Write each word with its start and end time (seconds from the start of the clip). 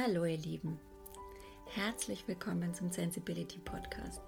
Hallo 0.00 0.24
ihr 0.26 0.38
Lieben, 0.38 0.78
herzlich 1.74 2.28
willkommen 2.28 2.72
zum 2.72 2.92
Sensibility 2.92 3.58
Podcast. 3.58 4.20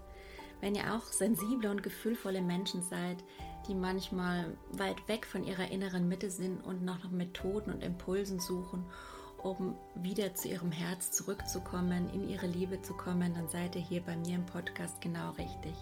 Wenn 0.61 0.75
ihr 0.75 0.97
auch 0.97 1.05
sensible 1.05 1.71
und 1.71 1.85
gefühlvolle 1.85 2.43
Menschen 2.43 2.83
seid, 2.83 3.19
die 3.69 3.75
manchmal 3.75 4.57
weit 4.73 5.07
weg 5.07 5.25
von 5.25 5.45
ihrer 5.45 5.71
inneren 5.71 6.09
Mitte 6.09 6.29
sind 6.29 6.59
und 6.65 6.83
nach 6.83 7.09
Methoden 7.11 7.71
und 7.71 7.85
Impulsen 7.85 8.41
suchen, 8.41 8.85
um 9.45 9.77
wieder 9.95 10.35
zu 10.35 10.49
ihrem 10.49 10.73
Herz 10.73 11.13
zurückzukommen, 11.13 12.11
in 12.11 12.29
ihre 12.29 12.49
Liebe 12.49 12.83
zu 12.83 12.95
kommen, 12.95 13.35
dann 13.35 13.49
seid 13.49 13.77
ihr 13.77 13.83
hier 13.83 14.01
bei 14.01 14.17
mir 14.17 14.35
im 14.35 14.47
Podcast 14.47 15.01
genau 15.01 15.31
richtig. 15.33 15.77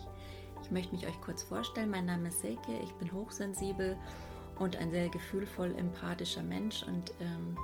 Ich 0.62 0.70
möchte 0.70 0.94
mich 0.94 1.06
euch 1.06 1.20
kurz 1.22 1.44
vorstellen. 1.44 1.90
Mein 1.90 2.04
Name 2.04 2.28
ist 2.28 2.42
Silke, 2.42 2.78
ich 2.82 2.92
bin 2.96 3.10
hochsensibel 3.10 3.96
und 4.58 4.76
ein 4.76 4.90
sehr 4.90 5.08
gefühlvoll 5.08 5.74
empathischer 5.78 6.42
Mensch 6.42 6.82
und 6.82 7.14
ähm, 7.20 7.56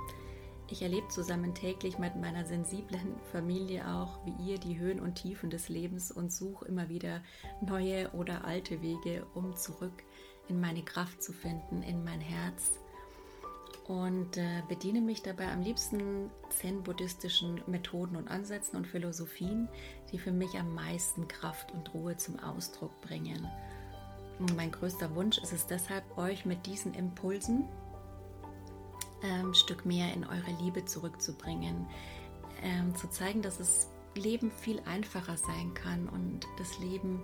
ich 0.69 0.81
erlebe 0.81 1.07
zusammen 1.09 1.53
täglich 1.53 1.99
mit 1.99 2.15
meiner 2.15 2.45
sensiblen 2.45 3.15
Familie 3.31 3.87
auch, 3.87 4.19
wie 4.25 4.51
ihr, 4.51 4.57
die 4.57 4.79
Höhen 4.79 4.99
und 4.99 5.15
Tiefen 5.15 5.49
des 5.49 5.69
Lebens 5.69 6.11
und 6.11 6.31
suche 6.31 6.65
immer 6.65 6.89
wieder 6.89 7.21
neue 7.61 8.09
oder 8.11 8.45
alte 8.45 8.81
Wege, 8.81 9.25
um 9.35 9.55
zurück 9.55 10.03
in 10.47 10.59
meine 10.59 10.83
Kraft 10.83 11.21
zu 11.21 11.33
finden, 11.33 11.83
in 11.83 12.03
mein 12.03 12.21
Herz. 12.21 12.79
Und 13.87 14.37
äh, 14.37 14.63
bediene 14.67 15.01
mich 15.01 15.21
dabei 15.21 15.51
am 15.51 15.61
liebsten 15.61 16.31
zen-buddhistischen 16.49 17.61
Methoden 17.67 18.15
und 18.15 18.27
Ansätzen 18.27 18.77
und 18.77 18.87
Philosophien, 18.87 19.69
die 20.11 20.17
für 20.17 20.31
mich 20.31 20.57
am 20.57 20.73
meisten 20.73 21.27
Kraft 21.27 21.71
und 21.71 21.93
Ruhe 21.93 22.17
zum 22.17 22.39
Ausdruck 22.39 22.99
bringen. 23.01 23.47
Und 24.39 24.55
mein 24.55 24.71
größter 24.71 25.13
Wunsch 25.15 25.37
ist 25.37 25.53
es 25.53 25.67
deshalb, 25.67 26.17
euch 26.17 26.45
mit 26.45 26.65
diesen 26.65 26.95
Impulsen 26.95 27.65
ähm, 29.23 29.53
Stück 29.53 29.85
mehr 29.85 30.13
in 30.13 30.25
eure 30.25 30.51
Liebe 30.61 30.85
zurückzubringen, 30.85 31.87
ähm, 32.63 32.95
zu 32.95 33.09
zeigen, 33.09 33.41
dass 33.41 33.57
das 33.57 33.89
Leben 34.15 34.51
viel 34.51 34.79
einfacher 34.85 35.37
sein 35.37 35.73
kann 35.73 36.07
und 36.07 36.47
das 36.57 36.79
Leben 36.79 37.21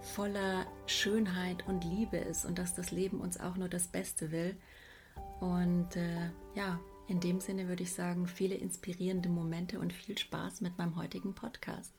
voller 0.00 0.66
Schönheit 0.86 1.66
und 1.66 1.84
Liebe 1.84 2.16
ist 2.16 2.44
und 2.44 2.58
dass 2.58 2.74
das 2.74 2.90
Leben 2.90 3.20
uns 3.20 3.38
auch 3.38 3.56
nur 3.56 3.68
das 3.68 3.88
Beste 3.88 4.30
will. 4.30 4.56
Und 5.40 5.96
äh, 5.96 6.30
ja, 6.54 6.80
in 7.08 7.20
dem 7.20 7.40
Sinne 7.40 7.68
würde 7.68 7.82
ich 7.82 7.92
sagen, 7.92 8.26
viele 8.26 8.54
inspirierende 8.54 9.28
Momente 9.28 9.80
und 9.80 9.92
viel 9.92 10.16
Spaß 10.16 10.60
mit 10.60 10.78
meinem 10.78 10.96
heutigen 10.96 11.34
Podcast. 11.34 11.92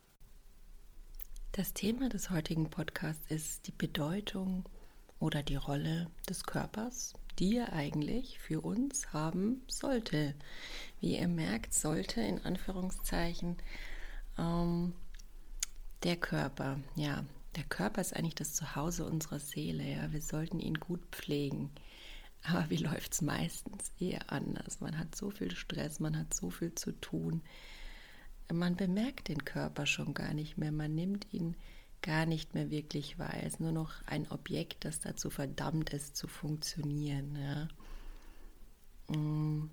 Das 1.54 1.74
Thema 1.74 2.10
des 2.10 2.30
heutigen 2.30 2.70
Podcasts 2.70 3.26
ist 3.30 3.68
die 3.68 3.72
Bedeutung 3.72 4.66
oder 5.20 5.44
die 5.44 5.56
Rolle 5.56 6.08
des 6.28 6.44
Körpers 6.44 7.14
die 7.40 7.58
er 7.58 7.74
eigentlich 7.74 8.38
für 8.40 8.62
uns 8.62 9.14
haben 9.14 9.62
sollte. 9.68 10.36
Wie 11.00 11.18
ihr 11.18 11.28
merkt, 11.28 11.74
sollte 11.74 12.22
in 12.22 12.44
Anführungszeichen 12.44 13.58
ähm, 14.38 14.94
der 16.04 16.18
Körper, 16.18 16.80
ja, 16.96 17.24
der 17.56 17.64
Körper 17.64 18.02
ist 18.02 18.16
eigentlich 18.16 18.36
das 18.36 18.54
Zuhause 18.54 19.06
unserer 19.06 19.40
Seele, 19.40 19.84
ja, 19.84 20.12
wir 20.12 20.22
sollten 20.22 20.60
ihn 20.60 20.76
gut 20.76 21.02
pflegen. 21.12 21.72
Aber 22.44 22.70
wie 22.70 22.78
läuft 22.78 23.14
es 23.14 23.22
meistens? 23.22 23.92
Eher 24.00 24.32
anders. 24.32 24.80
Man 24.80 24.98
hat 24.98 25.16
so 25.16 25.30
viel 25.30 25.52
Stress, 25.52 26.00
man 26.00 26.18
hat 26.18 26.34
so 26.34 26.50
viel 26.50 26.74
zu 26.76 26.92
tun. 26.92 27.42
Man 28.52 28.76
bemerkt 28.76 29.28
den 29.28 29.44
Körper 29.44 29.86
schon 29.86 30.14
gar 30.14 30.34
nicht 30.34 30.58
mehr. 30.58 30.72
Man 30.72 30.96
nimmt 30.96 31.28
ihn 31.34 31.56
gar 32.02 32.26
nicht 32.26 32.54
mehr 32.54 32.70
wirklich 32.70 33.20
weiß, 33.20 33.60
nur 33.60 33.72
noch 33.72 33.94
ein 34.06 34.30
Objekt, 34.32 34.86
das 34.86 35.00
dazu 35.00 35.30
verdammt 35.30 35.92
ist 35.94 36.16
zu 36.16 36.28
funktionieren. 36.28 37.36
Ja. 37.36 39.16
Mm, 39.16 39.70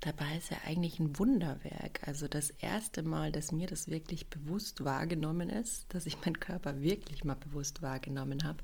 dabei 0.00 0.36
ist 0.36 0.52
er 0.52 0.64
eigentlich 0.64 0.98
ein 0.98 1.18
Wunderwerk. 1.18 2.06
Also 2.06 2.28
das 2.28 2.50
erste 2.50 3.02
Mal, 3.02 3.32
dass 3.32 3.52
mir 3.52 3.66
das 3.66 3.88
wirklich 3.88 4.28
bewusst 4.28 4.84
wahrgenommen 4.84 5.48
ist, 5.48 5.86
dass 5.94 6.06
ich 6.06 6.20
meinen 6.20 6.40
Körper 6.40 6.80
wirklich 6.80 7.24
mal 7.24 7.34
bewusst 7.34 7.82
wahrgenommen 7.82 8.44
habe, 8.44 8.62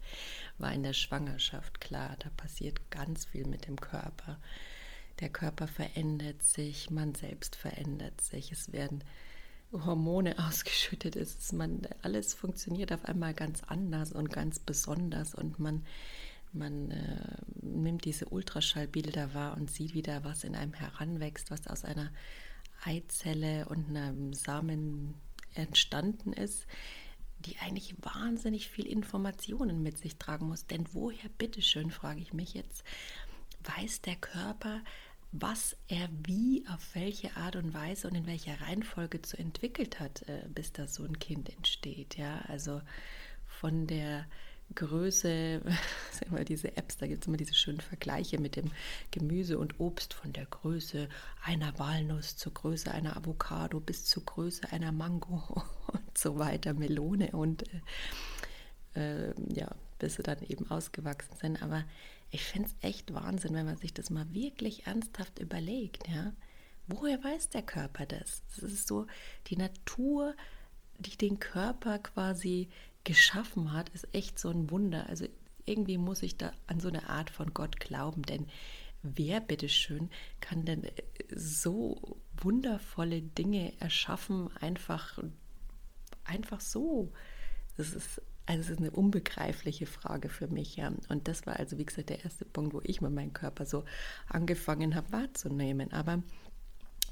war 0.59 0.73
in 0.73 0.83
der 0.83 0.93
Schwangerschaft. 0.93 1.81
Klar, 1.81 2.17
da 2.19 2.29
passiert 2.31 2.91
ganz 2.91 3.25
viel 3.25 3.47
mit 3.47 3.67
dem 3.67 3.81
Körper. 3.81 4.39
Der 5.21 5.29
Körper 5.29 5.69
verändert 5.69 6.43
sich, 6.43 6.91
man 6.91 7.15
selbst 7.15 7.57
verändert 7.57 8.21
sich. 8.21 8.53
Es 8.53 8.73
werden 8.73 9.05
Hormone 9.73 10.39
ausgeschüttet 10.47 11.17
ist. 11.17 11.53
Man, 11.53 11.83
alles 12.03 12.35
funktioniert 12.35 12.93
auf 12.93 13.05
einmal 13.05 13.35
ganz 13.35 13.63
anders 13.65 14.13
und 14.13 14.31
ganz 14.31 14.59
besonders 14.59 15.35
und 15.35 15.59
man, 15.59 15.85
man 16.53 16.91
äh, 16.91 17.37
nimmt 17.63 18.05
diese 18.05 18.27
Ultraschallbilder 18.27 19.35
wahr 19.35 19.57
und 19.57 19.71
sieht 19.71 19.95
wieder, 19.95 20.25
was 20.25 20.45
in 20.45 20.55
einem 20.55 20.75
heranwächst, 20.75 21.51
was 21.51 21.67
aus 21.67 21.85
einer 21.85 22.11
Eizelle 22.85 23.69
und 23.69 23.89
einem 23.89 24.33
Samen 24.35 25.15
entstanden 25.55 26.33
ist, 26.33 26.67
die 27.41 27.59
eigentlich 27.59 27.95
wahnsinnig 28.01 28.69
viel 28.69 28.87
Informationen 28.87 29.83
mit 29.83 29.99
sich 29.99 30.17
tragen 30.17 30.47
muss. 30.47 30.67
Denn 30.67 30.87
woher, 30.93 31.29
bitteschön, 31.39 31.91
frage 31.91 32.21
ich 32.21 32.33
mich 32.33 32.55
jetzt, 32.55 32.85
weiß 33.65 34.03
der 34.03 34.17
Körper, 34.17 34.81
was 35.33 35.77
er 35.89 36.09
wie, 36.25 36.65
auf 36.69 36.95
welche 36.95 37.37
Art 37.37 37.57
und 37.57 37.73
Weise 37.73 38.07
und 38.09 38.15
in 38.15 38.27
welcher 38.27 38.61
Reihenfolge 38.61 39.23
zu 39.23 39.39
entwickelt 39.39 39.99
hat, 39.99 40.29
äh, 40.29 40.47
bis 40.55 40.73
da 40.73 40.87
so 40.87 41.05
ein 41.05 41.19
Kind 41.19 41.49
entsteht. 41.49 42.17
Ja, 42.19 42.43
also 42.49 42.83
von 43.47 43.87
der 43.87 44.27
Größe, 44.75 45.63
sagen 46.13 46.37
wir 46.37 46.45
diese 46.45 46.77
Apps, 46.77 46.99
da 46.99 47.07
gibt 47.07 47.23
es 47.23 47.29
immer 47.29 47.39
diese 47.39 47.55
schönen 47.55 47.81
Vergleiche 47.81 48.39
mit 48.39 48.57
dem 48.57 48.71
Gemüse 49.11 49.59
und 49.59 49.81
Obst 49.81 50.13
von 50.13 50.35
der 50.35 50.45
Größe 50.47 51.09
einer 51.43 51.79
Walnuss 51.79 52.37
zur 52.37 52.53
Größe 52.53 52.93
einer 52.93 53.17
Avocado 53.17 53.81
bis 53.81 54.05
zur 54.05 54.25
Größe 54.25 54.71
einer 54.71 54.93
Mango 54.93 55.65
und 55.93 56.19
so 56.19 56.39
weiter, 56.39 56.75
Melone 56.75 57.31
und 57.33 57.65
äh, 58.95 59.31
äh, 59.31 59.35
ja, 59.55 59.71
bis 59.99 60.17
sie 60.17 60.23
dann 60.23 60.43
eben 60.43 60.71
ausgewachsen 60.71 61.37
sind. 61.41 61.63
Aber 61.63 61.85
ich 62.33 62.45
finde 62.45 62.69
es 62.69 62.75
echt 62.81 63.13
Wahnsinn, 63.13 63.55
wenn 63.55 63.67
man 63.67 63.77
sich 63.77 63.93
das 63.93 64.09
mal 64.09 64.27
wirklich 64.33 64.87
ernsthaft 64.87 65.39
überlegt. 65.39 66.09
Ja? 66.09 66.33
Woher 66.87 67.23
weiß 67.23 67.51
der 67.51 67.63
Körper 67.63 68.07
das? 68.07 68.43
Es 68.57 68.63
ist 68.63 68.89
so, 68.89 69.07
die 69.49 69.57
Natur, 69.57 70.35
die 70.99 71.17
den 71.17 71.39
Körper 71.39 71.99
quasi 71.99 72.71
geschaffen 73.05 73.73
hat, 73.73 73.91
ist 73.91 74.09
echt 74.15 74.39
so 74.39 74.49
ein 74.49 74.71
Wunder. 74.71 75.09
Also 75.11 75.27
irgendwie 75.67 75.99
muss 75.99 76.23
ich 76.23 76.39
da 76.39 76.53
an 76.67 76.81
so 76.81 76.89
eine 76.89 77.09
Art 77.11 77.29
von 77.29 77.53
Gott 77.53 77.79
glauben, 77.79 78.23
denn 78.23 78.49
wer 79.03 79.41
bitteschön 79.41 80.09
kann 80.41 80.65
denn 80.65 80.87
so 81.35 82.19
wundervolle 82.41 83.21
Dinge 83.21 83.79
erschaffen, 83.79 84.49
einfach, 84.57 85.19
einfach 86.25 86.61
so? 86.63 87.13
Das 87.77 87.93
ist 87.93 88.23
also 88.47 88.61
es 88.61 88.71
ist 88.71 88.79
eine 88.79 88.91
unbegreifliche 88.91 89.87
Frage 89.87 90.29
für 90.29 90.49
mich, 90.49 90.77
ja. 90.77 90.93
Und 91.09 91.29
das 91.29 91.47
war 91.47 91.59
also, 91.59 91.79
wie 91.79 91.85
gesagt, 91.85 92.11
der 92.11 92.25
erste 92.25 92.45
Punkt, 92.45 92.75
wo 92.75 92.81
ich 92.83 93.01
mit 93.01 93.13
meinem 93.13 93.33
Körper 93.33 93.67
so 93.67 93.85
angefangen 94.29 94.95
habe 94.95 95.13
wahrzunehmen. 95.13 95.93
Aber 95.93 96.23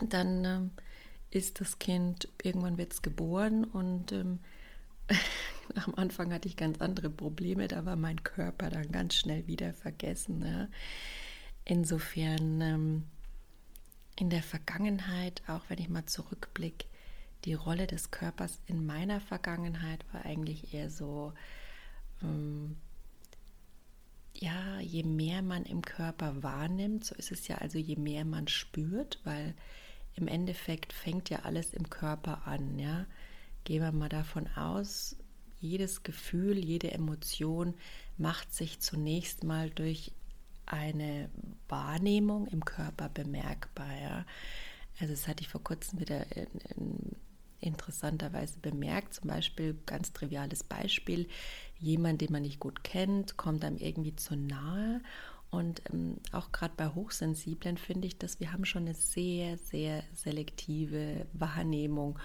dann 0.01 0.45
ähm, 0.45 0.71
ist 1.31 1.61
das 1.61 1.79
Kind, 1.79 2.29
irgendwann 2.43 2.79
wird 2.79 2.93
es 2.93 3.03
geboren 3.03 3.65
und 3.65 4.13
ähm, 4.13 4.41
am 5.87 5.95
Anfang 5.95 6.33
hatte 6.33 6.49
ich 6.49 6.57
ganz 6.57 6.81
andere 6.81 7.11
Probleme, 7.11 7.69
da 7.69 7.85
war 7.85 7.97
mein 7.97 8.23
Körper 8.23 8.71
dann 8.71 8.91
ganz 8.91 9.15
schnell 9.15 9.47
wieder 9.47 9.73
vergessen. 9.73 10.45
Ja. 10.45 10.69
Insofern 11.65 12.61
ähm, 12.61 13.05
in 14.17 14.31
der 14.31 14.43
Vergangenheit, 14.43 15.43
auch 15.47 15.63
wenn 15.69 15.79
ich 15.79 15.89
mal 15.89 16.07
zurückblicke, 16.07 16.87
die 17.45 17.55
Rolle 17.55 17.87
des 17.87 18.11
Körpers 18.11 18.61
in 18.67 18.84
meiner 18.84 19.21
Vergangenheit 19.21 20.05
war 20.12 20.25
eigentlich 20.25 20.75
eher 20.75 20.91
so, 20.91 21.33
ähm, 22.23 22.77
ja, 24.34 24.78
je 24.81 25.03
mehr 25.03 25.43
man 25.43 25.65
im 25.65 25.83
Körper 25.83 26.43
wahrnimmt, 26.43 27.05
so 27.05 27.15
ist 27.15 27.33
es 27.33 27.49
ja 27.49 27.59
also, 27.59 27.78
je 27.78 27.97
mehr 27.97 28.25
man 28.25 28.49
spürt, 28.49 29.21
weil 29.25 29.55
im 30.15 30.28
Endeffekt 30.28 30.93
fängt 30.93 31.31
ja 31.31 31.41
alles 31.41 31.73
im 31.73 31.89
Körper 31.89 32.47
an, 32.47 32.78
ja. 32.78 33.07
Gehen 33.65 33.83
wir 33.83 33.92
mal 33.92 34.09
davon 34.09 34.47
aus, 34.57 35.16
jedes 35.60 36.03
Gefühl, 36.03 36.59
jede 36.59 36.91
Emotion 36.92 37.75
macht 38.16 38.53
sich 38.54 38.81
zunächst 38.81 39.45
mal 39.45 39.71
durch 39.71 40.13
eine 40.66 41.28
Wahrnehmung 41.69 42.47
im 42.47 42.65
Körper 42.65 43.09
bemerkbar. 43.09 43.92
Ja? 44.01 44.27
Also 45.01 45.13
das 45.13 45.28
hatte 45.28 45.42
ich 45.42 45.48
vor 45.48 45.63
kurzem 45.63 46.01
wieder 46.01 46.25
in, 46.37 46.47
in, 46.77 47.16
interessanterweise 47.60 48.59
bemerkt. 48.60 49.15
Zum 49.15 49.28
Beispiel, 49.28 49.78
ganz 49.86 50.12
triviales 50.12 50.65
Beispiel, 50.65 51.28
jemand, 51.78 52.21
den 52.21 52.33
man 52.33 52.42
nicht 52.42 52.60
gut 52.60 52.84
kennt, 52.84 53.36
kommt 53.36 53.65
einem 53.65 53.77
irgendwie 53.77 54.16
zu 54.16 54.36
nahe. 54.36 55.01
Und 55.51 55.83
ähm, 55.92 56.18
auch 56.33 56.53
gerade 56.53 56.74
bei 56.77 56.89
Hochsensiblen 56.89 57.77
finde 57.77 58.07
ich, 58.07 58.18
dass 58.18 58.41
wir 58.41 58.53
haben 58.53 58.65
schon 58.65 58.83
eine 58.83 58.95
sehr, 58.95 59.59
sehr 59.59 60.04
selektive 60.15 61.27
Wahrnehmung 61.33 62.18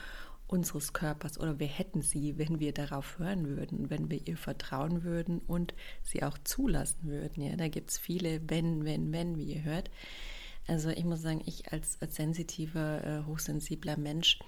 unseres 0.48 0.94
Körpers 0.94 1.40
oder 1.40 1.60
wir 1.60 1.68
hätten 1.68 2.02
sie, 2.02 2.38
wenn 2.38 2.60
wir 2.60 2.72
darauf 2.72 3.18
hören 3.18 3.48
würden, 3.48 3.90
wenn 3.90 4.12
wir 4.12 4.28
ihr 4.28 4.38
vertrauen 4.38 5.04
würden 5.04 5.40
und 5.40 5.74
sie 6.04 6.22
auch 6.24 6.38
zulassen 6.44 7.10
würden. 7.10 7.42
Ja, 7.42 7.56
da 7.56 7.68
gibt 7.68 7.90
es 7.90 7.98
viele 7.98 8.42
wenn, 8.48 8.86
wenn, 8.86 9.12
wenn, 9.12 9.38
wie 9.38 9.56
ihr 9.56 9.64
hört. 9.64 9.90
Also 10.68 10.90
ich 10.90 11.04
muss 11.04 11.22
sagen, 11.22 11.42
ich 11.46 11.72
als, 11.72 12.02
als 12.02 12.16
sensitiver, 12.16 13.04
äh, 13.04 13.24
hochsensibler 13.26 13.98
Mensch 13.98 14.40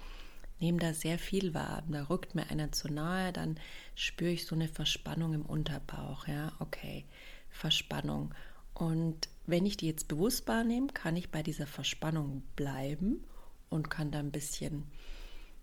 nehme 0.60 0.80
da 0.80 0.94
sehr 0.94 1.20
viel 1.20 1.54
wahr. 1.54 1.84
Da 1.88 2.04
rückt 2.04 2.36
mir 2.36 2.50
einer 2.50 2.72
zu 2.72 2.92
nahe, 2.92 3.34
dann 3.34 3.60
spüre 3.96 4.32
ich 4.32 4.46
so 4.46 4.56
eine 4.56 4.68
Verspannung 4.68 5.34
im 5.34 5.46
Unterbauch. 5.46 6.28
Ja, 6.28 6.54
okay, 6.60 7.06
Verspannung. 7.50 8.34
Und 8.74 9.30
wenn 9.46 9.66
ich 9.66 9.78
die 9.78 9.88
jetzt 9.88 10.08
bewusst 10.08 10.48
wahrnehme, 10.48 10.88
kann 10.88 11.16
ich 11.16 11.32
bei 11.32 11.42
dieser 11.42 11.68
Verspannung 11.68 12.44
bleiben 12.56 13.24
und 13.70 13.90
kann 13.90 14.12
da 14.12 14.20
ein 14.20 14.32
bisschen 14.32 14.84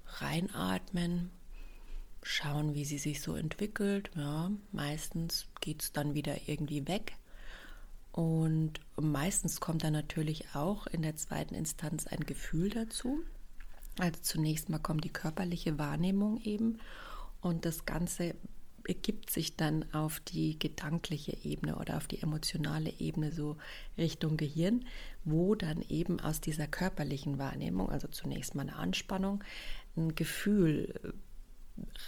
reinatmen, 0.06 1.30
schauen, 2.22 2.74
wie 2.74 2.84
sie 2.84 2.98
sich 2.98 3.20
so 3.20 3.34
entwickelt. 3.34 4.10
Ja, 4.16 4.50
meistens 4.72 5.46
geht 5.60 5.82
es 5.82 5.92
dann 5.92 6.14
wieder 6.14 6.48
irgendwie 6.48 6.88
weg. 6.88 7.12
Und 8.12 8.80
meistens 8.96 9.60
kommt 9.60 9.82
dann 9.82 9.92
natürlich 9.92 10.54
auch 10.54 10.86
in 10.86 11.02
der 11.02 11.16
zweiten 11.16 11.54
Instanz 11.54 12.06
ein 12.06 12.20
Gefühl 12.20 12.70
dazu. 12.70 13.22
Also 13.98 14.18
zunächst 14.22 14.68
mal 14.68 14.78
kommt 14.78 15.04
die 15.04 15.12
körperliche 15.12 15.78
Wahrnehmung 15.78 16.40
eben 16.40 16.78
und 17.40 17.64
das 17.64 17.84
Ganze 17.84 18.34
ergibt 18.86 19.30
sich 19.30 19.56
dann 19.56 19.86
auf 19.92 20.20
die 20.20 20.58
gedankliche 20.58 21.36
Ebene 21.44 21.76
oder 21.76 21.96
auf 21.96 22.06
die 22.06 22.20
emotionale 22.20 22.92
Ebene 22.98 23.32
so 23.32 23.56
Richtung 23.96 24.36
Gehirn, 24.36 24.84
wo 25.24 25.54
dann 25.54 25.82
eben 25.88 26.20
aus 26.20 26.40
dieser 26.40 26.66
körperlichen 26.66 27.38
Wahrnehmung, 27.38 27.88
also 27.88 28.08
zunächst 28.08 28.54
mal 28.54 28.62
eine 28.62 28.76
Anspannung, 28.76 29.42
ein 29.96 30.14
Gefühl 30.14 30.92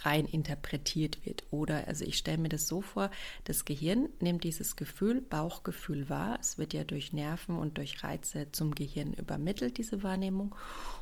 rein 0.03 0.25
interpretiert 0.25 1.25
wird. 1.25 1.43
Oder, 1.51 1.87
also 1.87 2.05
ich 2.05 2.17
stelle 2.17 2.37
mir 2.37 2.49
das 2.49 2.67
so 2.67 2.81
vor, 2.81 3.11
das 3.43 3.65
Gehirn 3.65 4.09
nimmt 4.21 4.43
dieses 4.43 4.75
Gefühl, 4.75 5.21
Bauchgefühl 5.21 6.09
wahr. 6.09 6.37
Es 6.39 6.57
wird 6.57 6.73
ja 6.73 6.83
durch 6.83 7.11
Nerven 7.11 7.57
und 7.57 7.77
durch 7.77 8.03
Reize 8.03 8.51
zum 8.51 8.75
Gehirn 8.75 9.13
übermittelt, 9.13 9.77
diese 9.77 10.03
Wahrnehmung. 10.03 10.55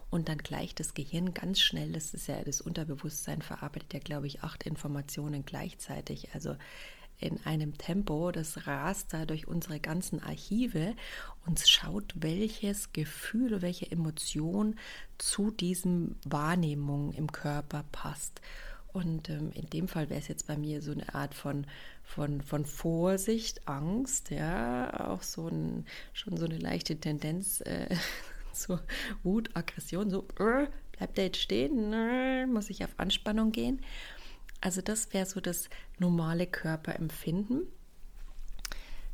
Und 0.10 0.30
dann 0.30 0.38
gleicht 0.38 0.80
das 0.80 0.94
Gehirn 0.94 1.34
ganz 1.34 1.60
schnell, 1.60 1.92
das 1.92 2.14
ist 2.14 2.28
ja 2.28 2.42
das 2.44 2.62
Unterbewusstsein, 2.62 3.42
verarbeitet 3.42 3.94
ja, 3.94 4.00
glaube 4.00 4.28
ich, 4.28 4.44
acht 4.44 4.64
Informationen 4.64 5.46
gleichzeitig. 5.46 6.34
Also 6.34 6.56
in 7.20 7.40
einem 7.46 7.78
Tempo, 7.78 8.32
das 8.32 8.68
rast 8.68 9.14
da 9.14 9.26
durch 9.26 9.48
unsere 9.48 9.80
ganzen 9.80 10.22
Archive 10.22 10.96
und 11.46 11.60
schaut, 11.66 12.14
welches 12.16 12.92
Gefühl, 12.94 13.62
welche 13.62 13.90
Emotion 13.90 14.76
zu 15.18 15.52
diesem 15.52 16.16
Wahrnehmung 16.26 17.14
im 17.14 17.32
Körper 17.32 17.86
passt. 17.92 18.42
Und 18.92 19.30
ähm, 19.30 19.52
in 19.54 19.70
dem 19.70 19.88
Fall 19.88 20.10
wäre 20.10 20.20
es 20.20 20.30
jetzt 20.30 20.48
bei 20.48 20.58
mir 20.58 20.82
so 20.82 20.92
eine 20.92 21.14
Art 21.14 21.34
von, 21.34 21.68
von, 22.04 22.42
von 22.42 22.66
Vorsicht, 22.66 23.68
Angst, 23.68 24.30
ja, 24.30 25.10
auch 25.10 25.22
so 25.22 25.48
ein, 25.48 25.86
schon 26.14 26.38
so 26.38 26.46
eine 26.46 26.58
leichte 26.58 26.98
Tendenz 26.98 27.62
äh, 27.62 27.94
zur 28.56 28.82
Wut, 29.24 29.50
Aggression, 29.56 30.10
so, 30.10 30.26
äh, 30.40 30.68
bleibt 30.98 31.18
der 31.18 31.26
jetzt 31.26 31.42
stehen, 31.42 31.94
äh, 31.94 32.46
muss 32.46 32.70
ich 32.70 32.84
auf 32.84 32.94
Anspannung 32.98 33.52
gehen. 33.52 33.82
Also 34.62 34.82
das 34.82 35.14
wäre 35.14 35.26
so 35.26 35.40
das 35.40 35.70
normale 36.00 36.48
Körperempfinden, 36.48 37.68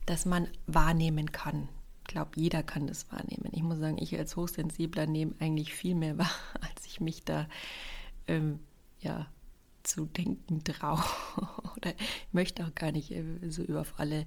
das 0.06 0.26
man 0.26 0.48
wahrnehmen 0.68 1.32
kann. 1.32 1.68
Ich 2.02 2.14
glaube, 2.14 2.32
jeder 2.36 2.64
kann 2.64 2.88
das 2.88 3.12
wahrnehmen. 3.12 3.50
Ich 3.52 3.64
muss 3.64 3.80
sagen, 3.80 3.98
ich 3.98 4.18
als 4.18 4.36
Hochsensibler 4.36 5.08
nehme 5.08 5.34
eigentlich 5.40 5.74
viel 5.74 5.96
mehr 5.96 6.18
wahr, 6.18 6.32
als 6.62 6.86
ich 6.86 7.02
mich 7.02 7.24
da 7.24 7.48
ähm, 8.28 8.60
ja, 9.00 9.28
zu 9.84 10.06
denken 10.06 10.64
traue. 10.64 11.04
Oder 11.78 11.92
ich 11.92 12.34
möchte 12.34 12.66
auch 12.66 12.76
gar 12.76 12.92
nicht 12.92 13.12
äh, 13.12 13.24
so 13.50 13.64
über 13.64 13.82
auf 13.82 13.96
alle 13.98 14.26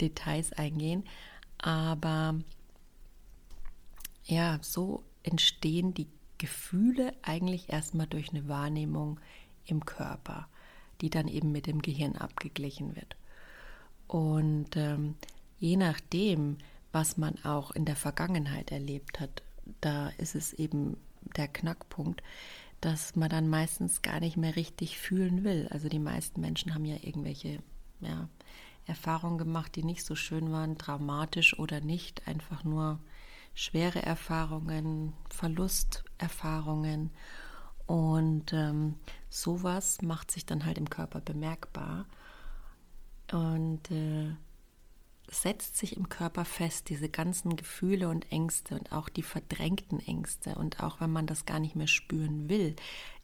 Details 0.00 0.52
eingehen. 0.52 1.04
Aber 1.58 2.34
ja, 4.24 4.58
so 4.62 5.02
entstehen 5.22 5.94
die 5.94 6.08
Gefühle 6.38 7.14
eigentlich 7.22 7.68
erstmal 7.68 8.06
durch 8.06 8.30
eine 8.30 8.48
Wahrnehmung 8.48 9.20
im 9.66 9.84
Körper, 9.86 10.48
die 11.00 11.10
dann 11.10 11.28
eben 11.28 11.52
mit 11.52 11.66
dem 11.66 11.82
Gehirn 11.82 12.16
abgeglichen 12.16 12.96
wird. 12.96 13.16
Und 14.08 14.76
ähm, 14.76 15.14
je 15.58 15.76
nachdem, 15.76 16.58
was 16.90 17.16
man 17.16 17.42
auch 17.44 17.70
in 17.70 17.84
der 17.84 17.96
Vergangenheit 17.96 18.72
erlebt 18.72 19.20
hat, 19.20 19.42
da 19.80 20.08
ist 20.18 20.34
es 20.34 20.52
eben 20.52 20.96
der 21.36 21.48
Knackpunkt, 21.48 22.22
dass 22.80 23.14
man 23.14 23.30
dann 23.30 23.48
meistens 23.48 24.02
gar 24.02 24.18
nicht 24.18 24.36
mehr 24.36 24.56
richtig 24.56 24.98
fühlen 24.98 25.44
will. 25.44 25.68
Also 25.70 25.88
die 25.88 26.00
meisten 26.00 26.40
Menschen 26.40 26.74
haben 26.74 26.84
ja 26.84 26.96
irgendwelche 27.00 27.60
ja, 28.00 28.28
Erfahrungen 28.86 29.38
gemacht, 29.38 29.76
die 29.76 29.84
nicht 29.84 30.04
so 30.04 30.16
schön 30.16 30.50
waren, 30.50 30.76
traumatisch 30.76 31.58
oder 31.58 31.80
nicht, 31.80 32.26
einfach 32.26 32.64
nur 32.64 32.98
schwere 33.54 34.02
Erfahrungen, 34.02 35.12
Verlusterfahrungen. 35.30 37.10
Und 37.86 38.52
ähm, 38.52 38.94
sowas 39.28 40.02
macht 40.02 40.30
sich 40.30 40.46
dann 40.46 40.64
halt 40.64 40.78
im 40.78 40.88
Körper 40.88 41.20
bemerkbar 41.20 42.06
und 43.32 43.90
äh, 43.90 44.34
setzt 45.28 45.76
sich 45.76 45.96
im 45.96 46.08
Körper 46.08 46.44
fest, 46.44 46.88
diese 46.88 47.08
ganzen 47.08 47.56
Gefühle 47.56 48.08
und 48.08 48.30
Ängste 48.30 48.74
und 48.78 48.92
auch 48.92 49.08
die 49.08 49.22
verdrängten 49.22 50.00
Ängste. 50.00 50.54
Und 50.56 50.80
auch 50.82 51.00
wenn 51.00 51.10
man 51.10 51.26
das 51.26 51.46
gar 51.46 51.58
nicht 51.58 51.76
mehr 51.76 51.86
spüren 51.86 52.48
will, 52.48 52.76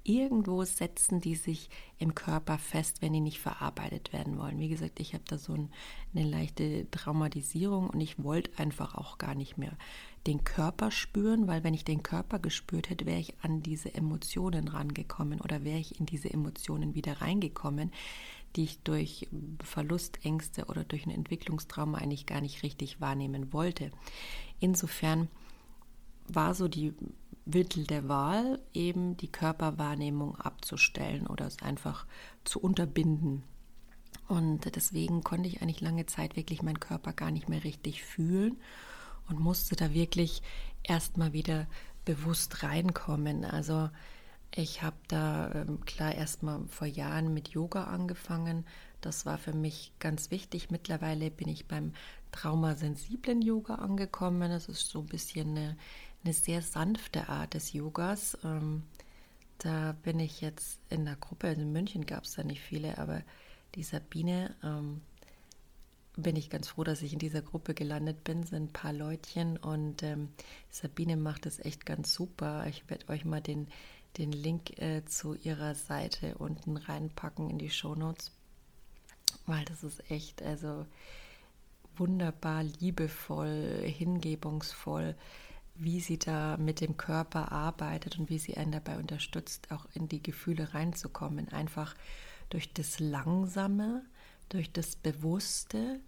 irgendwo 0.05 0.65
setzen 0.65 1.21
die 1.21 1.35
sich 1.35 1.69
im 1.99 2.15
Körper 2.15 2.59
fest, 2.59 3.03
wenn 3.03 3.13
die 3.13 3.21
nicht 3.21 3.41
verarbeitet 3.41 4.13
werden 4.13 4.39
wollen. 4.39 4.59
Wie 4.59 4.69
gesagt, 4.69 5.01
ich 5.01 5.13
habe 5.13 5.25
da 5.27 5.37
so 5.37 5.53
ein, 5.53 5.71
eine 6.15 6.25
leichte 6.25 6.91
Traumatisierung 6.91 7.91
und 7.91 8.01
ich 8.01 8.23
wollte 8.23 8.59
einfach 8.59 8.95
auch 8.95 9.19
gar 9.19 9.35
nicht 9.35 9.59
mehr 9.59 9.77
den 10.29 10.45
Körper 10.45 10.91
spüren, 10.91 11.49
weil 11.49 11.65
wenn 11.65 11.73
ich 11.73 11.87
den 11.87 12.03
Körper 12.03 12.39
gespürt 12.39 12.91
hätte, 12.91 13.07
wäre 13.07 13.19
ich 13.19 13.35
an 13.41 13.63
diese 13.63 13.95
Emotionen 13.95 14.69
rangekommen 14.69 15.41
oder 15.41 15.65
wäre 15.65 15.79
ich 15.79 15.99
in 15.99 16.05
diese 16.05 16.31
Emotionen 16.31 16.95
wieder 16.95 17.23
reingekommen, 17.23 17.91
die 18.55 18.65
ich 18.65 18.79
durch 18.81 19.27
Verlustängste 19.65 20.67
oder 20.67 20.85
durch 20.85 21.07
ein 21.07 21.13
Entwicklungstrauma 21.13 21.97
eigentlich 21.97 22.27
gar 22.27 22.43
nicht 22.43 22.63
richtig 22.63 23.01
wahrnehmen 23.01 23.55
wollte. 23.55 23.91
Insofern 24.61 25.29
war 26.29 26.55
so 26.55 26.69
die 26.69 26.93
Mittel 27.47 27.85
der 27.85 28.07
Wahl, 28.09 28.61
eben 28.75 29.17
die 29.17 29.33
Körperwahrnehmung 29.33 30.37
abzustellen 30.37 31.27
oder 31.27 31.47
es 31.47 31.63
einfach 31.63 32.07
zu 32.45 32.61
unterbinden. 32.61 33.45
Und 34.27 34.77
deswegen 34.77 35.25
konnte 35.25 35.49
ich 35.49 35.63
eigentlich 35.63 35.81
lange 35.81 36.05
Zeit 36.05 36.37
wirklich 36.37 36.61
meinen 36.61 36.81
Körper 36.81 37.15
gar 37.15 37.31
nicht 37.31 37.49
mehr 37.49 37.65
richtig 37.65 38.03
fühlen 38.03 38.59
und 39.29 39.41
musste 39.41 39.77
da 39.77 39.93
wirklich 39.93 40.43
erstmal 40.83 41.33
wieder 41.33 41.67
bewusst 42.05 42.63
reinkommen. 42.63 43.45
Also 43.45 43.91
ich 44.55 44.83
habe 44.83 44.97
da 45.09 45.53
ähm, 45.55 45.81
klar 45.85 46.15
erstmal 46.15 46.67
vor 46.69 46.87
Jahren 46.87 47.35
mit 47.35 47.49
Yoga 47.49 47.85
angefangen. 47.85 48.65
Das 49.01 49.27
war 49.27 49.39
für 49.39 49.53
mich 49.53 49.93
ganz 49.99 50.31
wichtig. 50.31 50.71
Mittlerweile 50.71 51.31
bin 51.31 51.49
ich 51.49 51.67
beim 51.67 51.93
traumasensiblen 52.33 53.43
Yoga 53.43 53.77
angekommen. 53.77 54.51
Das 54.51 54.69
ist 54.69 54.89
so 54.89 55.01
ein 55.01 55.07
bisschen 55.07 55.51
eine, 55.51 55.77
eine 56.25 56.33
sehr 56.33 56.63
sanfte 56.63 57.29
Art 57.29 57.55
des 57.55 57.73
Yogas. 57.73 58.39
Ähm, 58.43 58.85
da 59.59 59.93
bin 60.03 60.21
ich 60.21 60.41
jetzt 60.41 60.81
in 60.89 61.05
der 61.05 61.17
Gruppe, 61.17 61.49
also 61.49 61.61
in 61.61 61.73
München 61.73 62.07
gab 62.07 62.25
es 62.25 62.35
da 62.35 62.45
nicht 62.45 62.61
viele, 62.61 62.99
aber 62.99 63.23
die 63.75 63.83
Sabine, 63.83 64.55
ähm, 64.63 65.03
bin 66.23 66.37
ich 66.37 66.51
ganz 66.51 66.69
froh, 66.69 66.85
dass 66.85 67.03
ich 67.03 67.13
in 67.13 67.19
dieser 67.19 67.43
Gruppe 67.43 67.75
gelandet 67.75 68.25
bin. 68.25 68.41
Es 68.41 68.51
sind 68.51 68.71
ein 68.71 68.73
paar 68.73 68.93
Leutchen 68.93 69.57
und 69.57 70.03
ähm, 70.03 70.31
Sabine 70.69 71.17
macht 71.17 71.47
das 71.47 71.61
echt 71.61 71.87
ganz 71.87 72.13
super. 72.13 72.67
Ich 72.67 72.89
werde 72.91 73.09
euch 73.09 73.25
mal 73.25 73.41
den, 73.41 73.69
den 74.17 74.33
Link 74.33 74.79
äh, 74.81 75.05
zu 75.05 75.35
ihrer 75.35 75.75
Seite 75.75 76.37
unten 76.39 76.77
reinpacken 76.77 77.49
in 77.51 77.59
die 77.59 77.71
Shownotes, 77.71 78.33
weil 79.47 79.65
das 79.67 79.85
ist 79.85 80.11
echt 80.11 80.43
also 80.43 80.87
wunderbar, 81.97 82.65
liebevoll, 82.65 83.83
hingebungsvoll, 83.85 85.15
wie 85.77 86.01
sie 86.01 86.19
da 86.19 86.57
mit 86.57 86.81
dem 86.81 86.97
Körper 86.97 87.53
arbeitet 87.53 88.19
und 88.19 88.29
wie 88.29 88.39
sie 88.39 88.57
einen 88.57 88.73
dabei 88.73 88.99
unterstützt, 88.99 89.71
auch 89.71 89.87
in 89.95 90.09
die 90.09 90.23
Gefühle 90.23 90.75
reinzukommen. 90.75 91.49
Einfach 91.51 91.95
durch 92.51 92.73
das 92.73 92.99
Langsame, 92.99 94.03
durch 94.49 94.73
das 94.73 94.97
Bewusste 94.97 96.01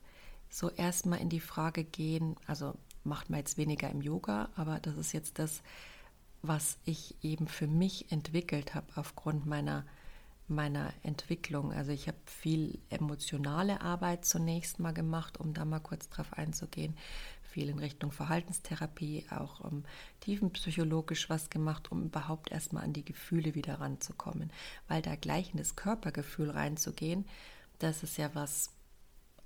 so 0.51 0.69
erstmal 0.69 1.21
in 1.21 1.29
die 1.29 1.41
Frage 1.41 1.85
gehen, 1.85 2.37
also 2.47 2.75
macht 3.05 3.31
man 3.31 3.39
jetzt 3.39 3.57
weniger 3.57 3.89
im 3.89 4.03
Yoga, 4.03 4.51
aber 4.57 4.81
das 4.81 4.97
ist 4.97 5.13
jetzt 5.13 5.39
das, 5.39 5.63
was 6.43 6.79
ich 6.85 7.15
eben 7.23 7.47
für 7.47 7.67
mich 7.67 8.11
entwickelt 8.11 8.75
habe 8.75 8.87
aufgrund 8.97 9.47
meiner, 9.47 9.87
meiner 10.49 10.93
Entwicklung. 11.03 11.73
Also 11.73 11.93
ich 11.93 12.09
habe 12.09 12.19
viel 12.25 12.79
emotionale 12.89 13.81
Arbeit 13.81 14.25
zunächst 14.25 14.81
mal 14.81 14.93
gemacht, 14.93 15.39
um 15.39 15.55
da 15.55 15.65
mal 15.65 15.81
kurz 15.81 16.09
drauf 16.09 16.33
einzugehen. 16.33 16.97
Viel 17.43 17.69
in 17.69 17.79
Richtung 17.79 18.13
Verhaltenstherapie, 18.13 19.27
auch 19.31 19.61
um, 19.61 19.85
tiefenpsychologisch 20.21 21.29
was 21.29 21.51
gemacht, 21.51 21.91
um 21.91 22.05
überhaupt 22.05 22.53
erstmal 22.53 22.85
an 22.85 22.93
die 22.93 23.05
Gefühle 23.05 23.55
wieder 23.55 23.81
ranzukommen. 23.81 24.53
Weil 24.89 25.03
da 25.03 25.17
gleich 25.17 25.51
in 25.53 25.59
das 25.59 25.77
Körpergefühl 25.77 26.51
reinzugehen, 26.51 27.27
das 27.81 28.03
ist 28.03 28.19
ja 28.19 28.35
was 28.35 28.71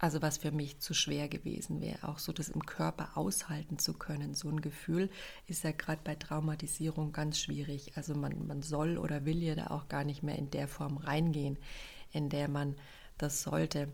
also 0.05 0.21
was 0.21 0.37
für 0.37 0.53
mich 0.53 0.81
zu 0.81 0.93
schwer 0.93 1.31
gewesen 1.31 1.81
wäre, 1.81 2.07
auch 2.07 2.19
so 2.19 2.31
das 2.31 2.51
im 2.51 2.67
Körper 2.67 3.17
aushalten 3.17 3.79
zu 3.79 3.95
können. 3.95 4.35
So 4.35 4.51
ein 4.51 4.61
Gefühl 4.61 5.09
ist 5.47 5.65
ja 5.65 5.73
gerade 5.73 6.03
bei 6.05 6.15
Traumatisierung 6.15 7.13
ganz 7.13 7.39
schwierig. 7.39 7.97
Also 7.97 8.15
man, 8.15 8.47
man 8.47 8.61
soll 8.61 8.99
oder 8.99 9.25
will 9.25 9.43
ja 9.43 9.55
da 9.55 9.69
auch 9.69 9.89
gar 9.89 10.05
nicht 10.05 10.23
mehr 10.23 10.37
in 10.37 10.51
der 10.51 10.69
Form 10.69 10.99
reingehen, 10.99 11.57
in 12.13 12.29
der 12.29 12.49
man 12.49 12.77
das 13.17 13.43
sollte. 13.43 13.91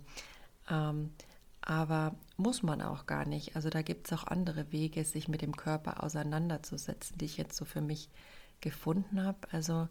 Ähm, 0.69 1.13
aber 1.61 2.17
muss 2.37 2.65
man 2.65 2.83
auch 2.83 3.07
gar 3.07 3.25
nicht. 3.25 3.55
Also 3.55 3.71
da 3.71 3.83
gibt 3.83 4.09
es 4.09 4.19
auch 4.19 4.27
andere 4.27 4.73
Wege, 4.73 5.05
sich 5.05 5.29
mit 5.29 5.43
dem 5.43 5.57
Körper 5.57 6.03
auseinanderzusetzen, 6.03 7.19
die 7.19 7.27
ich 7.27 7.37
jetzt 7.37 7.55
so 7.55 7.65
für 7.65 7.83
mich 7.83 8.11
gefunden 8.61 9.23
habe. 9.23 9.39
Also 9.53 9.87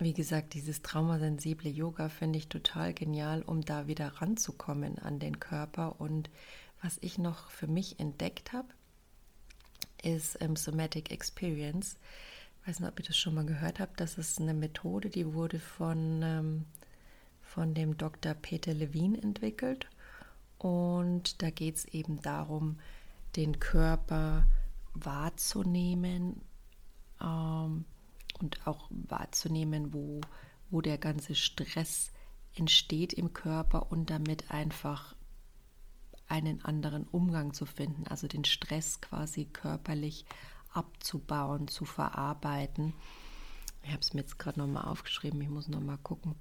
wie 0.00 0.12
gesagt, 0.12 0.54
dieses 0.54 0.82
traumasensible 0.82 1.68
Yoga 1.70 2.08
finde 2.08 2.38
ich 2.38 2.48
total 2.48 2.94
genial, 2.94 3.42
um 3.42 3.62
da 3.62 3.86
wieder 3.88 4.08
ranzukommen 4.20 4.98
an 4.98 5.18
den 5.18 5.40
Körper. 5.40 6.00
Und 6.00 6.30
was 6.82 6.98
ich 7.00 7.18
noch 7.18 7.50
für 7.50 7.66
mich 7.66 7.98
entdeckt 7.98 8.52
habe, 8.52 8.68
ist 10.02 10.38
ähm, 10.40 10.54
Somatic 10.54 11.10
Experience. 11.10 11.96
Ich 12.60 12.68
weiß 12.68 12.80
nicht, 12.80 12.88
ob 12.88 13.00
ihr 13.00 13.06
das 13.06 13.16
schon 13.16 13.34
mal 13.34 13.46
gehört 13.46 13.80
habt. 13.80 14.00
Das 14.00 14.18
ist 14.18 14.40
eine 14.40 14.54
Methode, 14.54 15.10
die 15.10 15.34
wurde 15.34 15.58
von, 15.58 16.22
ähm, 16.22 16.64
von 17.42 17.74
dem 17.74 17.96
Dr. 17.96 18.34
Peter 18.34 18.74
Levine 18.74 19.20
entwickelt. 19.20 19.88
Und 20.58 21.42
da 21.42 21.50
geht 21.50 21.76
es 21.76 21.84
eben 21.86 22.20
darum, 22.22 22.78
den 23.36 23.58
Körper 23.58 24.46
wahrzunehmen, 24.94 26.40
ähm, 27.20 27.84
und 28.40 28.66
auch 28.66 28.88
wahrzunehmen, 28.90 29.92
wo, 29.92 30.20
wo 30.70 30.80
der 30.80 30.98
ganze 30.98 31.34
Stress 31.34 32.12
entsteht 32.54 33.12
im 33.12 33.32
Körper 33.32 33.90
und 33.90 34.10
damit 34.10 34.50
einfach 34.50 35.14
einen 36.26 36.62
anderen 36.64 37.04
Umgang 37.04 37.54
zu 37.54 37.64
finden, 37.66 38.06
also 38.06 38.28
den 38.28 38.44
Stress 38.44 39.00
quasi 39.00 39.46
körperlich 39.46 40.26
abzubauen, 40.72 41.68
zu 41.68 41.84
verarbeiten. 41.84 42.92
Ich 43.82 43.90
habe 43.90 44.00
es 44.00 44.12
mir 44.12 44.20
jetzt 44.20 44.38
gerade 44.38 44.58
nochmal 44.58 44.84
aufgeschrieben, 44.84 45.40
ich 45.40 45.48
muss 45.48 45.68
nochmal 45.68 45.98
gucken. 45.98 46.34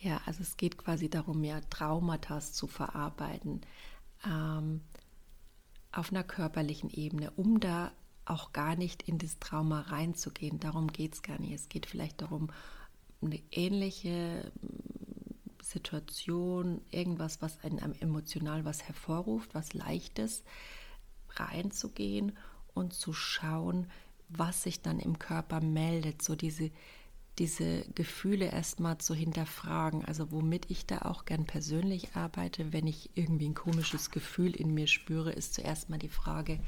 Ja, 0.00 0.20
also 0.26 0.42
es 0.42 0.56
geht 0.56 0.76
quasi 0.76 1.08
darum, 1.08 1.44
ja, 1.44 1.60
Traumata 1.60 2.40
zu 2.40 2.66
verarbeiten 2.66 3.60
ähm, 4.26 4.80
auf 5.92 6.10
einer 6.10 6.24
körperlichen 6.24 6.90
Ebene, 6.90 7.30
um 7.30 7.60
da 7.60 7.92
auch 8.26 8.52
gar 8.52 8.76
nicht 8.76 9.02
in 9.02 9.18
das 9.18 9.38
Trauma 9.38 9.80
reinzugehen. 9.82 10.60
Darum 10.60 10.88
geht 10.88 11.14
es 11.14 11.22
gar 11.22 11.38
nicht. 11.38 11.52
Es 11.52 11.68
geht 11.68 11.86
vielleicht 11.86 12.22
darum, 12.22 12.50
eine 13.22 13.40
ähnliche 13.50 14.52
mm, 14.60 15.62
Situation, 15.62 16.80
irgendwas, 16.90 17.42
was 17.42 17.62
einem 17.64 17.94
emotional 18.00 18.64
was 18.64 18.82
hervorruft, 18.84 19.54
was 19.54 19.72
leichtes, 19.72 20.44
reinzugehen 21.30 22.36
und 22.74 22.92
zu 22.92 23.12
schauen, 23.12 23.90
was 24.28 24.62
sich 24.62 24.82
dann 24.82 25.00
im 25.00 25.18
Körper 25.18 25.60
meldet. 25.60 26.22
So 26.22 26.36
diese, 26.36 26.70
diese 27.38 27.84
Gefühle 27.94 28.46
erstmal 28.46 28.98
zu 28.98 29.14
hinterfragen. 29.14 30.04
Also 30.04 30.30
womit 30.30 30.70
ich 30.70 30.86
da 30.86 31.02
auch 31.02 31.24
gern 31.24 31.46
persönlich 31.46 32.14
arbeite, 32.14 32.72
wenn 32.72 32.86
ich 32.86 33.10
irgendwie 33.14 33.48
ein 33.48 33.54
komisches 33.54 34.10
Gefühl 34.10 34.54
in 34.54 34.72
mir 34.74 34.86
spüre, 34.86 35.32
ist 35.32 35.54
zuerst 35.54 35.90
mal 35.90 35.98
die 35.98 36.08
Frage, 36.08 36.60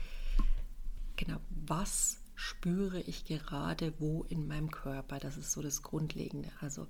genau, 1.17 1.39
was 1.49 2.19
spüre 2.35 3.01
ich 3.01 3.25
gerade 3.25 3.95
wo 3.99 4.25
in 4.29 4.47
meinem 4.47 4.71
Körper? 4.71 5.19
Das 5.19 5.37
ist 5.37 5.53
so 5.53 5.63
das 5.63 5.83
Grundlegende. 5.83 6.51
Also 6.61 6.87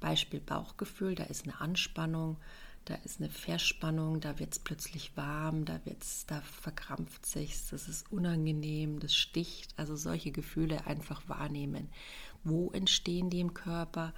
Beispiel 0.00 0.40
Bauchgefühl, 0.40 1.14
da 1.14 1.24
ist 1.24 1.44
eine 1.44 1.60
Anspannung, 1.60 2.36
da 2.86 2.94
ist 3.04 3.20
eine 3.20 3.30
Verspannung, 3.30 4.20
da 4.20 4.38
wird 4.38 4.52
es 4.52 4.58
plötzlich 4.58 5.16
warm, 5.16 5.64
da 5.64 5.80
wird's, 5.84 6.26
da 6.26 6.40
verkrampft 6.40 7.26
sich, 7.26 7.54
das 7.70 7.88
ist 7.88 8.10
unangenehm, 8.10 8.98
das 8.98 9.14
sticht. 9.14 9.78
Also 9.78 9.96
solche 9.96 10.32
Gefühle 10.32 10.86
einfach 10.86 11.28
wahrnehmen. 11.28 11.88
Wo 12.42 12.70
entstehen 12.70 13.30
die 13.30 13.40
im 13.40 13.54
Körper? 13.54 14.12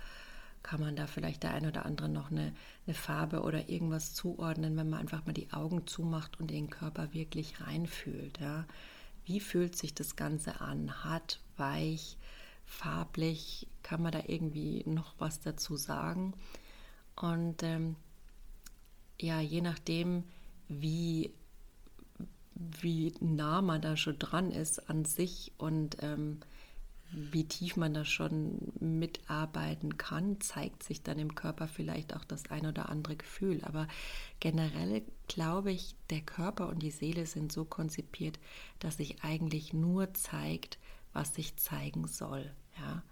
Kann 0.63 0.81
man 0.81 0.95
da 0.95 1.09
vielleicht 1.09 1.43
der 1.43 1.55
ein 1.55 1.67
oder 1.67 1.85
andere 1.85 2.09
noch 2.09 2.31
eine, 2.31 2.55
eine 2.87 2.95
Farbe 2.95 3.43
oder 3.43 3.69
irgendwas 3.69 4.15
zuordnen, 4.15 4.77
wenn 4.77 4.89
man 4.89 5.01
einfach 5.01 5.27
mal 5.27 5.33
die 5.33 5.53
Augen 5.53 5.89
zumacht 5.89 6.39
und 6.39 6.51
den 6.51 6.71
Körper 6.71 7.13
wirklich 7.13 7.61
reinfühlt. 7.61 8.39
Ja? 8.39 8.65
Wie 9.25 9.41
fühlt 9.41 9.77
sich 9.77 9.95
das 9.95 10.17
Ganze 10.17 10.61
an? 10.61 11.05
Hart, 11.05 11.41
weich, 11.57 12.17
farblich? 12.65 13.69
Kann 13.83 14.03
man 14.03 14.13
da 14.13 14.23
irgendwie 14.27 14.83
noch 14.87 15.15
was 15.19 15.41
dazu 15.41 15.77
sagen? 15.77 16.35
Und 17.17 17.63
ähm, 17.63 17.97
ja, 19.21 19.41
je 19.41 19.61
nachdem, 19.61 20.25
wie, 20.69 21.33
wie 22.55 23.15
nah 23.21 23.63
man 23.63 23.81
da 23.81 23.97
schon 23.97 24.19
dran 24.19 24.51
ist 24.51 24.91
an 24.91 25.05
sich 25.05 25.53
und 25.59 25.97
ähm, 26.01 26.41
wie 27.13 27.45
tief 27.45 27.77
man 27.77 27.93
da 27.93 28.05
schon 28.05 28.73
mitarbeiten 28.81 29.99
kann, 29.99 30.41
zeigt 30.41 30.83
sich 30.83 31.03
dann 31.03 31.19
im 31.19 31.35
Körper 31.35 31.69
vielleicht 31.69 32.17
auch 32.17 32.25
das 32.25 32.51
ein 32.51 32.67
oder 32.67 32.89
andere 32.89 33.17
Gefühl. 33.17 33.63
Aber 33.65 33.87
generell 34.41 35.03
glaube 35.33 35.73
ich, 35.73 35.95
der 36.11 36.21
Körper 36.21 36.69
und 36.69 36.83
die 36.83 36.91
Seele 36.91 37.25
sind 37.27 37.53
so 37.53 37.65
konzipiert, 37.65 38.39
dass 38.81 38.99
sich 38.99 39.25
eigentlich 39.25 39.73
nur 39.73 40.13
zeigt, 40.13 40.79
was 41.15 41.35
sich 41.35 41.57
zeigen 41.57 42.07
soll. 42.07 42.51
Ja? 42.79 43.03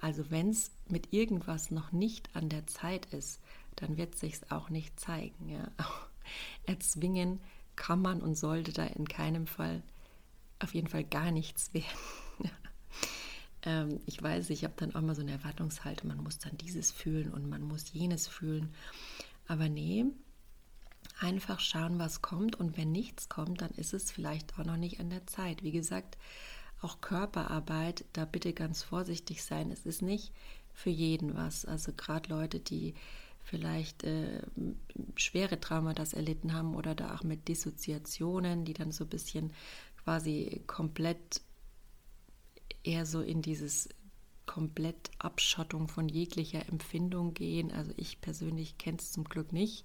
Also 0.00 0.30
wenn 0.30 0.50
es 0.50 0.72
mit 0.88 1.12
irgendwas 1.12 1.70
noch 1.70 1.92
nicht 1.92 2.34
an 2.34 2.48
der 2.48 2.66
Zeit 2.66 3.06
ist, 3.06 3.40
dann 3.76 3.96
wird 3.96 4.16
sich 4.16 4.38
auch 4.50 4.70
nicht 4.70 4.98
zeigen. 4.98 5.48
Ja? 5.48 5.70
Erzwingen 6.66 7.40
kann 7.76 8.02
man 8.02 8.22
und 8.22 8.34
sollte 8.34 8.72
da 8.72 8.84
in 8.84 9.06
keinem 9.06 9.46
Fall 9.46 9.82
auf 10.58 10.74
jeden 10.74 10.88
Fall 10.88 11.04
gar 11.04 11.30
nichts 11.30 11.72
werden. 11.72 11.86
ähm, 13.62 14.00
ich 14.06 14.20
weiß, 14.20 14.50
ich 14.50 14.64
habe 14.64 14.74
dann 14.76 14.96
auch 14.96 15.00
mal 15.00 15.14
so 15.14 15.22
eine 15.22 15.30
Erwartungshaltung, 15.30 16.08
man 16.08 16.24
muss 16.24 16.38
dann 16.38 16.58
dieses 16.58 16.90
fühlen 16.90 17.32
und 17.32 17.48
man 17.48 17.62
muss 17.62 17.92
jenes 17.92 18.26
fühlen. 18.26 18.74
Aber 19.46 19.68
nee, 19.68 20.06
einfach 21.20 21.60
schauen, 21.60 21.98
was 21.98 22.22
kommt 22.22 22.56
und 22.56 22.76
wenn 22.76 22.92
nichts 22.92 23.28
kommt, 23.28 23.60
dann 23.60 23.70
ist 23.72 23.92
es 23.92 24.10
vielleicht 24.10 24.58
auch 24.58 24.64
noch 24.64 24.76
nicht 24.76 25.00
an 25.00 25.10
der 25.10 25.26
Zeit. 25.26 25.62
Wie 25.62 25.72
gesagt, 25.72 26.16
auch 26.80 27.00
Körperarbeit, 27.00 28.04
da 28.12 28.24
bitte 28.24 28.52
ganz 28.52 28.82
vorsichtig 28.82 29.42
sein. 29.42 29.70
Es 29.70 29.84
ist 29.84 30.02
nicht 30.02 30.32
für 30.72 30.90
jeden 30.90 31.36
was. 31.36 31.64
Also 31.64 31.92
gerade 31.92 32.30
Leute, 32.30 32.60
die 32.60 32.94
vielleicht 33.42 34.04
äh, 34.04 34.42
schwere 35.16 35.58
Traumata 35.58 36.04
erlitten 36.12 36.52
haben 36.52 36.74
oder 36.74 36.94
da 36.94 37.14
auch 37.14 37.24
mit 37.24 37.48
Dissoziationen, 37.48 38.64
die 38.64 38.74
dann 38.74 38.92
so 38.92 39.04
ein 39.04 39.10
bisschen 39.10 39.52
quasi 40.04 40.62
komplett 40.66 41.40
eher 42.84 43.06
so 43.06 43.20
in 43.20 43.42
dieses 43.42 43.88
komplett 44.46 45.10
Abschottung 45.18 45.88
von 45.88 46.08
jeglicher 46.08 46.68
Empfindung 46.68 47.34
gehen. 47.34 47.72
Also 47.72 47.92
ich 47.96 48.20
persönlich 48.20 48.78
kenne 48.78 48.98
es 48.98 49.12
zum 49.12 49.24
Glück 49.24 49.52
nicht. 49.52 49.84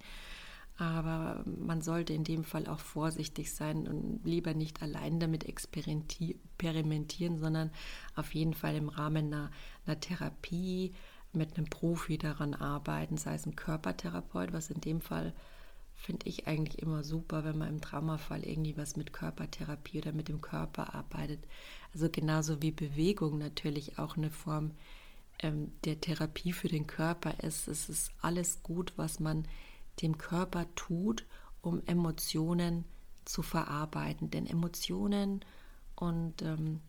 Aber 0.78 1.44
man 1.46 1.82
sollte 1.82 2.14
in 2.14 2.24
dem 2.24 2.44
Fall 2.44 2.68
auch 2.68 2.80
vorsichtig 2.80 3.54
sein 3.54 3.88
und 3.88 4.22
lieber 4.24 4.54
nicht 4.54 4.82
allein 4.82 5.20
damit 5.20 5.46
experimentieren, 5.46 7.40
sondern 7.40 7.72
auf 8.16 8.34
jeden 8.34 8.56
Fall 8.56 8.76
im 8.76 8.90
Rahmen 8.90 9.28
einer, 9.28 9.52
einer 9.86 10.00
Therapie 10.00 10.94
mit 11.32 11.58
einem 11.58 11.68
Profi 11.68 12.18
daran 12.18 12.54
arbeiten, 12.54 13.18
sei 13.18 13.36
es 13.36 13.46
ein 13.46 13.56
Körpertherapeut, 13.56 14.54
was 14.54 14.70
in 14.70 14.82
dem 14.82 15.02
Fall 15.02 15.34
finde 15.96 16.28
ich 16.28 16.48
eigentlich 16.48 16.82
immer 16.82 17.04
super, 17.04 17.44
wenn 17.44 17.58
man 17.58 17.70
im 17.70 17.82
Traumafall 17.82 18.44
irgendwie 18.44 18.78
was 18.78 18.96
mit 18.96 19.14
Körpertherapie 19.14 20.00
oder 20.00 20.12
mit 20.12 20.28
dem 20.28 20.42
Körper 20.42 20.94
arbeitet. 20.94 21.40
Also 21.94 22.10
genauso 22.10 22.62
wie 22.62 22.72
Bewegung 22.72 23.38
natürlich 23.38 24.00
auch 24.00 24.18
eine 24.18 24.30
Form 24.30 24.72
ähm, 25.40 25.72
der 25.86 26.02
Therapie 26.02 26.52
für 26.52 26.68
den 26.68 26.88
Körper 26.88 27.40
ist. 27.44 27.68
Es 27.68 27.90
ist 27.90 28.12
alles 28.22 28.64
gut, 28.64 28.94
was 28.98 29.20
man 29.20 29.48
dem 30.02 30.18
Körper 30.18 30.66
tut, 30.76 31.26
um 31.62 31.82
Emotionen 31.86 32.86
zu 33.26 33.42
verarbeiten. 33.42 34.30
Denn 34.32 34.46
Emotionen 34.46 35.44
und 35.96 36.42
ähm, 36.42 36.82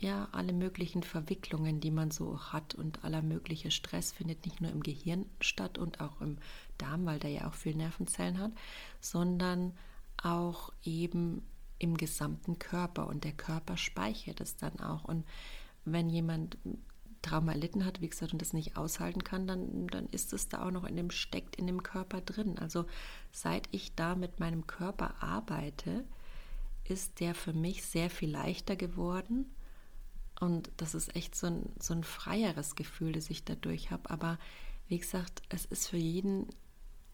ja, 0.00 0.28
alle 0.30 0.52
möglichen 0.52 1.02
Verwicklungen, 1.02 1.80
die 1.80 1.90
man 1.90 2.10
so 2.10 2.38
hat 2.52 2.74
und 2.74 3.04
aller 3.04 3.22
mögliche 3.22 3.70
Stress 3.70 4.12
findet 4.12 4.44
nicht 4.44 4.60
nur 4.60 4.70
im 4.70 4.82
Gehirn 4.82 5.26
statt 5.40 5.76
und 5.76 6.00
auch 6.00 6.20
im 6.20 6.38
Darm, 6.78 7.04
weil 7.04 7.18
der 7.18 7.30
ja 7.30 7.48
auch 7.48 7.54
viel 7.54 7.74
Nervenzellen 7.74 8.38
hat, 8.38 8.52
sondern 9.00 9.76
auch 10.22 10.72
eben 10.84 11.42
im 11.78 11.96
gesamten 11.96 12.58
Körper 12.58 13.08
und 13.08 13.24
der 13.24 13.32
Körper 13.32 13.76
speichert 13.76 14.40
es 14.40 14.56
dann 14.56 14.78
auch. 14.80 15.04
Und 15.04 15.24
wenn 15.84 16.08
jemand 16.08 16.58
Trauma 17.22 17.52
erlitten 17.52 17.84
hat, 17.84 18.00
wie 18.00 18.08
gesagt, 18.08 18.32
und 18.32 18.42
das 18.42 18.52
nicht 18.52 18.76
aushalten 18.76 19.24
kann, 19.24 19.46
dann, 19.46 19.88
dann 19.88 20.06
ist 20.08 20.32
es 20.32 20.48
da 20.48 20.66
auch 20.66 20.70
noch 20.70 20.84
in 20.84 20.96
dem, 20.96 21.10
steckt 21.10 21.56
in 21.56 21.66
dem 21.66 21.82
Körper 21.82 22.20
drin. 22.20 22.58
Also 22.58 22.86
seit 23.32 23.68
ich 23.72 23.94
da 23.94 24.14
mit 24.14 24.40
meinem 24.40 24.66
Körper 24.66 25.14
arbeite, 25.22 26.04
ist 26.84 27.20
der 27.20 27.34
für 27.34 27.52
mich 27.52 27.84
sehr 27.84 28.10
viel 28.10 28.30
leichter 28.30 28.76
geworden. 28.76 29.46
Und 30.40 30.70
das 30.76 30.94
ist 30.94 31.14
echt 31.16 31.34
so 31.34 31.48
ein, 31.48 31.72
so 31.80 31.94
ein 31.94 32.04
freieres 32.04 32.76
Gefühl, 32.76 33.12
das 33.12 33.30
ich 33.30 33.44
dadurch 33.44 33.90
habe. 33.90 34.10
Aber 34.10 34.38
wie 34.86 34.98
gesagt, 34.98 35.42
es 35.48 35.64
ist 35.64 35.88
für 35.88 35.96
jeden 35.96 36.46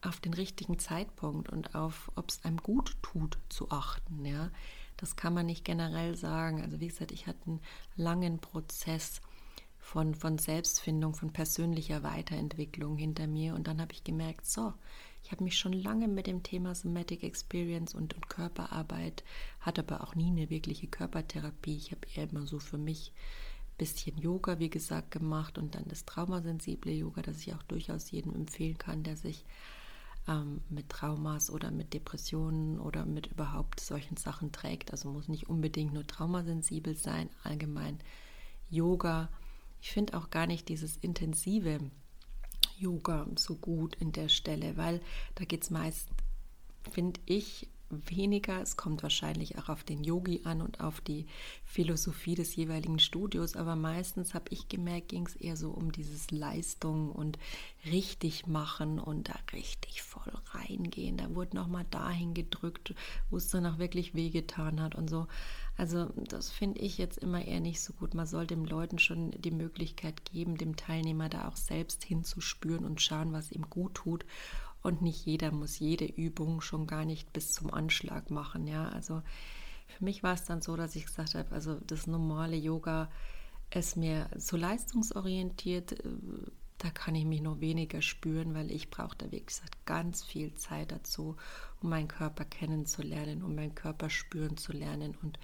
auf 0.02 0.20
den 0.20 0.34
richtigen 0.34 0.78
Zeitpunkt 0.78 1.48
und 1.48 1.74
auf, 1.74 2.10
ob 2.14 2.28
es 2.28 2.44
einem 2.44 2.58
gut 2.58 2.96
tut, 3.02 3.38
zu 3.48 3.70
achten. 3.70 4.24
Ja, 4.24 4.50
das 4.96 5.16
kann 5.16 5.34
man 5.34 5.46
nicht 5.46 5.64
generell 5.64 6.14
sagen. 6.16 6.62
Also 6.62 6.80
wie 6.80 6.88
gesagt, 6.88 7.10
ich 7.10 7.26
hatte 7.26 7.46
einen 7.46 7.60
langen 7.96 8.38
Prozess 8.38 9.20
von, 9.84 10.14
von 10.14 10.38
Selbstfindung, 10.38 11.14
von 11.14 11.32
persönlicher 11.32 12.02
Weiterentwicklung 12.02 12.96
hinter 12.96 13.26
mir 13.26 13.54
und 13.54 13.68
dann 13.68 13.82
habe 13.82 13.92
ich 13.92 14.02
gemerkt, 14.02 14.46
so, 14.46 14.72
ich 15.22 15.30
habe 15.30 15.44
mich 15.44 15.58
schon 15.58 15.74
lange 15.74 16.08
mit 16.08 16.26
dem 16.26 16.42
Thema 16.42 16.74
Somatic 16.74 17.22
Experience 17.22 17.94
und, 17.94 18.14
und 18.14 18.28
Körperarbeit, 18.30 19.24
hatte 19.60 19.82
aber 19.82 20.02
auch 20.02 20.14
nie 20.14 20.28
eine 20.28 20.48
wirkliche 20.48 20.86
Körpertherapie. 20.86 21.76
Ich 21.76 21.92
habe 21.92 22.00
eher 22.14 22.30
immer 22.30 22.46
so 22.46 22.58
für 22.58 22.78
mich 22.78 23.12
ein 23.12 23.76
bisschen 23.76 24.16
Yoga, 24.16 24.58
wie 24.58 24.70
gesagt, 24.70 25.10
gemacht 25.10 25.58
und 25.58 25.74
dann 25.74 25.84
das 25.86 26.06
traumasensible 26.06 26.92
Yoga, 26.92 27.20
das 27.20 27.40
ich 27.40 27.54
auch 27.54 27.62
durchaus 27.64 28.10
jedem 28.10 28.34
empfehlen 28.34 28.78
kann, 28.78 29.02
der 29.02 29.18
sich 29.18 29.44
ähm, 30.26 30.62
mit 30.70 30.88
Traumas 30.88 31.50
oder 31.50 31.70
mit 31.70 31.92
Depressionen 31.92 32.80
oder 32.80 33.04
mit 33.04 33.26
überhaupt 33.26 33.80
solchen 33.80 34.16
Sachen 34.16 34.50
trägt. 34.50 34.92
Also 34.92 35.10
muss 35.10 35.28
nicht 35.28 35.48
unbedingt 35.48 35.92
nur 35.92 36.06
traumasensibel 36.06 36.96
sein, 36.96 37.28
allgemein 37.42 37.98
Yoga. 38.70 39.28
Ich 39.84 39.92
finde 39.92 40.16
auch 40.16 40.30
gar 40.30 40.46
nicht 40.46 40.70
dieses 40.70 40.96
intensive 40.96 41.78
Yoga 42.78 43.26
so 43.36 43.54
gut 43.54 43.94
in 43.96 44.12
der 44.12 44.30
Stelle, 44.30 44.78
weil 44.78 45.02
da 45.34 45.44
geht 45.44 45.62
es 45.62 45.68
meist, 45.70 46.08
finde 46.90 47.20
ich, 47.26 47.68
weniger. 47.90 48.62
Es 48.62 48.78
kommt 48.78 49.02
wahrscheinlich 49.02 49.58
auch 49.58 49.68
auf 49.68 49.84
den 49.84 50.02
Yogi 50.02 50.40
an 50.44 50.62
und 50.62 50.80
auf 50.80 51.02
die 51.02 51.26
Philosophie 51.66 52.34
des 52.34 52.56
jeweiligen 52.56 52.98
Studios, 52.98 53.56
aber 53.56 53.76
meistens 53.76 54.32
habe 54.32 54.46
ich 54.48 54.68
gemerkt, 54.68 55.10
ging 55.10 55.26
es 55.26 55.36
eher 55.36 55.56
so 55.56 55.70
um 55.72 55.92
dieses 55.92 56.30
Leistung 56.30 57.12
und 57.12 57.38
richtig 57.84 58.46
machen 58.46 58.98
und 58.98 59.28
da 59.28 59.34
richtig 59.52 60.00
voll 60.00 60.32
reingehen. 60.52 61.18
Da 61.18 61.34
wurde 61.34 61.56
nochmal 61.56 61.84
dahin 61.90 62.32
gedrückt, 62.32 62.94
wo 63.28 63.36
es 63.36 63.48
dann 63.48 63.66
auch 63.66 63.76
wirklich 63.76 64.14
wehgetan 64.14 64.80
hat 64.80 64.94
und 64.94 65.10
so. 65.10 65.26
Also 65.76 66.10
das 66.16 66.50
finde 66.50 66.80
ich 66.80 66.98
jetzt 66.98 67.18
immer 67.18 67.44
eher 67.44 67.60
nicht 67.60 67.80
so 67.80 67.92
gut. 67.94 68.14
Man 68.14 68.26
soll 68.26 68.46
den 68.46 68.64
Leuten 68.64 68.98
schon 68.98 69.32
die 69.32 69.50
Möglichkeit 69.50 70.24
geben, 70.24 70.56
dem 70.56 70.76
Teilnehmer 70.76 71.28
da 71.28 71.48
auch 71.48 71.56
selbst 71.56 72.04
hinzuspüren 72.04 72.84
und 72.84 73.02
schauen, 73.02 73.32
was 73.32 73.50
ihm 73.50 73.68
gut 73.68 73.94
tut 73.94 74.24
und 74.84 75.00
nicht 75.00 75.24
jeder 75.24 75.50
muss 75.50 75.78
jede 75.78 76.04
Übung 76.04 76.60
schon 76.60 76.86
gar 76.86 77.06
nicht 77.06 77.32
bis 77.32 77.52
zum 77.52 77.72
Anschlag 77.72 78.30
machen. 78.30 78.66
Ja, 78.66 78.88
also 78.90 79.22
für 79.86 80.04
mich 80.04 80.22
war 80.22 80.34
es 80.34 80.44
dann 80.44 80.60
so, 80.60 80.76
dass 80.76 80.94
ich 80.94 81.06
gesagt 81.06 81.34
habe, 81.34 81.52
also 81.52 81.80
das 81.86 82.06
normale 82.06 82.56
Yoga 82.56 83.10
ist 83.70 83.96
mir 83.96 84.28
zu 84.38 84.58
leistungsorientiert. 84.58 85.92
Äh, 85.92 86.08
da 86.76 86.90
kann 86.90 87.14
ich 87.14 87.24
mich 87.24 87.40
noch 87.40 87.60
weniger 87.60 88.02
spüren, 88.02 88.54
weil 88.54 88.70
ich 88.70 88.90
brauche 88.90 89.16
da, 89.16 89.26
gesagt, 89.26 89.86
ganz 89.86 90.22
viel 90.22 90.54
Zeit 90.54 90.92
dazu, 90.92 91.36
um 91.80 91.88
meinen 91.88 92.08
Körper 92.08 92.44
kennenzulernen, 92.44 93.42
um 93.42 93.54
meinen 93.54 93.74
Körper 93.74 94.10
spüren 94.10 94.58
zu 94.58 94.72
lernen. 94.72 95.16
Und 95.22 95.38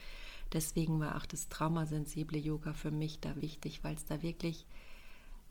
deswegen 0.52 1.00
war 1.00 1.16
auch 1.16 1.26
das 1.26 1.49
traumasensible 1.49 2.38
Yoga 2.38 2.73
für 2.73 2.90
mich 2.90 3.21
da 3.21 3.37
wichtig, 3.40 3.83
weil 3.83 3.95
es 3.95 4.04
da 4.04 4.23
wirklich 4.23 4.66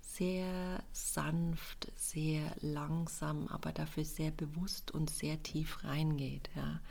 sehr 0.01 0.84
sanft, 0.91 1.91
sehr 1.96 2.56
langsam, 2.62 3.48
aber 3.48 3.72
dafür 3.72 4.06
sehr 4.06 4.32
bewusst 4.32 4.91
und 4.91 5.10
sehr 5.10 5.41
tief 5.44 5.84
reingeht. 5.84 6.50
Ja. 6.56 6.82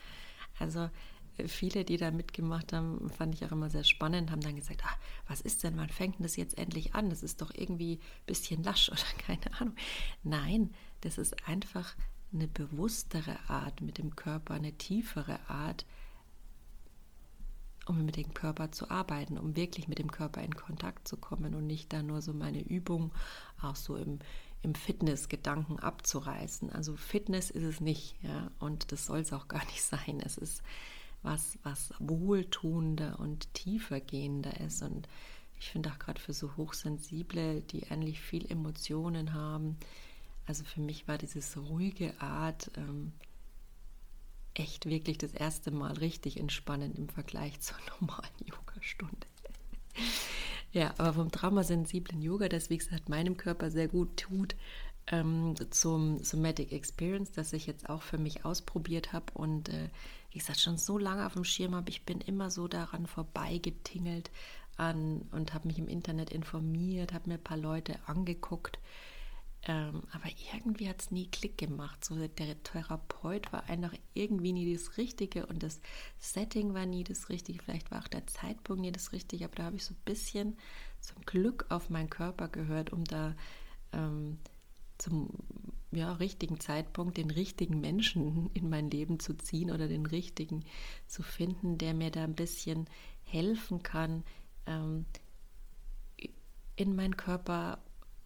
Also 0.58 0.88
äh, 1.36 1.48
viele, 1.48 1.84
die 1.84 1.96
da 1.96 2.10
mitgemacht 2.10 2.72
haben, 2.72 3.10
fand 3.10 3.34
ich 3.34 3.44
auch 3.44 3.52
immer 3.52 3.70
sehr 3.70 3.84
spannend, 3.84 4.30
haben 4.30 4.40
dann 4.40 4.56
gesagt, 4.56 4.82
ach, 4.84 4.96
was 5.26 5.40
ist 5.40 5.64
denn, 5.64 5.76
wann 5.76 5.88
fängt 5.88 6.16
das 6.20 6.36
jetzt 6.36 6.56
endlich 6.58 6.94
an? 6.94 7.10
Das 7.10 7.22
ist 7.22 7.40
doch 7.40 7.52
irgendwie 7.54 7.94
ein 7.94 8.26
bisschen 8.26 8.62
lasch 8.62 8.88
oder 8.92 9.00
keine 9.18 9.60
Ahnung. 9.60 9.74
Nein, 10.22 10.74
das 11.00 11.18
ist 11.18 11.48
einfach 11.48 11.94
eine 12.32 12.48
bewusstere 12.48 13.38
Art 13.48 13.80
mit 13.80 13.98
dem 13.98 14.14
Körper, 14.14 14.54
eine 14.54 14.72
tiefere 14.72 15.38
Art, 15.48 15.86
um 17.88 18.04
mit 18.04 18.16
dem 18.16 18.34
Körper 18.34 18.70
zu 18.70 18.90
arbeiten, 18.90 19.38
um 19.38 19.56
wirklich 19.56 19.88
mit 19.88 19.98
dem 19.98 20.10
Körper 20.10 20.42
in 20.42 20.54
Kontakt 20.54 21.08
zu 21.08 21.16
kommen 21.16 21.54
und 21.54 21.66
nicht 21.66 21.92
da 21.92 22.02
nur 22.02 22.22
so 22.22 22.32
meine 22.32 22.60
Übung 22.60 23.12
auch 23.60 23.76
so 23.76 23.96
im, 23.96 24.18
im 24.62 24.74
Fitness-Gedanken 24.74 25.78
abzureißen. 25.78 26.70
Also 26.70 26.96
Fitness 26.96 27.50
ist 27.50 27.64
es 27.64 27.80
nicht, 27.80 28.16
ja, 28.22 28.50
und 28.58 28.92
das 28.92 29.06
soll 29.06 29.20
es 29.20 29.32
auch 29.32 29.48
gar 29.48 29.64
nicht 29.66 29.82
sein. 29.84 30.20
Es 30.24 30.36
ist 30.36 30.62
was, 31.22 31.58
was 31.62 31.92
wohltuender 31.98 33.18
und 33.18 33.52
tiefergehender 33.54 34.60
ist. 34.60 34.82
Und 34.82 35.08
ich 35.58 35.70
finde 35.70 35.90
auch 35.90 35.98
gerade 35.98 36.20
für 36.20 36.32
so 36.32 36.56
Hochsensible, 36.56 37.62
die 37.62 37.90
eigentlich 37.90 38.20
viel 38.20 38.50
Emotionen 38.50 39.32
haben, 39.32 39.78
also 40.48 40.64
für 40.64 40.80
mich 40.80 41.06
war 41.06 41.18
diese 41.18 41.60
ruhige 41.60 42.18
Art, 42.22 42.70
ähm, 42.76 43.12
echt 44.58 44.86
wirklich 44.86 45.18
das 45.18 45.32
erste 45.32 45.70
Mal 45.70 45.92
richtig 45.94 46.38
entspannend 46.38 46.96
im 46.96 47.08
Vergleich 47.08 47.60
zur 47.60 47.76
normalen 48.00 48.28
Yogastunde. 48.44 49.26
ja, 50.72 50.94
aber 50.98 51.14
vom 51.14 51.30
traumasensiblen 51.30 52.22
Yoga, 52.22 52.48
das 52.48 52.70
wie 52.70 52.78
gesagt 52.78 53.08
meinem 53.08 53.36
Körper 53.36 53.70
sehr 53.70 53.88
gut 53.88 54.16
tut, 54.16 54.54
ähm, 55.10 55.54
zum 55.70 56.22
Somatic 56.22 56.72
Experience, 56.72 57.32
das 57.32 57.52
ich 57.52 57.66
jetzt 57.66 57.88
auch 57.88 58.02
für 58.02 58.18
mich 58.18 58.44
ausprobiert 58.44 59.12
habe 59.12 59.32
und 59.34 59.68
äh, 59.70 59.88
wie 60.30 60.38
gesagt 60.38 60.60
schon 60.60 60.76
so 60.76 60.98
lange 60.98 61.26
auf 61.26 61.32
dem 61.32 61.44
Schirm 61.44 61.74
habe. 61.74 61.90
Ich 61.90 62.04
bin 62.04 62.20
immer 62.20 62.50
so 62.50 62.68
daran 62.68 63.06
vorbeigetingelt 63.06 64.30
an 64.76 65.22
und 65.32 65.54
habe 65.54 65.68
mich 65.68 65.78
im 65.78 65.88
Internet 65.88 66.30
informiert, 66.30 67.12
habe 67.12 67.30
mir 67.30 67.36
ein 67.36 67.42
paar 67.42 67.56
Leute 67.56 67.98
angeguckt 68.06 68.78
ähm, 69.66 70.02
aber 70.12 70.28
irgendwie 70.52 70.88
hat 70.88 71.00
es 71.00 71.10
nie 71.10 71.26
Klick 71.26 71.58
gemacht. 71.58 72.04
So 72.04 72.14
der 72.16 72.62
Therapeut 72.62 73.52
war 73.52 73.64
einfach 73.64 73.92
irgendwie 74.14 74.52
nie 74.52 74.72
das 74.72 74.96
Richtige 74.96 75.46
und 75.46 75.62
das 75.62 75.80
Setting 76.18 76.74
war 76.74 76.86
nie 76.86 77.04
das 77.04 77.28
Richtige. 77.28 77.62
Vielleicht 77.62 77.90
war 77.90 78.02
auch 78.02 78.08
der 78.08 78.26
Zeitpunkt 78.26 78.82
nie 78.82 78.92
das 78.92 79.12
Richtige, 79.12 79.44
aber 79.44 79.56
da 79.56 79.64
habe 79.64 79.76
ich 79.76 79.84
so 79.84 79.94
ein 79.94 80.04
bisschen 80.04 80.56
zum 81.00 81.22
Glück 81.22 81.66
auf 81.70 81.90
meinen 81.90 82.10
Körper 82.10 82.48
gehört, 82.48 82.92
um 82.92 83.04
da 83.04 83.34
ähm, 83.92 84.38
zum 84.98 85.30
ja, 85.90 86.12
richtigen 86.12 86.60
Zeitpunkt 86.60 87.16
den 87.16 87.30
richtigen 87.30 87.80
Menschen 87.80 88.50
in 88.52 88.68
mein 88.68 88.90
Leben 88.90 89.20
zu 89.20 89.34
ziehen 89.34 89.70
oder 89.70 89.88
den 89.88 90.06
richtigen 90.06 90.64
zu 91.06 91.22
finden, 91.22 91.78
der 91.78 91.94
mir 91.94 92.10
da 92.10 92.24
ein 92.24 92.34
bisschen 92.34 92.88
helfen 93.22 93.82
kann, 93.82 94.24
ähm, 94.66 95.06
in 96.76 96.94
meinen 96.94 97.16
Körper 97.16 97.80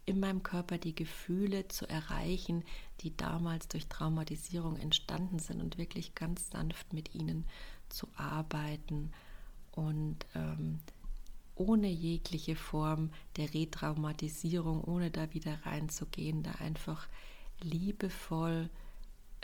in 0.05 0.19
meinem 0.19 0.43
Körper 0.43 0.77
die 0.77 0.95
Gefühle 0.95 1.67
zu 1.67 1.87
erreichen, 1.87 2.63
die 3.01 3.15
damals 3.15 3.67
durch 3.67 3.87
Traumatisierung 3.87 4.77
entstanden 4.77 5.39
sind 5.39 5.61
und 5.61 5.77
wirklich 5.77 6.13
ganz 6.15 6.49
sanft 6.49 6.93
mit 6.93 7.15
ihnen 7.15 7.45
zu 7.89 8.07
arbeiten. 8.15 9.11
Und 9.71 10.25
ähm, 10.35 10.79
ohne 11.55 11.87
jegliche 11.87 12.55
Form 12.55 13.11
der 13.37 13.53
Retraumatisierung, 13.53 14.83
ohne 14.83 15.11
da 15.11 15.33
wieder 15.33 15.65
reinzugehen, 15.65 16.43
da 16.43 16.51
einfach 16.53 17.07
liebevoll 17.61 18.69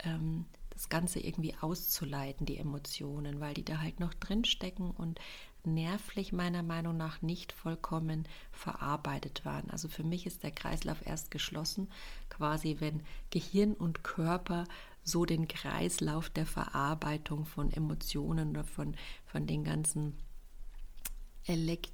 ähm, 0.00 0.44
das 0.70 0.88
Ganze 0.88 1.20
irgendwie 1.20 1.54
auszuleiten, 1.60 2.46
die 2.46 2.56
Emotionen, 2.56 3.40
weil 3.40 3.54
die 3.54 3.64
da 3.64 3.80
halt 3.80 4.00
noch 4.00 4.14
drin 4.14 4.44
stecken 4.44 4.90
und 4.90 5.20
nervlich 5.66 6.32
meiner 6.32 6.62
Meinung 6.62 6.96
nach 6.96 7.22
nicht 7.22 7.52
vollkommen 7.52 8.26
verarbeitet 8.52 9.44
waren. 9.44 9.70
Also 9.70 9.88
für 9.88 10.04
mich 10.04 10.26
ist 10.26 10.42
der 10.42 10.50
Kreislauf 10.50 11.04
erst 11.06 11.30
geschlossen, 11.30 11.88
quasi 12.28 12.76
wenn 12.80 13.02
Gehirn 13.30 13.74
und 13.74 14.04
Körper 14.04 14.64
so 15.02 15.24
den 15.24 15.48
Kreislauf 15.48 16.30
der 16.30 16.46
Verarbeitung 16.46 17.44
von 17.46 17.72
Emotionen 17.72 18.50
oder 18.50 18.64
von, 18.64 18.94
von 19.26 19.46
den 19.46 19.64
ganzen 19.64 20.16
Elekt 21.44 21.92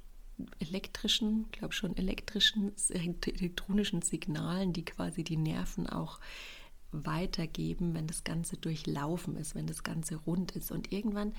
elektrischen, 0.59 1.47
glaube 1.51 1.73
schon 1.73 1.97
elektrischen, 1.97 2.71
elektronischen 2.89 4.03
Signalen, 4.03 4.71
die 4.71 4.85
quasi 4.85 5.23
die 5.23 5.37
Nerven 5.37 5.87
auch 5.87 6.19
weitergeben, 6.91 7.93
wenn 7.93 8.07
das 8.07 8.23
Ganze 8.23 8.57
durchlaufen 8.57 9.35
ist, 9.35 9.55
wenn 9.55 9.67
das 9.67 9.83
Ganze 9.83 10.15
rund 10.15 10.51
ist. 10.51 10.71
Und 10.71 10.91
irgendwann 10.91 11.33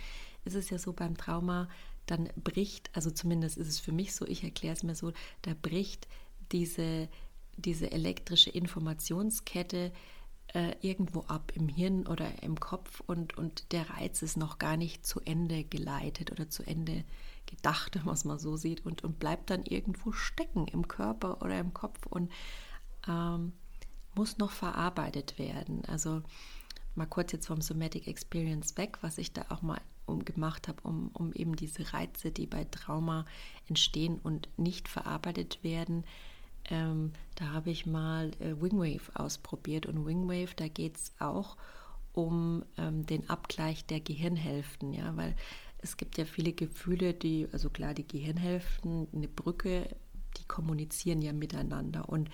ist 0.44 0.56
es 0.56 0.70
ja 0.70 0.78
so 0.78 0.92
beim 0.92 1.16
Trauma, 1.16 1.68
dann 2.10 2.28
bricht, 2.36 2.90
also 2.94 3.10
zumindest 3.10 3.56
ist 3.56 3.68
es 3.68 3.80
für 3.80 3.92
mich 3.92 4.14
so, 4.14 4.26
ich 4.26 4.44
erkläre 4.44 4.74
es 4.74 4.82
mir 4.82 4.94
so, 4.94 5.12
da 5.42 5.52
bricht 5.60 6.08
diese, 6.52 7.08
diese 7.56 7.90
elektrische 7.90 8.50
Informationskette 8.50 9.92
äh, 10.54 10.74
irgendwo 10.80 11.20
ab 11.22 11.52
im 11.54 11.68
Hirn 11.68 12.06
oder 12.06 12.42
im 12.42 12.58
Kopf 12.58 13.00
und, 13.06 13.36
und 13.36 13.72
der 13.72 13.90
Reiz 13.90 14.22
ist 14.22 14.36
noch 14.36 14.58
gar 14.58 14.76
nicht 14.76 15.06
zu 15.06 15.20
Ende 15.20 15.64
geleitet 15.64 16.32
oder 16.32 16.48
zu 16.48 16.62
Ende 16.62 17.04
gedacht, 17.46 18.00
was 18.04 18.24
man 18.24 18.38
so 18.38 18.56
sieht, 18.56 18.84
und, 18.86 19.04
und 19.04 19.18
bleibt 19.18 19.50
dann 19.50 19.64
irgendwo 19.64 20.12
stecken 20.12 20.66
im 20.68 20.88
Körper 20.88 21.42
oder 21.42 21.58
im 21.58 21.74
Kopf 21.74 22.06
und 22.06 22.32
ähm, 23.06 23.52
muss 24.14 24.38
noch 24.38 24.50
verarbeitet 24.50 25.38
werden. 25.38 25.84
Also 25.86 26.22
mal 26.94 27.06
kurz 27.06 27.32
jetzt 27.32 27.46
vom 27.46 27.60
Somatic 27.60 28.08
Experience 28.08 28.76
weg, 28.76 28.98
was 29.02 29.18
ich 29.18 29.32
da 29.32 29.44
auch 29.50 29.62
mal 29.62 29.80
um, 30.08 30.24
gemacht 30.24 30.68
habe, 30.68 30.82
um, 30.82 31.10
um 31.12 31.32
eben 31.32 31.56
diese 31.56 31.92
Reize, 31.92 32.30
die 32.30 32.46
bei 32.46 32.64
Trauma 32.64 33.24
entstehen 33.68 34.18
und 34.22 34.48
nicht 34.56 34.88
verarbeitet 34.88 35.62
werden, 35.62 36.04
ähm, 36.70 37.12
da 37.36 37.52
habe 37.52 37.70
ich 37.70 37.86
mal 37.86 38.30
äh, 38.40 38.60
Wingwave 38.60 39.10
ausprobiert 39.14 39.86
und 39.86 40.04
Wingwave, 40.04 40.54
da 40.56 40.68
geht 40.68 40.96
es 40.96 41.12
auch 41.18 41.56
um 42.12 42.64
ähm, 42.76 43.06
den 43.06 43.28
Abgleich 43.30 43.86
der 43.86 44.00
Gehirnhälften, 44.00 44.92
ja, 44.92 45.16
weil 45.16 45.34
es 45.78 45.96
gibt 45.96 46.18
ja 46.18 46.24
viele 46.24 46.52
Gefühle, 46.52 47.14
die, 47.14 47.48
also 47.52 47.70
klar, 47.70 47.94
die 47.94 48.06
Gehirnhälften, 48.06 49.06
eine 49.14 49.28
Brücke, 49.28 49.88
die 50.36 50.44
kommunizieren 50.44 51.22
ja 51.22 51.32
miteinander 51.32 52.08
und 52.08 52.28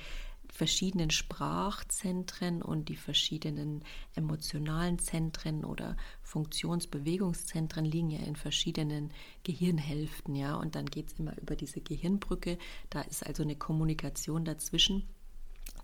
verschiedenen 0.54 1.10
Sprachzentren 1.10 2.62
und 2.62 2.88
die 2.88 2.96
verschiedenen 2.96 3.82
emotionalen 4.14 5.00
Zentren 5.00 5.64
oder 5.64 5.96
Funktionsbewegungszentren 6.22 7.84
liegen 7.84 8.10
ja 8.10 8.20
in 8.20 8.36
verschiedenen 8.36 9.10
Gehirnhälften, 9.42 10.36
ja, 10.36 10.54
und 10.54 10.76
dann 10.76 10.86
geht 10.86 11.08
es 11.08 11.18
immer 11.18 11.36
über 11.38 11.56
diese 11.56 11.80
Gehirnbrücke, 11.80 12.56
da 12.88 13.00
ist 13.00 13.26
also 13.26 13.42
eine 13.42 13.56
Kommunikation 13.56 14.44
dazwischen, 14.44 15.08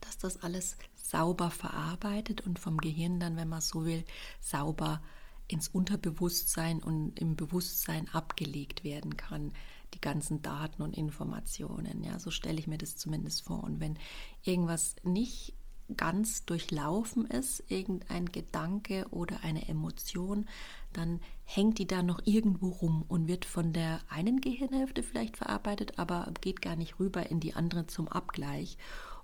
dass 0.01 0.19
das 0.19 0.41
alles 0.45 0.77
sauber 0.95 1.51
verarbeitet 1.51 2.47
und 2.47 2.61
vom 2.61 2.79
Gehirn 2.79 3.19
dann, 3.19 3.37
wenn 3.37 3.49
man 3.49 3.61
so 3.61 3.85
will, 3.85 4.05
sauber 4.41 5.03
ins 5.49 5.67
Unterbewusstsein 5.67 6.81
und 6.81 7.19
im 7.19 7.35
Bewusstsein 7.35 8.09
abgelegt 8.11 8.85
werden 8.85 9.17
kann 9.17 9.53
die 9.95 10.01
ganzen 10.01 10.43
Daten 10.43 10.83
und 10.83 10.97
Informationen. 10.97 12.03
Ja, 12.03 12.19
so 12.19 12.31
stelle 12.31 12.59
ich 12.59 12.67
mir 12.67 12.79
das 12.79 12.97
zumindest 12.97 13.43
vor. 13.43 13.65
Und 13.65 13.81
wenn 13.81 13.99
irgendwas 14.43 14.97
nicht 15.03 15.55
ganz 15.97 16.45
durchlaufen 16.45 17.27
ist, 17.27 17.65
irgendein 17.69 18.27
Gedanke 18.27 19.07
oder 19.11 19.43
eine 19.43 19.69
Emotion, 19.69 20.47
dann 20.93 21.21
hängt 21.45 21.79
die 21.79 21.87
da 21.87 22.03
noch 22.03 22.21
irgendwo 22.25 22.69
rum 22.69 23.05
und 23.09 23.29
wird 23.29 23.45
von 23.45 23.73
der 23.73 24.01
einen 24.09 24.41
Gehirnhälfte 24.41 25.03
vielleicht 25.03 25.37
verarbeitet, 25.37 25.99
aber 25.99 26.33
geht 26.41 26.63
gar 26.63 26.77
nicht 26.77 26.99
rüber 26.99 27.31
in 27.31 27.41
die 27.41 27.55
andere 27.55 27.87
zum 27.87 28.09
Abgleich. 28.09 28.77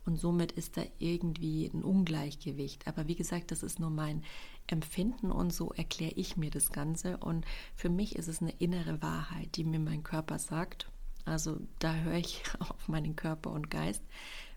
Und 0.06 0.16
somit 0.16 0.52
ist 0.52 0.76
da 0.76 0.82
irgendwie 0.98 1.66
ein 1.66 1.82
Ungleichgewicht. 1.82 2.86
Aber 2.86 3.08
wie 3.08 3.16
gesagt, 3.16 3.50
das 3.50 3.64
ist 3.64 3.80
nur 3.80 3.90
mein 3.90 4.22
Empfinden 4.68 5.32
und 5.32 5.52
so 5.52 5.72
erkläre 5.72 6.14
ich 6.14 6.36
mir 6.36 6.50
das 6.50 6.70
Ganze. 6.70 7.18
Und 7.18 7.44
für 7.74 7.88
mich 7.88 8.16
ist 8.16 8.28
es 8.28 8.40
eine 8.40 8.54
innere 8.58 9.02
Wahrheit, 9.02 9.56
die 9.56 9.64
mir 9.64 9.80
mein 9.80 10.04
Körper 10.04 10.38
sagt. 10.38 10.88
Also 11.24 11.58
da 11.80 11.92
höre 11.92 12.18
ich 12.18 12.42
auf 12.60 12.88
meinen 12.88 13.16
Körper 13.16 13.50
und 13.50 13.68
Geist. 13.68 14.02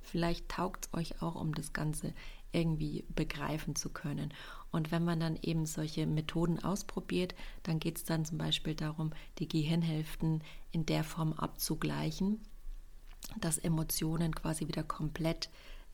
Vielleicht 0.01 0.49
taugt 0.49 0.85
es 0.85 0.93
euch 0.93 1.21
auch, 1.21 1.35
um 1.35 1.53
das 1.53 1.73
Ganze 1.73 2.13
irgendwie 2.51 3.03
begreifen 3.15 3.75
zu 3.75 3.89
können. 3.89 4.33
Und 4.71 4.91
wenn 4.91 5.03
man 5.03 5.19
dann 5.19 5.37
eben 5.41 5.65
solche 5.65 6.05
Methoden 6.05 6.63
ausprobiert, 6.63 7.33
dann 7.63 7.79
geht 7.79 7.97
es 7.97 8.03
dann 8.03 8.25
zum 8.25 8.37
Beispiel 8.37 8.75
darum, 8.75 9.11
die 9.39 9.47
Gehirnhälften 9.47 10.43
in 10.71 10.85
der 10.85 11.03
Form 11.03 11.33
abzugleichen, 11.33 12.39
dass 13.39 13.57
Emotionen 13.57 14.33
quasi 14.33 14.67
wieder 14.67 14.83
komplett 14.83 15.49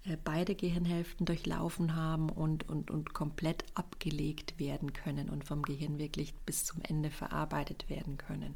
äh, 0.06 0.18
beide 0.24 0.56
Gehirnhälften 0.56 1.26
durchlaufen 1.26 1.96
haben 1.96 2.30
und, 2.30 2.68
und, 2.70 2.92
und 2.92 3.14
komplett 3.14 3.66
abgelegt 3.74 4.60
werden 4.60 4.94
können 4.94 5.30
und 5.30 5.44
vom 5.44 5.64
Gehirn 5.64 5.98
wirklich 5.98 6.34
bis 6.46 6.66
zum 6.66 6.82
Ende 6.82 7.10
verarbeitet 7.10 7.90
werden 7.90 8.18
können. 8.18 8.56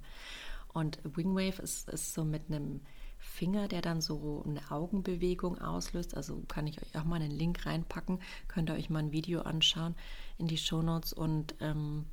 Und 0.71 0.99
Wingwave 1.03 1.61
ist, 1.61 1.89
ist 1.89 2.13
so 2.13 2.23
mit 2.23 2.43
einem 2.47 2.81
Finger, 3.17 3.67
der 3.67 3.81
dann 3.81 4.01
so 4.01 4.43
eine 4.45 4.71
Augenbewegung 4.71 5.59
auslöst. 5.59 6.15
Also 6.15 6.41
kann 6.47 6.67
ich 6.67 6.81
euch 6.81 6.97
auch 6.97 7.03
mal 7.03 7.21
einen 7.21 7.31
Link 7.31 7.65
reinpacken, 7.65 8.19
könnt 8.47 8.69
ihr 8.69 8.75
euch 8.75 8.89
mal 8.89 8.99
ein 8.99 9.11
Video 9.11 9.41
anschauen 9.41 9.95
in 10.37 10.47
die 10.47 10.57
Shownotes 10.57 11.13
und 11.13 11.55
ähm, 11.59 12.05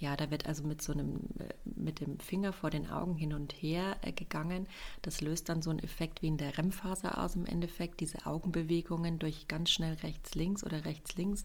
ja, 0.00 0.16
da 0.16 0.30
wird 0.30 0.46
also 0.46 0.64
mit 0.64 0.80
so 0.80 0.92
einem, 0.92 1.20
mit 1.64 2.00
dem 2.00 2.18
Finger 2.18 2.54
vor 2.54 2.70
den 2.70 2.90
Augen 2.90 3.14
hin 3.14 3.34
und 3.34 3.52
her 3.52 3.98
äh, 4.00 4.12
gegangen. 4.12 4.66
Das 5.02 5.20
löst 5.20 5.50
dann 5.50 5.60
so 5.60 5.68
einen 5.68 5.78
Effekt 5.78 6.22
wie 6.22 6.28
in 6.28 6.38
der 6.38 6.56
REM-Phase 6.56 7.18
aus 7.18 7.36
im 7.36 7.44
Endeffekt, 7.44 8.00
diese 8.00 8.24
Augenbewegungen 8.24 9.18
durch 9.18 9.46
ganz 9.46 9.70
schnell 9.70 9.94
rechts, 10.02 10.34
links 10.34 10.64
oder 10.64 10.86
rechts, 10.86 11.16
links 11.16 11.44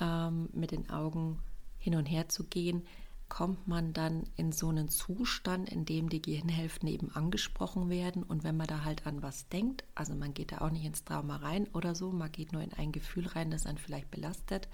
ähm, 0.00 0.48
mit 0.52 0.72
den 0.72 0.90
Augen 0.90 1.38
hin 1.78 1.94
und 1.94 2.06
her 2.06 2.28
zu 2.28 2.44
gehen 2.44 2.82
kommt 3.28 3.66
man 3.66 3.92
dann 3.92 4.24
in 4.36 4.52
so 4.52 4.68
einen 4.68 4.88
Zustand, 4.88 5.68
in 5.68 5.84
dem 5.84 6.08
die 6.08 6.22
Gehirnhälften 6.22 6.88
eben 6.88 7.10
angesprochen 7.10 7.88
werden. 7.88 8.22
Und 8.22 8.44
wenn 8.44 8.56
man 8.56 8.66
da 8.66 8.84
halt 8.84 9.06
an 9.06 9.22
was 9.22 9.48
denkt, 9.48 9.84
also 9.94 10.14
man 10.14 10.34
geht 10.34 10.52
da 10.52 10.58
auch 10.58 10.70
nicht 10.70 10.84
ins 10.84 11.04
Trauma 11.04 11.36
rein 11.36 11.66
oder 11.72 11.94
so, 11.94 12.12
man 12.12 12.30
geht 12.30 12.52
nur 12.52 12.62
in 12.62 12.72
ein 12.74 12.92
Gefühl 12.92 13.26
rein, 13.26 13.50
das 13.50 13.66
einen 13.66 13.78
vielleicht 13.78 14.10
belastet, 14.10 14.68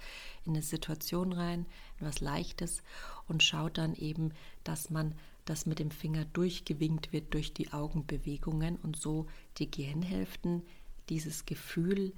in 0.45 0.53
eine 0.53 0.61
Situation 0.61 1.33
rein, 1.33 1.65
in 1.99 2.07
was 2.07 2.19
Leichtes 2.19 2.83
und 3.27 3.41
schaut 3.41 3.77
dann 3.77 3.95
eben, 3.95 4.33
dass 4.63 4.89
man 4.89 5.15
das 5.45 5.65
mit 5.65 5.79
dem 5.79 5.91
Finger 5.91 6.25
durchgewinkt 6.25 7.13
wird 7.13 7.33
durch 7.33 7.53
die 7.53 7.73
Augenbewegungen 7.73 8.77
und 8.77 8.95
so 8.95 9.25
die 9.57 9.71
Gehirnhälften 9.71 10.63
dieses 11.09 11.45
Gefühl 11.45 12.13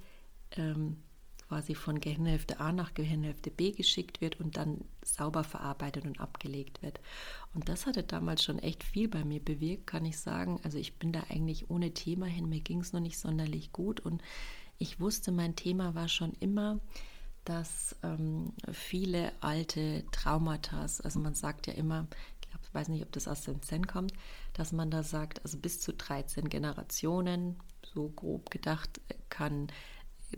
ähm, 0.52 0.98
quasi 1.54 1.76
von 1.76 2.00
Gehirnhälfte 2.00 2.58
A 2.58 2.72
nach 2.72 2.94
Gehirnhälfte 2.94 3.48
B 3.48 3.70
geschickt 3.70 4.20
wird 4.20 4.40
und 4.40 4.56
dann 4.56 4.80
sauber 5.04 5.44
verarbeitet 5.44 6.04
und 6.04 6.18
abgelegt 6.18 6.82
wird. 6.82 6.98
Und 7.54 7.68
das 7.68 7.86
hatte 7.86 8.02
damals 8.02 8.42
schon 8.42 8.58
echt 8.58 8.82
viel 8.82 9.06
bei 9.06 9.24
mir 9.24 9.38
bewirkt, 9.38 9.86
kann 9.86 10.04
ich 10.04 10.18
sagen. 10.18 10.58
Also 10.64 10.78
ich 10.78 10.98
bin 10.98 11.12
da 11.12 11.22
eigentlich 11.28 11.70
ohne 11.70 11.94
Thema 11.94 12.26
hin, 12.26 12.48
mir 12.48 12.58
ging 12.58 12.80
es 12.80 12.92
noch 12.92 12.98
nicht 12.98 13.18
sonderlich 13.18 13.70
gut 13.70 14.00
und 14.00 14.20
ich 14.78 14.98
wusste, 14.98 15.30
mein 15.30 15.54
Thema 15.54 15.94
war 15.94 16.08
schon 16.08 16.32
immer, 16.40 16.80
dass 17.44 17.94
ähm, 18.02 18.52
viele 18.72 19.30
alte 19.40 20.04
Traumata, 20.10 20.80
also 20.80 21.20
man 21.20 21.34
sagt 21.34 21.68
ja 21.68 21.74
immer, 21.74 22.08
ich 22.64 22.74
weiß 22.74 22.88
nicht, 22.88 23.04
ob 23.04 23.12
das 23.12 23.28
aus 23.28 23.42
dem 23.42 23.62
Zen 23.62 23.86
kommt, 23.86 24.12
dass 24.54 24.72
man 24.72 24.90
da 24.90 25.04
sagt, 25.04 25.44
also 25.44 25.56
bis 25.56 25.80
zu 25.80 25.92
13 25.92 26.48
Generationen, 26.48 27.60
so 27.84 28.08
grob 28.08 28.50
gedacht, 28.50 29.00
kann 29.28 29.68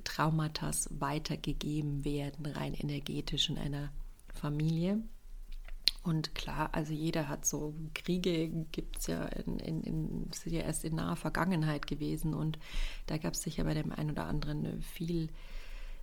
Traumata 0.04 0.70
weitergegeben 0.90 2.04
werden, 2.04 2.46
rein 2.46 2.74
energetisch 2.74 3.50
in 3.50 3.58
einer 3.58 3.90
Familie. 4.34 5.02
Und 6.06 6.36
klar, 6.36 6.68
also 6.72 6.92
jeder 6.92 7.28
hat 7.28 7.44
so 7.44 7.74
Kriege, 7.92 8.48
gibt 8.70 8.98
es 8.98 9.08
ja, 9.08 9.24
in, 9.24 9.58
in, 9.58 9.82
in, 9.82 10.30
sind 10.32 10.52
ja 10.52 10.60
erst 10.60 10.84
in 10.84 10.94
naher 10.94 11.16
Vergangenheit 11.16 11.88
gewesen. 11.88 12.32
Und 12.32 12.60
da 13.06 13.18
gab 13.18 13.34
es 13.34 13.42
sicher 13.42 13.64
bei 13.64 13.74
dem 13.74 13.90
einen 13.90 14.12
oder 14.12 14.26
anderen 14.26 14.80
viel, 14.82 15.30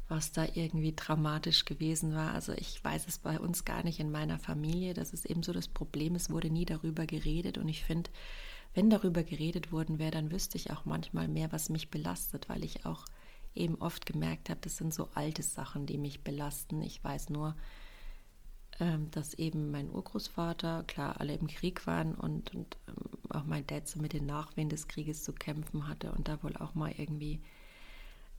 was 0.10 0.34
da 0.34 0.46
irgendwie 0.54 0.94
dramatisch 0.94 1.64
gewesen 1.64 2.14
war. 2.14 2.34
Also 2.34 2.52
ich 2.52 2.84
weiß 2.84 3.08
es 3.08 3.18
bei 3.18 3.40
uns 3.40 3.64
gar 3.64 3.84
nicht 3.84 4.02
in 4.02 4.12
meiner 4.12 4.40
Familie. 4.40 4.94
Das 4.94 5.14
ist 5.14 5.26
eben 5.26 5.42
so 5.42 5.54
das 5.54 5.70
Problem. 5.70 6.16
Es 6.16 6.30
wurde 6.30 6.50
nie 6.50 6.66
darüber 6.66 7.06
geredet. 7.06 7.58
Und 7.58 7.70
ich 7.70 7.86
finde, 7.86 8.10
wenn 8.74 8.90
darüber 8.90 9.24
geredet 9.24 9.72
worden 9.72 10.00
wäre, 10.00 10.12
dann 10.12 10.32
wüsste 10.32 10.58
ich 10.58 10.72
auch 10.72 10.84
manchmal 10.84 11.30
mehr, 11.30 11.54
was 11.54 11.70
mich 11.70 11.90
belastet, 11.90 12.50
weil 12.50 12.66
ich 12.66 12.86
auch 12.86 13.06
eben 13.56 13.76
oft 13.76 14.06
gemerkt 14.06 14.50
habe, 14.50 14.60
das 14.62 14.78
sind 14.78 14.94
so 14.94 15.10
alte 15.14 15.44
Sachen, 15.44 15.86
die 15.86 15.98
mich 15.98 16.24
belasten. 16.24 16.82
Ich 16.82 17.04
weiß 17.04 17.30
nur, 17.30 17.56
ähm, 18.80 19.12
dass 19.12 19.34
eben 19.36 19.72
mein 19.72 19.90
Urgroßvater, 19.90 20.84
klar, 20.88 21.20
alle 21.20 21.36
im 21.36 21.48
Krieg 21.48 21.86
waren 21.86 22.16
und, 22.16 22.54
und 22.56 22.78
ähm, 22.88 22.96
auch 23.30 23.46
mein 23.46 23.68
Dad 23.68 23.88
so 23.88 24.00
mit 24.00 24.14
den 24.14 24.26
Nachwehen 24.26 24.70
des 24.70 24.88
Krieges 24.88 25.24
zu 25.24 25.34
kämpfen 25.34 25.88
hatte 25.88 26.12
und 26.12 26.28
da 26.28 26.42
wohl 26.44 26.56
auch 26.58 26.74
mal 26.74 26.94
irgendwie 26.98 27.42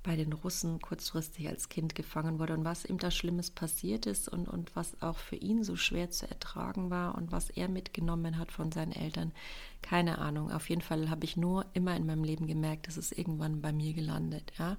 bei 0.04 0.16
den 0.16 0.34
Russen 0.34 0.80
kurzfristig 0.80 1.48
als 1.48 1.70
Kind 1.70 1.94
gefangen 1.94 2.38
wurde 2.38 2.52
und 2.52 2.64
was 2.64 2.84
ihm 2.84 2.98
da 2.98 3.10
Schlimmes 3.10 3.50
passiert 3.50 4.04
ist 4.04 4.28
und, 4.28 4.48
und 4.48 4.76
was 4.76 5.00
auch 5.02 5.16
für 5.16 5.36
ihn 5.36 5.64
so 5.64 5.76
schwer 5.76 6.10
zu 6.10 6.28
ertragen 6.28 6.90
war 6.90 7.16
und 7.16 7.32
was 7.32 7.48
er 7.48 7.68
mitgenommen 7.68 8.38
hat 8.38 8.52
von 8.52 8.70
seinen 8.70 8.92
Eltern. 8.92 9.32
Keine 9.80 10.18
Ahnung. 10.18 10.52
Auf 10.52 10.68
jeden 10.68 10.82
Fall 10.82 11.08
habe 11.08 11.24
ich 11.24 11.38
nur 11.38 11.64
immer 11.72 11.96
in 11.96 12.04
meinem 12.04 12.22
Leben 12.22 12.46
gemerkt, 12.46 12.86
dass 12.86 12.98
es 12.98 13.12
irgendwann 13.12 13.62
bei 13.62 13.72
mir 13.72 13.94
gelandet. 13.94 14.52
Ja? 14.58 14.76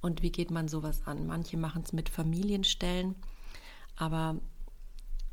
Und 0.00 0.22
wie 0.22 0.32
geht 0.32 0.50
man 0.50 0.66
sowas 0.66 1.06
an? 1.06 1.28
Manche 1.28 1.56
machen 1.56 1.82
es 1.84 1.92
mit 1.92 2.08
Familienstellen, 2.08 3.14
aber 3.94 4.40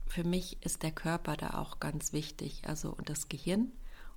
für 0.05 0.23
mich 0.23 0.63
ist 0.63 0.83
der 0.83 0.91
Körper 0.91 1.35
da 1.35 1.55
auch 1.55 1.79
ganz 1.79 2.13
wichtig, 2.13 2.61
also 2.67 2.95
das 3.03 3.27
Gehirn 3.27 3.71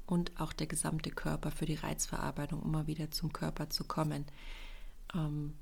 und 0.05 0.38
auch 0.38 0.53
der 0.53 0.66
gesamte 0.66 1.11
Körper 1.11 1.51
für 1.51 1.64
die 1.64 1.77
Reizverarbeitung, 1.77 2.61
um 2.61 2.71
mal 2.71 2.87
wieder 2.87 3.11
zum 3.11 3.33
Körper 3.33 3.71
zu 3.71 3.85
kommen 3.85 4.27
ähm, 5.14 5.55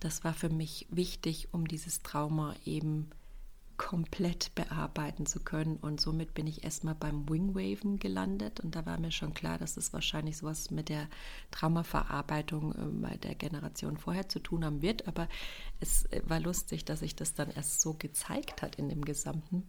das 0.00 0.24
war 0.24 0.34
für 0.34 0.48
mich 0.48 0.86
wichtig, 0.90 1.48
um 1.52 1.68
dieses 1.68 2.02
Trauma 2.02 2.54
eben 2.64 3.10
komplett 3.76 4.54
bearbeiten 4.54 5.26
zu 5.26 5.40
können. 5.40 5.76
Und 5.76 6.00
somit 6.00 6.34
bin 6.34 6.46
ich 6.46 6.64
erstmal 6.64 6.94
beim 6.94 7.28
Wingwaven 7.28 7.98
gelandet. 7.98 8.60
Und 8.60 8.76
da 8.76 8.86
war 8.86 8.98
mir 8.98 9.10
schon 9.10 9.34
klar, 9.34 9.58
dass 9.58 9.76
es 9.76 9.92
wahrscheinlich 9.92 10.36
sowas 10.36 10.70
mit 10.70 10.88
der 10.88 11.08
Traumaverarbeitung 11.50 12.72
äh, 12.72 13.08
bei 13.08 13.16
der 13.16 13.34
Generation 13.34 13.96
vorher 13.96 14.28
zu 14.28 14.38
tun 14.38 14.64
haben 14.64 14.82
wird. 14.82 15.08
Aber 15.08 15.28
es 15.80 16.04
äh, 16.06 16.22
war 16.26 16.40
lustig, 16.40 16.84
dass 16.84 17.00
sich 17.00 17.16
das 17.16 17.34
dann 17.34 17.50
erst 17.50 17.80
so 17.80 17.94
gezeigt 17.94 18.62
hat 18.62 18.76
in 18.76 18.88
dem 18.88 19.04
Gesamten 19.04 19.68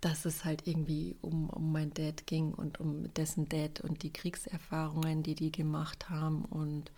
dass 0.00 0.24
es 0.24 0.44
halt 0.44 0.66
irgendwie 0.66 1.16
um, 1.20 1.50
um 1.50 1.72
mein 1.72 1.92
Dad 1.92 2.26
ging 2.26 2.54
und 2.54 2.80
um 2.80 3.12
dessen 3.14 3.48
Dad 3.48 3.80
und 3.80 4.02
die 4.02 4.12
Kriegserfahrungen, 4.12 5.22
die 5.22 5.34
die 5.34 5.52
gemacht 5.52 6.08
haben. 6.08 6.44
Und 6.46 6.90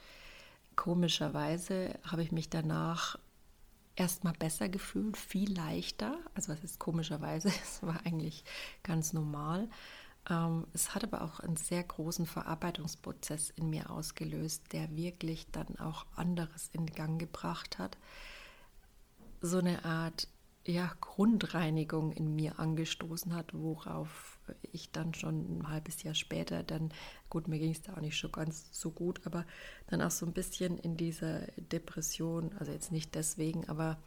komischerweise 0.77 1.99
habe 2.05 2.23
ich 2.23 2.31
mich 2.33 2.49
danach 2.49 3.19
erstmal 3.97 4.35
besser 4.35 4.69
gefühlt, 4.69 5.17
viel 5.17 5.53
leichter. 5.53 6.19
Also 6.35 6.53
was 6.53 6.63
ist 6.63 6.79
komischerweise, 6.79 7.49
es 7.63 7.83
war 7.83 8.01
eigentlich 8.07 8.45
ganz 8.83 9.13
normal, 9.13 9.69
Ähm, 10.31 10.67
es 10.73 10.95
hat 10.95 11.03
aber 11.05 11.23
auch 11.23 11.41
einen 11.41 11.57
sehr 11.57 11.83
großen 11.83 12.27
Verarbeitungsprozess 12.27 13.51
in 13.51 13.71
mir 13.71 13.91
ausgelöst, 13.91 14.63
der 14.73 14.95
wirklich 14.97 15.47
dann 15.51 15.79
auch 15.81 16.07
anderes 16.15 16.71
in 16.73 16.87
Gang 16.87 17.19
gebracht 17.19 17.79
hat. 17.79 17.99
So 19.41 19.59
eine 19.59 19.85
Art 19.85 20.29
ja, 20.65 20.93
Grundreinigung 21.01 22.13
in 22.13 22.37
mir 22.37 22.59
angestoßen 22.59 23.35
hat, 23.35 23.53
worauf 23.53 24.39
ich 24.71 24.93
dann 24.93 25.13
schon 25.15 25.59
ein 25.59 25.69
halbes 25.69 26.03
Jahr 26.03 26.15
später 26.15 26.63
dann, 26.63 26.93
gut, 27.31 27.49
mir 27.49 27.59
ging 27.59 27.73
es 27.73 27.83
da 27.83 27.95
auch 27.95 28.01
nicht 28.01 28.17
schon 28.17 28.33
ganz 28.33 28.69
so 28.71 28.91
gut, 28.91 29.21
aber 29.25 29.45
dann 29.89 30.03
auch 30.03 30.11
so 30.11 30.25
ein 30.25 30.33
bisschen 30.33 30.79
in 30.79 30.97
dieser 30.97 31.41
Depression, 31.57 32.53
also 32.59 32.71
jetzt 32.71 32.93
nicht 32.93 33.15
deswegen, 33.15 33.69
aber 33.69 33.99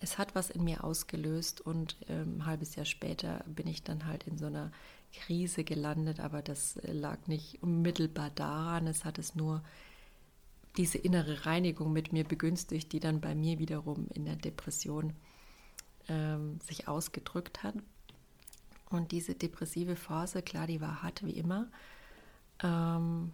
es 0.00 0.18
hat 0.18 0.34
was 0.34 0.50
in 0.50 0.62
mir 0.62 0.84
ausgelöst 0.84 1.60
und 1.60 1.96
ähm, 2.08 2.38
ein 2.38 2.46
halbes 2.46 2.76
Jahr 2.76 2.86
später 2.86 3.44
bin 3.46 3.66
ich 3.66 3.82
dann 3.82 4.06
halt 4.06 4.24
in 4.24 4.36
so 4.36 4.46
einer 4.46 4.70
Krise 5.12 5.64
gelandet, 5.64 6.20
aber 6.20 6.42
das 6.42 6.78
lag 6.82 7.26
nicht 7.26 7.62
unmittelbar 7.62 8.30
daran, 8.30 8.86
es 8.86 9.04
hat 9.04 9.18
es 9.18 9.34
nur 9.34 9.62
diese 10.76 10.98
innere 10.98 11.46
Reinigung 11.46 11.92
mit 11.92 12.12
mir 12.12 12.24
begünstigt, 12.24 12.92
die 12.92 13.00
dann 13.00 13.20
bei 13.20 13.34
mir 13.34 13.58
wiederum 13.58 14.06
in 14.14 14.26
der 14.26 14.36
Depression 14.36 15.14
ähm, 16.08 16.58
sich 16.60 16.88
ausgedrückt 16.88 17.62
hat. 17.62 17.74
Und 18.90 19.12
diese 19.12 19.34
depressive 19.34 19.96
Phase, 19.96 20.42
klar, 20.42 20.66
die 20.66 20.80
war 20.80 21.02
hart 21.02 21.24
wie 21.24 21.32
immer, 21.32 21.68
ähm, 22.62 23.32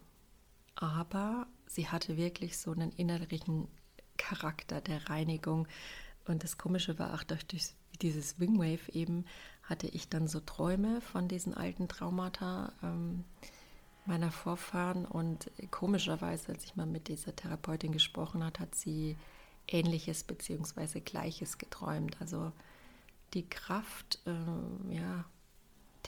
aber 0.74 1.46
sie 1.66 1.88
hatte 1.88 2.16
wirklich 2.16 2.58
so 2.58 2.72
einen 2.72 2.90
innerlichen 2.92 3.68
Charakter 4.16 4.80
der 4.80 5.08
Reinigung. 5.08 5.68
Und 6.26 6.42
das 6.42 6.58
Komische 6.58 6.98
war 6.98 7.14
auch 7.14 7.22
durch, 7.22 7.46
durch 7.46 7.74
dieses 8.02 8.40
Wingwave 8.40 8.90
eben, 8.92 9.24
hatte 9.62 9.86
ich 9.86 10.08
dann 10.08 10.26
so 10.26 10.40
Träume 10.40 11.00
von 11.00 11.28
diesen 11.28 11.54
alten 11.54 11.88
Traumata 11.88 12.72
ähm, 12.82 13.24
meiner 14.06 14.30
Vorfahren. 14.30 15.06
Und 15.06 15.50
komischerweise, 15.70 16.52
als 16.52 16.64
ich 16.64 16.76
mal 16.76 16.86
mit 16.86 17.08
dieser 17.08 17.34
Therapeutin 17.34 17.92
gesprochen 17.92 18.44
hat, 18.44 18.60
hat 18.60 18.74
sie 18.74 19.16
Ähnliches 19.66 20.24
bzw. 20.24 21.00
Gleiches 21.00 21.58
geträumt. 21.58 22.16
Also 22.20 22.52
die 23.32 23.48
Kraft 23.48 24.20
äh, 24.26 24.94
ja, 24.94 25.24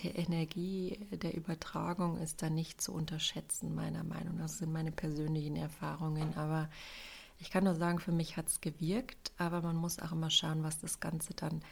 der 0.02 0.18
Energie 0.18 0.98
der 1.10 1.34
Übertragung 1.34 2.18
ist 2.18 2.42
da 2.42 2.50
nicht 2.50 2.80
zu 2.80 2.92
unterschätzen, 2.92 3.74
meiner 3.74 4.04
Meinung 4.04 4.36
nach. 4.36 4.44
Das 4.44 4.58
sind 4.58 4.72
meine 4.72 4.92
persönlichen 4.92 5.56
Erfahrungen. 5.56 6.34
Aber 6.36 6.68
ich 7.38 7.50
kann 7.50 7.64
nur 7.64 7.74
sagen, 7.74 7.98
für 7.98 8.12
mich 8.12 8.36
hat 8.36 8.48
es 8.48 8.60
gewirkt, 8.60 9.32
aber 9.38 9.62
man 9.62 9.76
muss 9.76 9.98
auch 9.98 10.12
immer 10.12 10.30
schauen, 10.30 10.62
was 10.62 10.78
das 10.78 11.00
Ganze 11.00 11.34
dann 11.34 11.62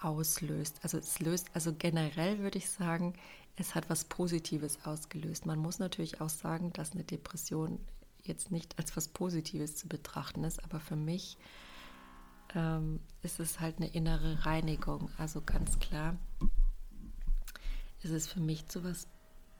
auslöst. 0.00 0.78
Also 0.82 0.98
es 0.98 1.18
löst, 1.20 1.50
also 1.54 1.72
generell 1.76 2.38
würde 2.38 2.58
ich 2.58 2.70
sagen, 2.70 3.14
es 3.56 3.74
hat 3.74 3.88
was 3.90 4.04
Positives 4.04 4.78
ausgelöst. 4.84 5.46
Man 5.46 5.58
muss 5.58 5.78
natürlich 5.78 6.20
auch 6.20 6.28
sagen, 6.28 6.72
dass 6.72 6.92
eine 6.92 7.04
Depression 7.04 7.78
jetzt 8.24 8.50
nicht 8.50 8.78
als 8.78 8.96
was 8.96 9.08
Positives 9.08 9.76
zu 9.76 9.88
betrachten 9.88 10.44
ist, 10.44 10.62
aber 10.64 10.80
für 10.80 10.96
mich 10.96 11.38
ähm, 12.54 13.00
ist 13.22 13.40
es 13.40 13.60
halt 13.60 13.76
eine 13.76 13.88
innere 13.88 14.44
Reinigung. 14.44 15.10
Also 15.18 15.40
ganz 15.40 15.78
klar 15.78 16.16
ist 18.02 18.10
es 18.10 18.26
für 18.26 18.40
mich 18.40 18.66
zu 18.66 18.84
was 18.84 19.06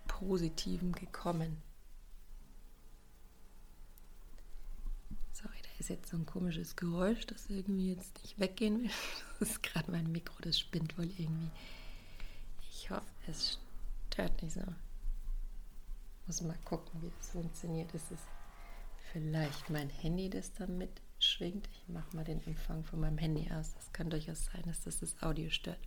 Positivem 0.07 0.93
gekommen. 0.93 1.63
Sorry, 5.33 5.57
da 5.63 5.69
ist 5.79 5.89
jetzt 5.89 6.11
so 6.11 6.17
ein 6.17 6.27
komisches 6.27 6.77
Geräusch, 6.77 7.27
das 7.27 7.49
irgendwie 7.49 7.93
jetzt 7.93 8.23
nicht 8.23 8.39
weggehen 8.39 8.83
will. 8.83 8.91
Das 9.41 9.51
ist 9.51 9.63
gerade 9.63 9.91
mein 9.91 10.11
Mikro, 10.11 10.37
das 10.41 10.59
spinnt 10.59 10.97
wohl 10.97 11.11
irgendwie. 11.19 11.51
Ich 12.71 12.91
hoffe, 12.91 13.03
es 13.27 13.59
stört 14.11 14.43
nicht 14.43 14.55
so. 14.55 14.63
Muss 16.27 16.41
mal 16.41 16.57
gucken, 16.65 17.03
wie 17.03 17.11
das 17.19 17.31
funktioniert. 17.31 17.93
Ist 17.93 18.11
es 18.11 18.19
vielleicht 19.15 19.71
mein 19.71 19.91
Handy, 19.91 20.29
das 20.29 20.53
da 20.55 20.67
mitschwingt? 20.67 21.69
Ich 21.73 21.89
mache 21.89 22.17
mal 22.17 22.25
den 22.25 22.45
Empfang 22.45 22.83
von 22.83 22.99
meinem 22.99 23.17
Handy 23.17 23.49
aus. 23.53 23.73
Das 23.75 23.93
kann 23.93 24.11
durchaus 24.11 24.47
sein, 24.47 24.63
dass 24.67 24.83
das 24.83 24.99
das 24.99 25.23
Audio 25.23 25.51
stört. 25.51 25.79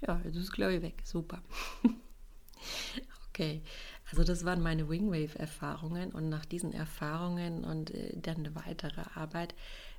Ja, 0.00 0.20
jetzt 0.24 0.36
ist 0.36 0.50
glaube 0.50 0.74
ich, 0.74 0.82
weg. 0.82 1.02
Super. 1.04 1.40
okay, 3.28 3.62
also 4.10 4.24
das 4.24 4.44
waren 4.44 4.60
meine 4.60 4.88
Wingwave-Erfahrungen 4.88 6.10
und 6.10 6.28
nach 6.28 6.44
diesen 6.44 6.72
Erfahrungen 6.72 7.62
und 7.62 7.92
äh, 7.92 8.18
dann 8.20 8.38
eine 8.38 8.56
weitere 8.56 9.02
Arbeit 9.14 9.54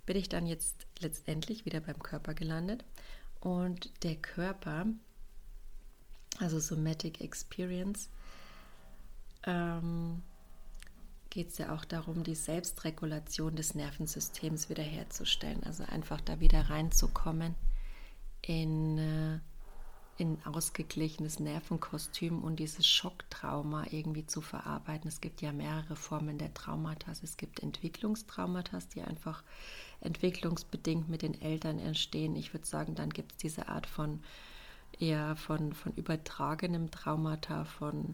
bin 0.06 0.18
ich 0.18 0.28
dann 0.28 0.46
jetzt 0.46 0.86
letztendlich 1.00 1.64
wieder 1.64 1.80
beim 1.80 2.04
Körper 2.04 2.34
gelandet. 2.34 2.84
Und 3.40 4.04
der 4.04 4.18
Körper, 4.18 4.86
also 6.40 6.60
Somatic 6.60 7.22
Experience, 7.22 8.10
ähm, 9.46 10.22
geht 11.34 11.50
es 11.50 11.58
ja 11.58 11.74
auch 11.74 11.84
darum, 11.84 12.24
die 12.24 12.36
Selbstregulation 12.36 13.56
des 13.56 13.74
Nervensystems 13.74 14.70
wiederherzustellen. 14.70 15.64
Also 15.64 15.84
einfach 15.84 16.22
da 16.22 16.40
wieder 16.40 16.70
reinzukommen 16.70 17.56
in, 18.44 19.00
äh, 19.00 19.40
in 20.18 20.38
ausgeglichenes 20.46 21.40
Nervenkostüm 21.40 22.44
und 22.44 22.58
dieses 22.58 22.86
Schocktrauma 22.86 23.86
irgendwie 23.90 24.28
zu 24.28 24.42
verarbeiten. 24.42 25.08
Es 25.08 25.22
gibt 25.22 25.42
ja 25.42 25.52
mehrere 25.52 25.96
Formen 25.96 26.38
der 26.38 26.54
Traumata. 26.54 27.12
Es 27.12 27.36
gibt 27.36 27.64
Entwicklungstraumata, 27.64 28.78
die 28.94 29.02
einfach 29.02 29.44
entwicklungsbedingt 30.02 31.10
mit 31.10 31.24
den 31.24 31.42
Eltern 31.42 31.80
entstehen. 31.80 32.36
Ich 32.36 32.54
würde 32.54 32.68
sagen, 32.68 32.94
dann 32.94 33.10
gibt 33.10 33.32
es 33.32 33.38
diese 33.40 33.70
Art 33.70 33.88
von 33.88 34.22
eher 35.00 35.36
von, 35.36 35.74
von 35.74 35.94
übertragenem 35.94 36.92
Traumata, 36.92 37.66
von 37.66 38.14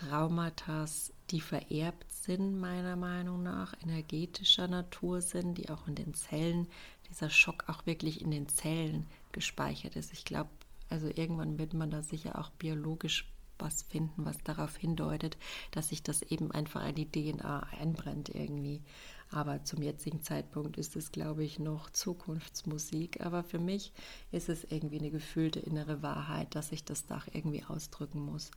Traumata, 0.00 0.86
die 1.30 1.40
vererbt 1.40 2.09
sind, 2.24 2.58
meiner 2.58 2.96
Meinung 2.96 3.42
nach, 3.42 3.74
energetischer 3.82 4.68
Natur 4.68 5.20
sind, 5.20 5.54
die 5.58 5.70
auch 5.70 5.86
in 5.86 5.94
den 5.94 6.14
Zellen, 6.14 6.68
dieser 7.08 7.30
Schock 7.30 7.64
auch 7.68 7.86
wirklich 7.86 8.20
in 8.20 8.30
den 8.30 8.48
Zellen 8.48 9.06
gespeichert 9.32 9.96
ist. 9.96 10.12
Ich 10.12 10.24
glaube, 10.24 10.50
also 10.88 11.08
irgendwann 11.08 11.58
wird 11.58 11.74
man 11.74 11.90
da 11.90 12.02
sicher 12.02 12.38
auch 12.38 12.50
biologisch 12.50 13.30
was 13.60 13.82
finden, 13.82 14.24
was 14.24 14.38
darauf 14.38 14.76
hindeutet, 14.76 15.36
dass 15.70 15.88
sich 15.88 16.02
das 16.02 16.22
eben 16.22 16.50
einfach 16.50 16.86
in 16.88 16.94
die 16.94 17.10
DNA 17.10 17.60
einbrennt 17.78 18.30
irgendwie. 18.30 18.82
Aber 19.30 19.62
zum 19.62 19.82
jetzigen 19.82 20.22
Zeitpunkt 20.22 20.76
ist 20.76 20.96
es, 20.96 21.12
glaube 21.12 21.44
ich, 21.44 21.58
noch 21.58 21.90
Zukunftsmusik. 21.90 23.24
Aber 23.24 23.44
für 23.44 23.60
mich 23.60 23.92
ist 24.32 24.48
es 24.48 24.64
irgendwie 24.64 24.98
eine 24.98 25.10
gefühlte 25.10 25.60
innere 25.60 26.02
Wahrheit, 26.02 26.54
dass 26.54 26.72
ich 26.72 26.84
das 26.84 27.06
Dach 27.06 27.28
irgendwie 27.32 27.64
ausdrücken 27.64 28.20
muss. 28.20 28.50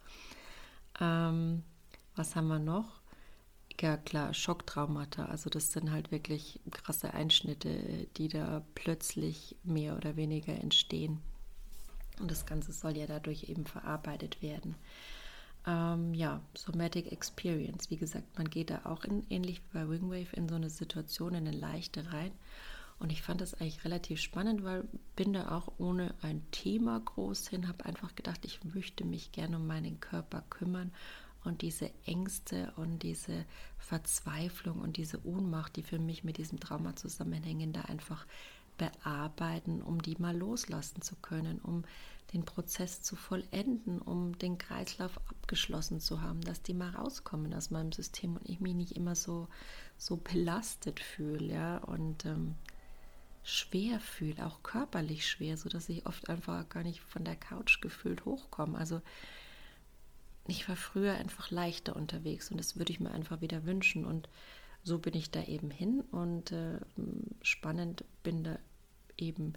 Ähm, 0.99 1.63
was 2.15 2.35
haben 2.35 2.47
wir 2.47 2.59
noch? 2.59 3.02
Ja 3.81 3.97
klar, 3.97 4.33
Schocktraumata. 4.33 5.25
Also 5.25 5.49
das 5.49 5.71
sind 5.71 5.91
halt 5.91 6.11
wirklich 6.11 6.59
krasse 6.71 7.13
Einschnitte, 7.13 8.07
die 8.17 8.29
da 8.29 8.63
plötzlich 8.75 9.55
mehr 9.63 9.97
oder 9.97 10.15
weniger 10.15 10.53
entstehen. 10.53 11.19
Und 12.19 12.29
das 12.31 12.45
Ganze 12.45 12.71
soll 12.71 12.95
ja 12.95 13.07
dadurch 13.07 13.49
eben 13.49 13.65
verarbeitet 13.65 14.41
werden. 14.41 14.75
Ähm, 15.65 16.13
ja, 16.13 16.41
Somatic 16.53 17.11
Experience. 17.11 17.89
Wie 17.89 17.97
gesagt, 17.97 18.37
man 18.37 18.49
geht 18.49 18.69
da 18.69 18.81
auch 18.85 19.03
in, 19.03 19.25
ähnlich 19.29 19.59
wie 19.59 19.79
bei 19.79 19.89
Wingwave 19.89 20.35
in 20.35 20.47
so 20.47 20.55
eine 20.55 20.69
Situation, 20.69 21.33
in 21.33 21.47
eine 21.47 21.57
leichte 21.57 22.11
rein. 22.13 22.31
Und 22.99 23.11
ich 23.11 23.21
fand 23.21 23.41
das 23.41 23.53
eigentlich 23.55 23.83
relativ 23.83 24.21
spannend, 24.21 24.63
weil 24.63 24.85
bin 25.15 25.33
da 25.33 25.51
auch 25.57 25.73
ohne 25.77 26.13
ein 26.21 26.41
Thema 26.51 26.99
groß 26.99 27.47
hin, 27.49 27.67
habe 27.67 27.85
einfach 27.85 28.15
gedacht, 28.15 28.45
ich 28.45 28.63
möchte 28.63 29.03
mich 29.03 29.31
gerne 29.31 29.57
um 29.57 29.67
meinen 29.67 29.99
Körper 29.99 30.43
kümmern 30.49 30.91
und 31.45 31.61
diese 31.61 31.91
Ängste 32.05 32.73
und 32.75 33.03
diese 33.03 33.45
Verzweiflung 33.77 34.79
und 34.79 34.97
diese 34.97 35.25
Ohnmacht, 35.25 35.75
die 35.75 35.83
für 35.83 35.99
mich 35.99 36.23
mit 36.23 36.37
diesem 36.37 36.59
Trauma 36.59 36.95
zusammenhängen, 36.95 37.73
da 37.73 37.81
einfach 37.81 38.25
bearbeiten, 38.77 39.81
um 39.81 40.01
die 40.01 40.15
mal 40.17 40.35
loslassen 40.35 41.01
zu 41.01 41.15
können, 41.17 41.59
um 41.59 41.83
den 42.33 42.45
Prozess 42.45 43.03
zu 43.03 43.15
vollenden, 43.15 44.01
um 44.01 44.37
den 44.39 44.57
Kreislauf 44.57 45.17
abgeschlossen 45.29 45.99
zu 45.99 46.21
haben, 46.21 46.41
dass 46.41 46.61
die 46.63 46.73
mal 46.73 46.89
rauskommen 46.89 47.53
aus 47.53 47.69
meinem 47.69 47.91
System 47.91 48.35
und 48.35 48.49
ich 48.49 48.59
mich 48.59 48.73
nicht 48.73 48.95
immer 48.95 49.15
so, 49.15 49.47
so 49.97 50.17
belastet 50.17 50.99
fühle 50.99 51.53
ja, 51.53 51.77
und 51.77 52.25
ähm, 52.25 52.55
schwer 53.43 53.99
fühle, 53.99 54.45
auch 54.45 54.63
körperlich 54.63 55.27
schwer, 55.27 55.57
sodass 55.57 55.89
ich 55.89 56.05
oft 56.07 56.29
einfach 56.29 56.67
gar 56.69 56.83
nicht 56.83 57.01
von 57.01 57.23
der 57.23 57.35
Couch 57.35 57.81
gefühlt 57.81 58.25
hochkomme. 58.25 58.77
Also 58.77 59.01
ich 60.47 60.67
war 60.67 60.75
früher 60.75 61.13
einfach 61.13 61.51
leichter 61.51 61.95
unterwegs 61.95 62.51
und 62.51 62.57
das 62.57 62.77
würde 62.77 62.91
ich 62.91 62.99
mir 62.99 63.11
einfach 63.11 63.41
wieder 63.41 63.65
wünschen 63.65 64.05
und 64.05 64.29
so 64.83 64.99
bin 64.99 65.13
ich 65.13 65.31
da 65.31 65.41
eben 65.43 65.71
hin 65.71 66.01
und 66.11 66.51
äh, 66.51 66.79
spannend 67.41 68.03
bin 68.21 68.43
da 68.43 68.59
eben 69.17 69.53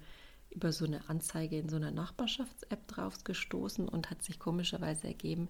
über 0.49 0.71
so 0.71 0.85
eine 0.85 1.09
Anzeige 1.09 1.57
in 1.57 1.69
so 1.69 1.75
einer 1.75 1.91
Nachbarschafts-App 1.91 2.87
drauf 2.87 3.23
gestoßen 3.23 3.87
und 3.87 4.09
hat 4.09 4.23
sich 4.23 4.39
komischerweise 4.39 5.07
ergeben, 5.07 5.49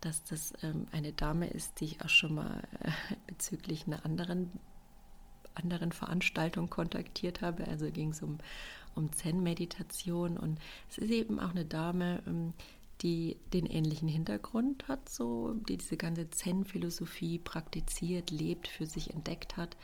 dass 0.00 0.24
das 0.24 0.52
ähm, 0.62 0.86
eine 0.92 1.12
Dame 1.12 1.48
ist, 1.48 1.80
die 1.80 1.86
ich 1.86 2.02
auch 2.02 2.08
schon 2.08 2.34
mal 2.34 2.62
äh, 2.80 2.90
bezüglich 3.26 3.86
einer 3.86 4.04
anderen, 4.04 4.50
anderen 5.54 5.92
Veranstaltung 5.92 6.70
kontaktiert 6.70 7.42
habe. 7.42 7.66
Also 7.66 7.90
ging 7.90 8.10
es 8.10 8.22
um, 8.22 8.38
um 8.94 9.12
Zen-Meditation 9.12 10.38
und 10.38 10.58
es 10.88 10.98
ist 10.98 11.10
eben 11.10 11.38
auch 11.38 11.50
eine 11.50 11.64
Dame, 11.64 12.22
ähm, 12.26 12.54
die 13.02 13.36
den 13.52 13.66
ähnlichen 13.66 14.08
Hintergrund 14.08 14.88
hat, 14.88 15.08
so 15.08 15.54
die 15.68 15.76
diese 15.76 15.96
ganze 15.96 16.30
Zen-Philosophie 16.30 17.38
praktiziert, 17.38 18.30
lebt, 18.30 18.68
für 18.68 18.86
sich 18.86 19.14
entdeckt 19.14 19.56
hat. 19.56 19.76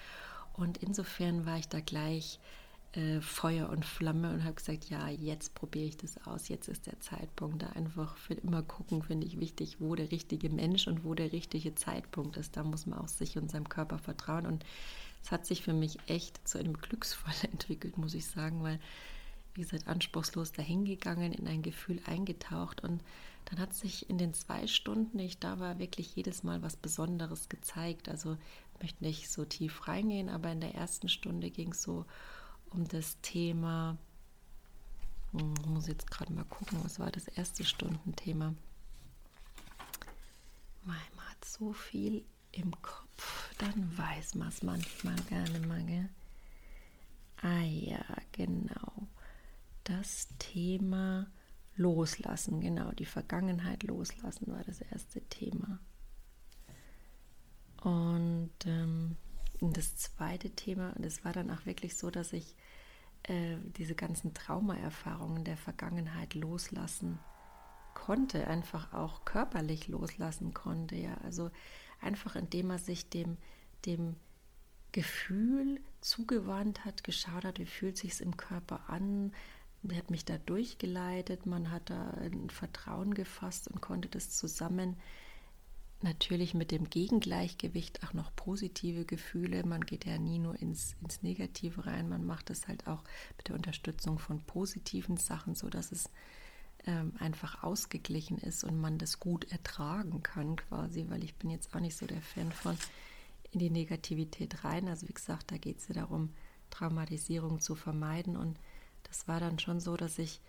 Und 0.55 0.79
insofern 0.79 1.47
war 1.47 1.59
ich 1.59 1.69
da 1.69 1.81
gleich 1.81 2.41
äh, 2.97 3.21
Feuer 3.21 3.69
und 3.71 3.85
Flamme 3.85 4.33
und 4.33 4.45
habe 4.45 4.55
gesagt, 4.55 4.89
ja, 4.89 5.09
jetzt 5.09 5.55
probiere 5.55 5.87
ich 5.87 5.97
das 5.97 6.25
aus, 6.27 6.49
jetzt 6.49 6.69
ist 6.69 6.87
der 6.87 7.01
Zeitpunkt. 7.01 7.63
Da 7.63 7.71
einfach 7.71 8.17
für 8.17 8.35
immer 8.35 8.63
gucken, 8.63 9.03
finde 9.03 9.27
ich 9.27 9.41
wichtig, 9.41 9.81
wo 9.81 9.95
der 9.95 10.13
richtige 10.13 10.49
Mensch 10.49 10.87
und 10.87 11.05
wo 11.05 11.15
der 11.15 11.33
richtige 11.33 11.75
Zeitpunkt 11.75 12.37
ist. 12.37 12.57
Da 12.57 12.63
muss 12.63 12.87
man 12.87 12.99
auch 12.99 13.09
sich 13.09 13.37
und 13.37 13.51
seinem 13.51 13.69
Körper 13.69 13.99
vertrauen. 13.99 14.47
Und 14.47 14.65
es 15.23 15.33
hat 15.33 15.47
sich 15.47 15.63
für 15.63 15.73
mich 15.73 15.99
echt 16.07 16.47
zu 16.47 16.59
einem 16.59 16.75
Glücksfall 16.75 17.35
entwickelt, 17.53 17.99
muss 17.99 18.15
ich 18.15 18.27
sagen, 18.27 18.63
weil, 18.63 18.79
wie 19.55 19.63
gesagt, 19.63 19.87
anspruchslos 19.87 20.53
dahingegangen, 20.53 21.33
in 21.33 21.47
ein 21.47 21.63
Gefühl 21.63 22.01
eingetaucht 22.07 22.83
und 22.83 23.03
dann 23.47 23.59
hat 23.59 23.75
sich 23.75 24.09
in 24.09 24.19
den 24.19 24.35
zwei 24.35 24.67
Stunden, 24.67 25.19
ich 25.19 25.39
da 25.39 25.61
war, 25.61 25.79
wirklich 25.79 26.17
jedes 26.17 26.43
Mal 26.43 26.63
was 26.63 26.77
Besonderes 26.77 27.49
gezeigt. 27.49 28.09
Also 28.09 28.37
ich 28.75 28.83
möchte 28.83 29.05
nicht 29.05 29.31
so 29.31 29.45
tief 29.45 29.87
reingehen, 29.87 30.29
aber 30.29 30.51
in 30.51 30.61
der 30.61 30.75
ersten 30.75 31.09
Stunde 31.09 31.51
ging 31.51 31.73
es 31.73 31.83
so 31.83 32.07
um 32.71 32.89
das 32.89 33.21
Thema, 33.21 33.99
hm, 35.33 35.55
ich 35.61 35.67
muss 35.67 35.87
jetzt 35.87 36.11
gerade 36.11 36.33
mal 36.33 36.45
gucken, 36.45 36.79
was 36.83 36.99
war 36.99 37.11
das 37.11 37.29
erste 37.29 37.65
Stundenthema. 37.65 38.55
Man 40.85 40.97
hat 40.97 41.45
so 41.45 41.73
viel 41.73 42.25
im 42.53 42.71
Kopf, 42.83 43.55
dann 43.59 43.97
weiß 43.97 44.37
man 44.37 44.49
es 44.49 44.63
manchmal 44.63 45.17
gerne 45.29 45.61
mal. 45.67 45.83
Gell? 45.85 46.09
Ah 47.43 47.63
ja, 47.63 48.05
genau. 48.33 49.07
Das 49.85 50.29
Thema 50.39 51.27
Loslassen, 51.77 52.61
genau, 52.61 52.93
die 52.93 53.05
Vergangenheit 53.05 53.83
loslassen 53.83 54.47
war 54.53 54.63
das 54.65 54.81
erste 54.81 55.21
Thema. 55.23 55.79
Und 57.83 58.53
ähm, 58.65 59.17
das 59.61 59.97
zweite 59.97 60.51
Thema, 60.51 60.95
das 60.99 61.25
war 61.25 61.33
dann 61.33 61.51
auch 61.51 61.67
wirklich 61.67 61.97
so, 61.97 62.11
dass 62.11 62.33
ich 62.33 62.55
äh, 63.25 63.57
diese 63.77 63.95
ganzen 63.95 64.35
Traumaerfahrungen 64.35 65.45
der 65.45 65.57
Vergangenheit 65.57 66.35
loslassen 66.35 67.19
konnte, 67.95 68.47
einfach 68.47 68.93
auch 68.93 69.25
körperlich 69.25 69.89
loslassen 69.89 70.55
konnte. 70.55 70.97
Ja, 70.97 71.17
also 71.25 71.51
einfach 72.01 72.37
indem 72.37 72.71
er 72.71 72.79
sich 72.79 73.09
dem, 73.09 73.37
dem 73.87 74.17
Gefühl 74.93 75.81
zugewandt 76.01 76.85
hat, 76.85 77.03
geschaut 77.03 77.45
hat, 77.45 77.59
wie 77.59 77.67
fühlt 77.67 77.97
sich 77.97 78.13
es 78.13 78.21
im 78.21 78.37
Körper 78.37 78.89
an. 78.89 79.33
Er 79.89 79.97
hat 79.99 80.11
mich 80.11 80.25
da 80.25 80.39
durchgeleitet, 80.39 81.47
man 81.47 81.71
hat 81.71 81.91
da 81.91 82.11
ein 82.13 82.49
Vertrauen 82.49 83.15
gefasst 83.15 83.69
und 83.69 83.81
konnte 83.81 84.09
das 84.09 84.31
zusammen 84.31 84.97
natürlich 86.01 86.55
mit 86.55 86.71
dem 86.71 86.89
Gegengleichgewicht 86.89 88.05
auch 88.05 88.13
noch 88.13 88.35
positive 88.37 89.05
Gefühle. 89.05 89.65
Man 89.65 89.83
geht 89.83 90.05
ja 90.05 90.19
nie 90.19 90.39
nur 90.39 90.61
ins, 90.61 90.97
ins 91.01 91.23
Negative 91.23 91.87
rein, 91.87 92.09
man 92.09 92.25
macht 92.25 92.51
es 92.51 92.69
halt 92.69 92.87
auch 92.87 93.03
mit 93.37 93.49
der 93.49 93.57
Unterstützung 93.57 94.19
von 94.19 94.41
positiven 94.43 95.17
Sachen, 95.17 95.55
sodass 95.55 95.93
es 95.93 96.11
ähm, 96.87 97.13
einfach 97.19 97.63
ausgeglichen 97.63 98.39
ist 98.39 98.65
und 98.65 98.79
man 98.79 98.99
das 98.99 99.19
gut 99.19 99.51
ertragen 99.51 100.23
kann 100.23 100.57
quasi, 100.57 101.07
weil 101.09 101.25
ich 101.25 101.35
bin 101.37 101.51
jetzt 101.51 101.75
auch 101.75 101.81
nicht 101.81 101.97
so 101.97 102.07
der 102.07 102.21
Fan 102.21 102.53
von 102.53 102.77
in 103.51 103.59
die 103.59 103.71
Negativität 103.71 104.65
rein. 104.65 104.89
Also 104.89 105.09
wie 105.09 105.15
gesagt, 105.15 105.51
da 105.51 105.57
geht 105.57 105.79
es 105.79 105.89
ja 105.89 105.95
darum, 105.95 106.31
Traumatisierung 106.71 107.61
zu 107.61 107.75
vermeiden 107.75 108.37
und 108.37 108.59
das 109.15 109.29
war 109.29 109.39
dann 109.39 109.61
schon 109.61 109.79
so, 109.79 109.97
dass 109.97 110.19
ich 110.19 110.41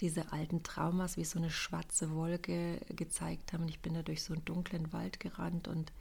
diese 0.00 0.32
alten 0.32 0.62
Traumas 0.62 1.16
wie 1.16 1.24
so 1.24 1.40
eine 1.40 1.50
schwarze 1.50 2.14
Wolke 2.14 2.78
gezeigt 2.94 3.52
haben. 3.52 3.66
Ich 3.68 3.80
bin 3.80 3.94
da 3.94 4.02
durch 4.02 4.22
so 4.22 4.32
einen 4.32 4.44
dunklen 4.44 4.92
Wald 4.92 5.18
gerannt 5.18 5.66
und 5.66 5.92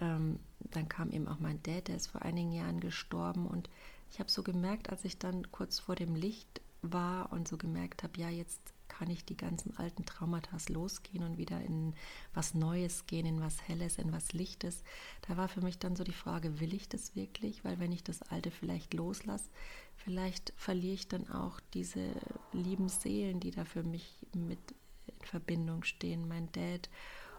ähm, 0.00 0.40
dann 0.58 0.88
kam 0.88 1.10
eben 1.10 1.28
auch 1.28 1.38
mein 1.38 1.62
Dad, 1.62 1.86
der 1.86 1.96
ist 1.96 2.08
vor 2.08 2.22
einigen 2.22 2.50
Jahren 2.50 2.80
gestorben 2.80 3.46
und 3.46 3.70
ich 4.10 4.18
habe 4.18 4.30
so 4.30 4.42
gemerkt, 4.42 4.90
als 4.90 5.04
ich 5.04 5.18
dann 5.18 5.52
kurz 5.52 5.78
vor 5.78 5.94
dem 5.94 6.16
Licht 6.16 6.60
war 6.82 7.30
und 7.32 7.46
so 7.46 7.56
gemerkt 7.56 8.02
habe, 8.02 8.18
ja, 8.18 8.30
jetzt 8.30 8.60
kann 8.98 9.10
ich 9.10 9.24
die 9.24 9.36
ganzen 9.36 9.76
alten 9.76 10.04
Traumata 10.04 10.56
losgehen 10.68 11.22
und 11.22 11.38
wieder 11.38 11.60
in 11.60 11.94
was 12.34 12.54
Neues 12.54 13.06
gehen, 13.06 13.26
in 13.26 13.40
was 13.40 13.62
Helles, 13.68 13.98
in 13.98 14.12
was 14.12 14.32
Lichtes. 14.32 14.82
Da 15.26 15.36
war 15.36 15.48
für 15.48 15.60
mich 15.60 15.78
dann 15.78 15.94
so 15.94 16.02
die 16.02 16.12
Frage, 16.12 16.58
will 16.58 16.74
ich 16.74 16.88
das 16.88 17.14
wirklich? 17.14 17.64
Weil 17.64 17.78
wenn 17.78 17.92
ich 17.92 18.02
das 18.02 18.22
Alte 18.22 18.50
vielleicht 18.50 18.94
loslasse, 18.94 19.50
vielleicht 19.96 20.52
verliere 20.56 20.94
ich 20.94 21.06
dann 21.06 21.30
auch 21.30 21.60
diese 21.74 22.10
lieben 22.52 22.88
Seelen, 22.88 23.38
die 23.38 23.52
da 23.52 23.64
für 23.64 23.84
mich 23.84 24.26
mit 24.34 24.58
in 25.06 25.26
Verbindung 25.26 25.84
stehen, 25.84 26.26
mein 26.26 26.50
Dad 26.52 26.90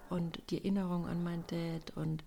und 0.10 0.42
die 0.50 0.60
Erinnerung 0.60 1.08
an 1.08 1.24
mein 1.24 1.46
Dad 1.48 1.96
und 1.98 2.24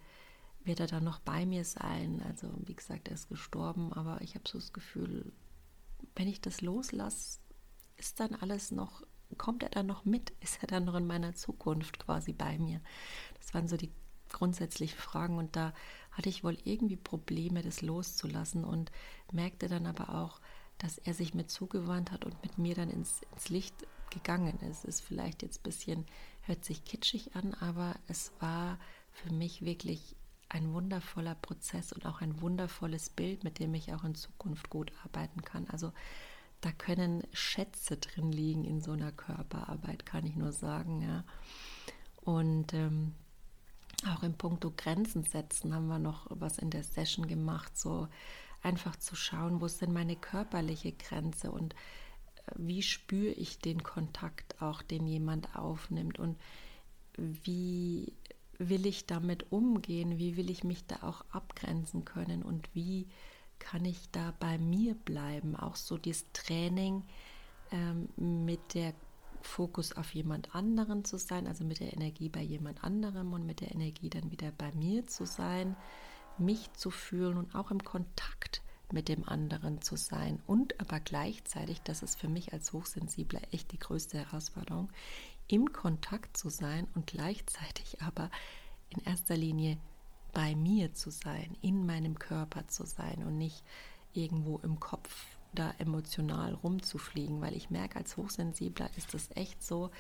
wird 0.64 0.80
er 0.80 0.86
dann 0.86 1.04
noch 1.04 1.20
bei 1.20 1.46
mir 1.46 1.64
sein. 1.64 2.22
Also 2.26 2.48
wie 2.66 2.74
gesagt, 2.74 3.08
er 3.08 3.14
ist 3.14 3.28
gestorben, 3.28 3.92
aber 3.94 4.20
ich 4.20 4.34
habe 4.34 4.46
so 4.46 4.58
das 4.58 4.72
Gefühl, 4.72 5.32
wenn 6.16 6.28
ich 6.28 6.40
das 6.40 6.60
loslasse, 6.60 7.40
ist 7.96 8.20
dann 8.20 8.34
alles 8.34 8.70
noch, 8.70 9.02
kommt 9.36 9.62
er 9.62 9.70
dann 9.70 9.86
noch 9.86 10.04
mit? 10.04 10.32
Ist 10.40 10.62
er 10.62 10.68
dann 10.68 10.84
noch 10.84 10.94
in 10.94 11.06
meiner 11.06 11.34
Zukunft 11.34 11.98
quasi 11.98 12.32
bei 12.32 12.58
mir? 12.58 12.80
Das 13.38 13.54
waren 13.54 13.68
so 13.68 13.76
die 13.76 13.90
grundsätzlichen 14.30 14.98
Fragen 14.98 15.38
und 15.38 15.56
da 15.56 15.72
hatte 16.10 16.28
ich 16.28 16.44
wohl 16.44 16.56
irgendwie 16.64 16.96
Probleme, 16.96 17.62
das 17.62 17.82
loszulassen 17.82 18.64
und 18.64 18.90
merkte 19.32 19.68
dann 19.68 19.86
aber 19.86 20.14
auch, 20.14 20.40
dass 20.78 20.98
er 20.98 21.14
sich 21.14 21.34
mir 21.34 21.46
zugewandt 21.46 22.10
hat 22.10 22.24
und 22.24 22.42
mit 22.42 22.58
mir 22.58 22.74
dann 22.74 22.90
ins, 22.90 23.22
ins 23.32 23.48
Licht 23.50 23.74
gegangen 24.10 24.58
ist. 24.70 24.84
Ist 24.84 25.00
vielleicht 25.00 25.42
jetzt 25.42 25.60
ein 25.60 25.62
bisschen, 25.62 26.06
hört 26.42 26.64
sich 26.64 26.84
kitschig 26.84 27.36
an, 27.36 27.54
aber 27.54 27.94
es 28.08 28.32
war 28.40 28.78
für 29.12 29.32
mich 29.32 29.64
wirklich 29.64 30.16
ein 30.48 30.72
wundervoller 30.74 31.34
Prozess 31.34 31.92
und 31.92 32.04
auch 32.04 32.20
ein 32.20 32.40
wundervolles 32.40 33.10
Bild, 33.10 33.44
mit 33.44 33.58
dem 33.58 33.74
ich 33.74 33.94
auch 33.94 34.04
in 34.04 34.14
Zukunft 34.14 34.68
gut 34.68 34.92
arbeiten 35.04 35.42
kann. 35.42 35.66
Also 35.68 35.92
da 36.62 36.70
können 36.70 37.26
Schätze 37.32 37.96
drin 37.96 38.32
liegen 38.32 38.64
in 38.64 38.80
so 38.80 38.92
einer 38.92 39.12
Körperarbeit, 39.12 40.06
kann 40.06 40.24
ich 40.24 40.36
nur 40.36 40.52
sagen, 40.52 41.02
ja. 41.02 41.24
Und 42.22 42.72
ähm, 42.72 43.14
auch 44.06 44.22
in 44.22 44.34
puncto 44.34 44.72
Grenzen 44.76 45.24
setzen 45.24 45.74
haben 45.74 45.88
wir 45.88 45.98
noch 45.98 46.26
was 46.30 46.58
in 46.58 46.70
der 46.70 46.84
Session 46.84 47.26
gemacht, 47.26 47.76
so 47.76 48.08
einfach 48.62 48.94
zu 48.94 49.16
schauen, 49.16 49.60
wo 49.60 49.66
ist 49.66 49.82
denn 49.82 49.92
meine 49.92 50.14
körperliche 50.14 50.92
Grenze 50.92 51.50
und 51.50 51.74
äh, 51.74 52.52
wie 52.56 52.82
spüre 52.82 53.32
ich 53.32 53.58
den 53.58 53.82
Kontakt 53.82 54.62
auch, 54.62 54.82
den 54.82 55.06
jemand 55.08 55.56
aufnimmt 55.56 56.20
und 56.20 56.38
wie 57.16 58.12
will 58.58 58.86
ich 58.86 59.06
damit 59.06 59.50
umgehen, 59.50 60.16
wie 60.18 60.36
will 60.36 60.48
ich 60.48 60.62
mich 60.62 60.86
da 60.86 61.02
auch 61.02 61.24
abgrenzen 61.32 62.04
können 62.04 62.44
und 62.44 62.68
wie 62.72 63.08
kann 63.62 63.84
ich 63.84 64.10
da 64.10 64.34
bei 64.40 64.58
mir 64.58 64.94
bleiben. 64.94 65.56
Auch 65.56 65.76
so 65.76 65.96
dieses 65.96 66.26
Training 66.32 67.04
ähm, 67.70 68.08
mit 68.16 68.74
der 68.74 68.92
Fokus 69.40 69.96
auf 69.96 70.14
jemand 70.14 70.54
anderen 70.54 71.04
zu 71.04 71.16
sein, 71.16 71.46
also 71.46 71.64
mit 71.64 71.80
der 71.80 71.92
Energie 71.92 72.28
bei 72.28 72.42
jemand 72.42 72.82
anderem 72.84 73.32
und 73.32 73.46
mit 73.46 73.60
der 73.60 73.72
Energie 73.72 74.10
dann 74.10 74.30
wieder 74.30 74.52
bei 74.52 74.72
mir 74.72 75.06
zu 75.06 75.26
sein 75.26 75.76
mich 76.38 76.72
zu 76.72 76.90
fühlen 76.90 77.36
und 77.36 77.54
auch 77.54 77.70
im 77.70 77.82
Kontakt 77.82 78.62
mit 78.90 79.08
dem 79.08 79.26
anderen 79.28 79.80
zu 79.80 79.96
sein 79.96 80.42
und 80.46 80.78
aber 80.80 81.00
gleichzeitig, 81.00 81.80
das 81.82 82.02
ist 82.02 82.18
für 82.18 82.28
mich 82.28 82.52
als 82.52 82.72
Hochsensibler 82.72 83.40
echt 83.50 83.72
die 83.72 83.78
größte 83.78 84.18
Herausforderung, 84.18 84.90
im 85.48 85.72
Kontakt 85.72 86.36
zu 86.36 86.50
sein 86.50 86.86
und 86.94 87.06
gleichzeitig 87.06 88.02
aber 88.02 88.30
in 88.90 89.02
erster 89.04 89.36
Linie 89.36 89.78
bei 90.32 90.54
mir 90.54 90.94
zu 90.94 91.10
sein, 91.10 91.56
in 91.60 91.86
meinem 91.86 92.18
Körper 92.18 92.66
zu 92.68 92.86
sein 92.86 93.22
und 93.26 93.38
nicht 93.38 93.62
irgendwo 94.12 94.58
im 94.58 94.80
Kopf 94.80 95.26
da 95.54 95.74
emotional 95.78 96.54
rumzufliegen, 96.54 97.40
weil 97.40 97.54
ich 97.54 97.70
merke, 97.70 97.96
als 97.96 98.16
Hochsensibler 98.16 98.88
ist 98.96 99.14
es 99.14 99.30
echt 99.34 99.62
so, 99.62 99.90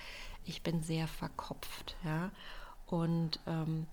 ich 0.44 0.62
bin 0.62 0.82
sehr 0.82 1.06
verkopft, 1.06 1.96
ja, 2.04 2.30
und 2.86 3.40
ähm, 3.46 3.86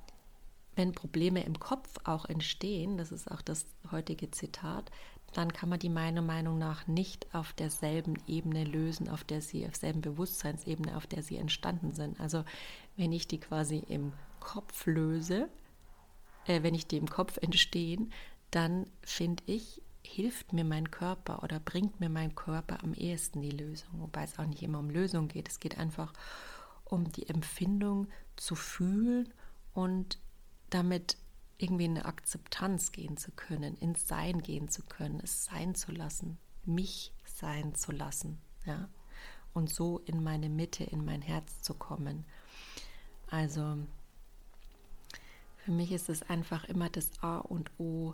wenn 0.75 0.93
Probleme 0.93 1.43
im 1.43 1.60
Kopf 1.60 1.89
auch 2.06 2.25
entstehen, 2.25 2.97
das 2.97 3.12
ist 3.12 3.30
auch 3.30 3.41
das 3.41 3.65
heutige 3.91 4.32
Zitat, 4.32 4.91
dann 5.34 5.53
kann 5.53 5.70
man 5.70 5.80
die 5.80 5.89
meiner 5.89 6.22
Meinung 6.22 6.57
nach 6.57 6.88
nicht 6.88 7.34
auf 7.34 7.53
derselben 7.53 8.16
Ebene 8.28 8.63
lösen, 8.63 9.09
auf 9.09 9.24
der 9.24 9.41
sie, 9.41 9.66
auf 9.66 9.74
derselben 9.74 10.01
Bewusstseinsebene, 10.01 10.95
auf 10.97 11.05
der 11.05 11.22
sie 11.22 11.38
entstanden 11.38 11.93
sind. 11.93 12.20
Also 12.20 12.43
wenn 12.97 13.11
ich 13.11 13.28
die 13.28 13.39
quasi 13.39 13.84
im 13.88 14.13
Kopf 14.39 14.86
löse, 14.86 15.49
äh, 16.50 16.64
wenn 16.64 16.74
ich 16.74 16.88
die 16.88 16.97
im 16.97 17.08
Kopf 17.08 17.38
entstehen, 17.38 18.12
dann 18.52 18.88
finde 19.04 19.43
ich, 19.45 19.82
hilft 20.02 20.52
mir 20.52 20.66
mein 20.66 20.89
Körper 20.89 21.43
oder 21.43 21.60
bringt 21.60 22.00
mir 22.00 22.10
mein 22.10 22.34
Körper 22.34 22.84
am 22.84 22.93
ehesten 22.93 23.41
die 23.41 23.52
Lösung. 23.52 24.02
Wobei 24.02 24.24
es 24.24 24.39
auch 24.39 24.47
nicht 24.47 24.64
immer 24.64 24.80
um 24.80 24.89
Lösung 24.89 25.28
geht. 25.28 25.47
Es 25.47 25.60
geht 25.60 25.78
einfach 25.78 26.12
um 26.86 27.12
die 27.12 27.30
Empfindung 27.30 28.08
zu 28.36 28.56
fühlen 28.56 29.32
und 29.74 30.18
damit 30.72 31.18
irgendwie 31.60 31.86
in 31.86 31.97
eine 31.97 32.06
Akzeptanz 32.06 32.91
gehen 32.91 33.18
zu 33.18 33.32
können, 33.32 33.76
ins 33.78 34.08
Sein 34.08 34.41
gehen 34.41 34.70
zu 34.70 34.82
können, 34.84 35.20
es 35.22 35.45
sein 35.45 35.76
zu 35.76 35.91
lassen, 35.91 36.39
mich 36.66 37.14
sein 37.26 37.76
zu 37.76 37.91
lassen, 37.91 38.39
ja. 38.66 38.89
und 39.54 39.70
so 39.70 40.00
in 40.00 40.24
meine 40.24 40.50
Mitte, 40.50 40.84
in 40.86 41.04
mein 41.06 41.22
Herz 41.22 41.62
zu 41.62 41.74
kommen. 41.74 42.26
Also 43.30 43.78
für 45.66 45.72
mich 45.72 45.91
ist 45.91 46.10
es 46.10 46.24
einfach 46.24 46.66
immer 46.66 46.89
das 46.89 47.12
A 47.22 47.38
und 47.38 47.70
O, 47.78 48.14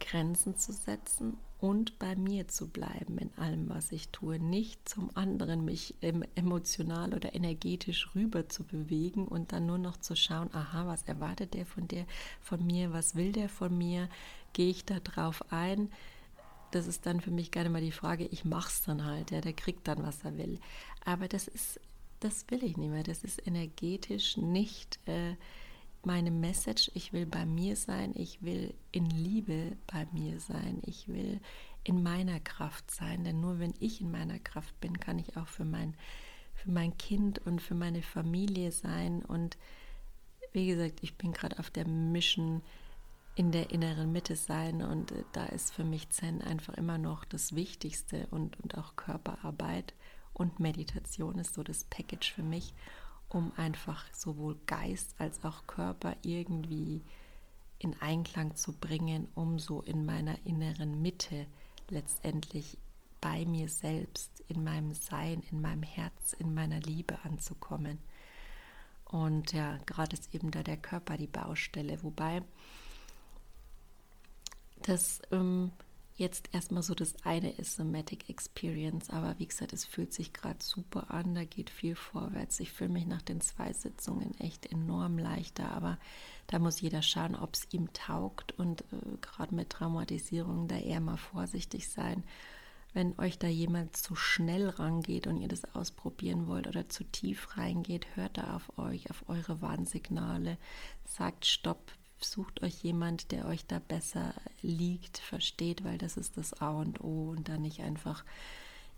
Grenzen 0.00 0.56
zu 0.56 0.72
setzen 0.72 1.36
und 1.58 1.98
bei 1.98 2.16
mir 2.16 2.48
zu 2.48 2.68
bleiben 2.68 3.18
in 3.18 3.30
allem, 3.38 3.68
was 3.68 3.92
ich 3.92 4.10
tue. 4.10 4.38
Nicht 4.38 4.88
zum 4.88 5.10
anderen 5.14 5.64
mich 5.64 5.94
emotional 6.02 7.14
oder 7.14 7.34
energetisch 7.34 8.14
rüber 8.14 8.48
zu 8.48 8.64
bewegen 8.64 9.26
und 9.26 9.52
dann 9.52 9.66
nur 9.66 9.78
noch 9.78 9.96
zu 9.96 10.14
schauen, 10.16 10.52
aha, 10.52 10.86
was 10.86 11.02
erwartet 11.04 11.54
der 11.54 11.64
von 11.64 11.88
der 11.88 12.06
von 12.40 12.64
mir, 12.64 12.92
was 12.92 13.14
will 13.14 13.32
der 13.32 13.48
von 13.48 13.76
mir, 13.76 14.08
gehe 14.52 14.70
ich 14.70 14.84
da 14.84 15.00
drauf 15.00 15.50
ein. 15.50 15.90
Das 16.72 16.86
ist 16.86 17.06
dann 17.06 17.20
für 17.20 17.30
mich 17.30 17.50
gerne 17.52 17.70
mal 17.70 17.80
die 17.80 17.92
Frage, 17.92 18.26
ich 18.26 18.44
mache 18.44 18.68
es 18.68 18.82
dann 18.82 19.04
halt, 19.04 19.30
ja, 19.30 19.40
der 19.40 19.54
kriegt 19.54 19.88
dann, 19.88 20.02
was 20.02 20.24
er 20.24 20.36
will. 20.36 20.60
Aber 21.04 21.26
das 21.26 21.48
ist, 21.48 21.80
das 22.20 22.44
will 22.50 22.62
ich 22.64 22.76
nicht 22.76 22.90
mehr. 22.90 23.04
Das 23.04 23.24
ist 23.24 23.46
energetisch 23.46 24.36
nicht. 24.36 24.98
Äh, 25.06 25.36
meine 26.06 26.30
Message, 26.30 26.90
ich 26.94 27.12
will 27.12 27.26
bei 27.26 27.44
mir 27.44 27.76
sein, 27.76 28.12
ich 28.14 28.42
will 28.42 28.72
in 28.92 29.10
Liebe 29.10 29.76
bei 29.86 30.06
mir 30.12 30.40
sein, 30.40 30.80
ich 30.86 31.08
will 31.08 31.40
in 31.84 32.02
meiner 32.02 32.40
Kraft 32.40 32.90
sein, 32.90 33.24
denn 33.24 33.40
nur 33.40 33.58
wenn 33.58 33.74
ich 33.80 34.00
in 34.00 34.10
meiner 34.10 34.38
Kraft 34.38 34.78
bin, 34.80 34.98
kann 34.98 35.18
ich 35.18 35.36
auch 35.36 35.48
für 35.48 35.64
mein, 35.64 35.94
für 36.54 36.70
mein 36.70 36.96
Kind 36.96 37.40
und 37.44 37.60
für 37.60 37.74
meine 37.74 38.02
Familie 38.02 38.72
sein. 38.72 39.24
Und 39.24 39.58
wie 40.52 40.66
gesagt, 40.66 41.00
ich 41.02 41.16
bin 41.16 41.32
gerade 41.32 41.58
auf 41.58 41.70
der 41.70 41.86
Mission 41.86 42.62
in 43.34 43.52
der 43.52 43.70
inneren 43.70 44.12
Mitte 44.12 44.34
sein. 44.34 44.82
Und 44.82 45.12
äh, 45.12 45.24
da 45.32 45.46
ist 45.46 45.72
für 45.72 45.84
mich 45.84 46.08
Zen 46.10 46.40
einfach 46.40 46.74
immer 46.74 46.98
noch 46.98 47.24
das 47.24 47.54
Wichtigste 47.54 48.26
und, 48.30 48.58
und 48.60 48.78
auch 48.78 48.96
Körperarbeit 48.96 49.94
und 50.32 50.60
Meditation 50.60 51.38
ist 51.38 51.54
so 51.54 51.62
das 51.62 51.84
Package 51.84 52.32
für 52.32 52.42
mich 52.42 52.74
um 53.28 53.52
einfach 53.56 54.04
sowohl 54.12 54.56
Geist 54.66 55.14
als 55.18 55.44
auch 55.44 55.66
Körper 55.66 56.16
irgendwie 56.22 57.02
in 57.78 57.94
Einklang 58.00 58.56
zu 58.56 58.72
bringen, 58.72 59.28
um 59.34 59.58
so 59.58 59.82
in 59.82 60.06
meiner 60.06 60.36
inneren 60.44 61.02
Mitte 61.02 61.46
letztendlich 61.88 62.78
bei 63.20 63.44
mir 63.44 63.68
selbst, 63.68 64.42
in 64.48 64.62
meinem 64.64 64.94
Sein, 64.94 65.42
in 65.50 65.60
meinem 65.60 65.82
Herz, 65.82 66.32
in 66.34 66.54
meiner 66.54 66.80
Liebe 66.80 67.18
anzukommen. 67.24 67.98
Und 69.04 69.52
ja, 69.52 69.78
gerade 69.86 70.14
ist 70.14 70.34
eben 70.34 70.50
da 70.50 70.62
der 70.62 70.76
Körper 70.76 71.16
die 71.16 71.26
Baustelle, 71.26 72.02
wobei 72.02 72.42
das 74.82 75.20
ähm, 75.32 75.70
jetzt 76.16 76.48
erstmal 76.52 76.82
so 76.82 76.94
das 76.94 77.14
eine 77.24 77.50
ist 77.52 77.76
Somatic 77.76 78.28
Experience, 78.28 79.10
aber 79.10 79.38
wie 79.38 79.46
gesagt, 79.46 79.72
es 79.72 79.84
fühlt 79.84 80.12
sich 80.12 80.32
gerade 80.32 80.62
super 80.62 81.10
an, 81.10 81.34
da 81.34 81.44
geht 81.44 81.70
viel 81.70 81.94
vorwärts. 81.94 82.58
Ich 82.60 82.72
fühle 82.72 82.90
mich 82.90 83.06
nach 83.06 83.22
den 83.22 83.40
zwei 83.40 83.72
Sitzungen 83.72 84.34
echt 84.40 84.66
enorm 84.72 85.18
leichter, 85.18 85.70
aber 85.72 85.98
da 86.46 86.58
muss 86.58 86.80
jeder 86.80 87.02
schauen, 87.02 87.34
ob 87.34 87.54
es 87.54 87.66
ihm 87.72 87.92
taugt 87.92 88.58
und 88.58 88.82
äh, 88.92 89.16
gerade 89.20 89.54
mit 89.54 89.70
Traumatisierung 89.70 90.68
da 90.68 90.76
eher 90.76 91.00
mal 91.00 91.18
vorsichtig 91.18 91.88
sein. 91.88 92.24
Wenn 92.94 93.18
euch 93.18 93.38
da 93.38 93.46
jemand 93.46 93.94
zu 93.94 94.16
schnell 94.16 94.70
rangeht 94.70 95.26
und 95.26 95.36
ihr 95.36 95.48
das 95.48 95.74
ausprobieren 95.74 96.46
wollt 96.46 96.66
oder 96.66 96.88
zu 96.88 97.04
tief 97.04 97.58
reingeht, 97.58 98.06
hört 98.16 98.38
da 98.38 98.56
auf 98.56 98.78
euch, 98.78 99.10
auf 99.10 99.28
eure 99.28 99.60
Warnsignale, 99.60 100.56
sagt 101.04 101.44
Stopp, 101.44 101.92
sucht 102.20 102.62
euch 102.62 102.82
jemand, 102.82 103.32
der 103.32 103.46
euch 103.46 103.66
da 103.66 103.78
besser 103.78 104.34
liegt, 104.62 105.18
versteht, 105.18 105.84
weil 105.84 105.98
das 105.98 106.16
ist 106.16 106.36
das 106.36 106.54
A 106.60 106.70
und 106.70 107.00
O 107.02 107.30
und 107.30 107.48
da 107.48 107.58
nicht 107.58 107.80
einfach 107.80 108.24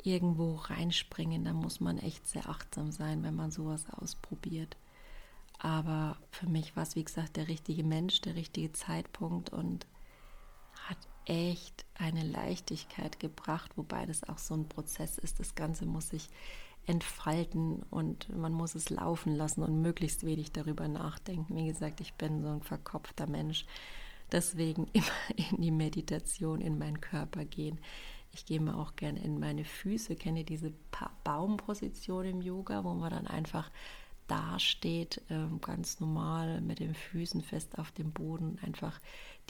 irgendwo 0.02 0.54
reinspringen. 0.56 1.44
Da 1.44 1.52
muss 1.52 1.80
man 1.80 1.98
echt 1.98 2.26
sehr 2.26 2.48
achtsam 2.48 2.92
sein, 2.92 3.22
wenn 3.22 3.34
man 3.34 3.50
sowas 3.50 3.84
ausprobiert. 3.90 4.76
Aber 5.58 6.16
für 6.30 6.46
mich 6.46 6.76
war 6.76 6.84
es, 6.84 6.94
wie 6.94 7.04
gesagt, 7.04 7.36
der 7.36 7.48
richtige 7.48 7.82
Mensch, 7.82 8.20
der 8.20 8.36
richtige 8.36 8.72
Zeitpunkt 8.72 9.50
und 9.50 9.86
hat 10.84 10.98
echt 11.24 11.84
eine 11.94 12.22
Leichtigkeit 12.22 13.18
gebracht, 13.18 13.72
wobei 13.76 14.06
das 14.06 14.24
auch 14.24 14.38
so 14.38 14.54
ein 14.54 14.68
Prozess 14.68 15.18
ist. 15.18 15.40
Das 15.40 15.54
Ganze 15.56 15.84
muss 15.84 16.10
sich 16.10 16.28
entfalten 16.86 17.82
und 17.90 18.34
man 18.34 18.52
muss 18.52 18.74
es 18.74 18.90
laufen 18.90 19.34
lassen 19.34 19.62
und 19.62 19.82
möglichst 19.82 20.24
wenig 20.24 20.52
darüber 20.52 20.88
nachdenken. 20.88 21.56
Wie 21.56 21.66
gesagt, 21.66 22.00
ich 22.00 22.14
bin 22.14 22.42
so 22.42 22.48
ein 22.48 22.62
verkopfter 22.62 23.28
Mensch. 23.28 23.66
Deswegen 24.32 24.86
immer 24.92 25.06
in 25.50 25.60
die 25.60 25.70
Meditation, 25.70 26.60
in 26.60 26.78
meinen 26.78 27.00
Körper 27.00 27.44
gehen. 27.44 27.78
Ich 28.32 28.46
gehe 28.46 28.60
mal 28.60 28.74
auch 28.74 28.96
gerne 28.96 29.22
in 29.22 29.38
meine 29.38 29.64
Füße. 29.64 30.16
Kenne 30.16 30.44
diese 30.44 30.72
Baumposition 31.24 32.24
im 32.24 32.42
Yoga, 32.42 32.84
wo 32.84 32.94
man 32.94 33.10
dann 33.10 33.26
einfach 33.26 33.70
dasteht, 34.28 35.22
ähm, 35.30 35.60
ganz 35.60 36.00
normal 36.00 36.60
mit 36.60 36.80
den 36.80 36.94
Füßen 36.94 37.42
fest 37.42 37.78
auf 37.78 37.90
dem 37.92 38.12
Boden, 38.12 38.58
einfach 38.62 39.00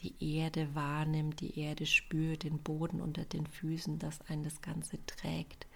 die 0.00 0.14
Erde 0.36 0.72
wahrnimmt, 0.74 1.40
die 1.40 1.58
Erde 1.58 1.84
spürt, 1.84 2.44
den 2.44 2.60
Boden 2.60 3.00
unter 3.00 3.24
den 3.24 3.48
Füßen, 3.48 3.98
dass 3.98 4.20
einen 4.28 4.44
das 4.44 4.62
Ganze 4.62 5.04
trägt 5.06 5.66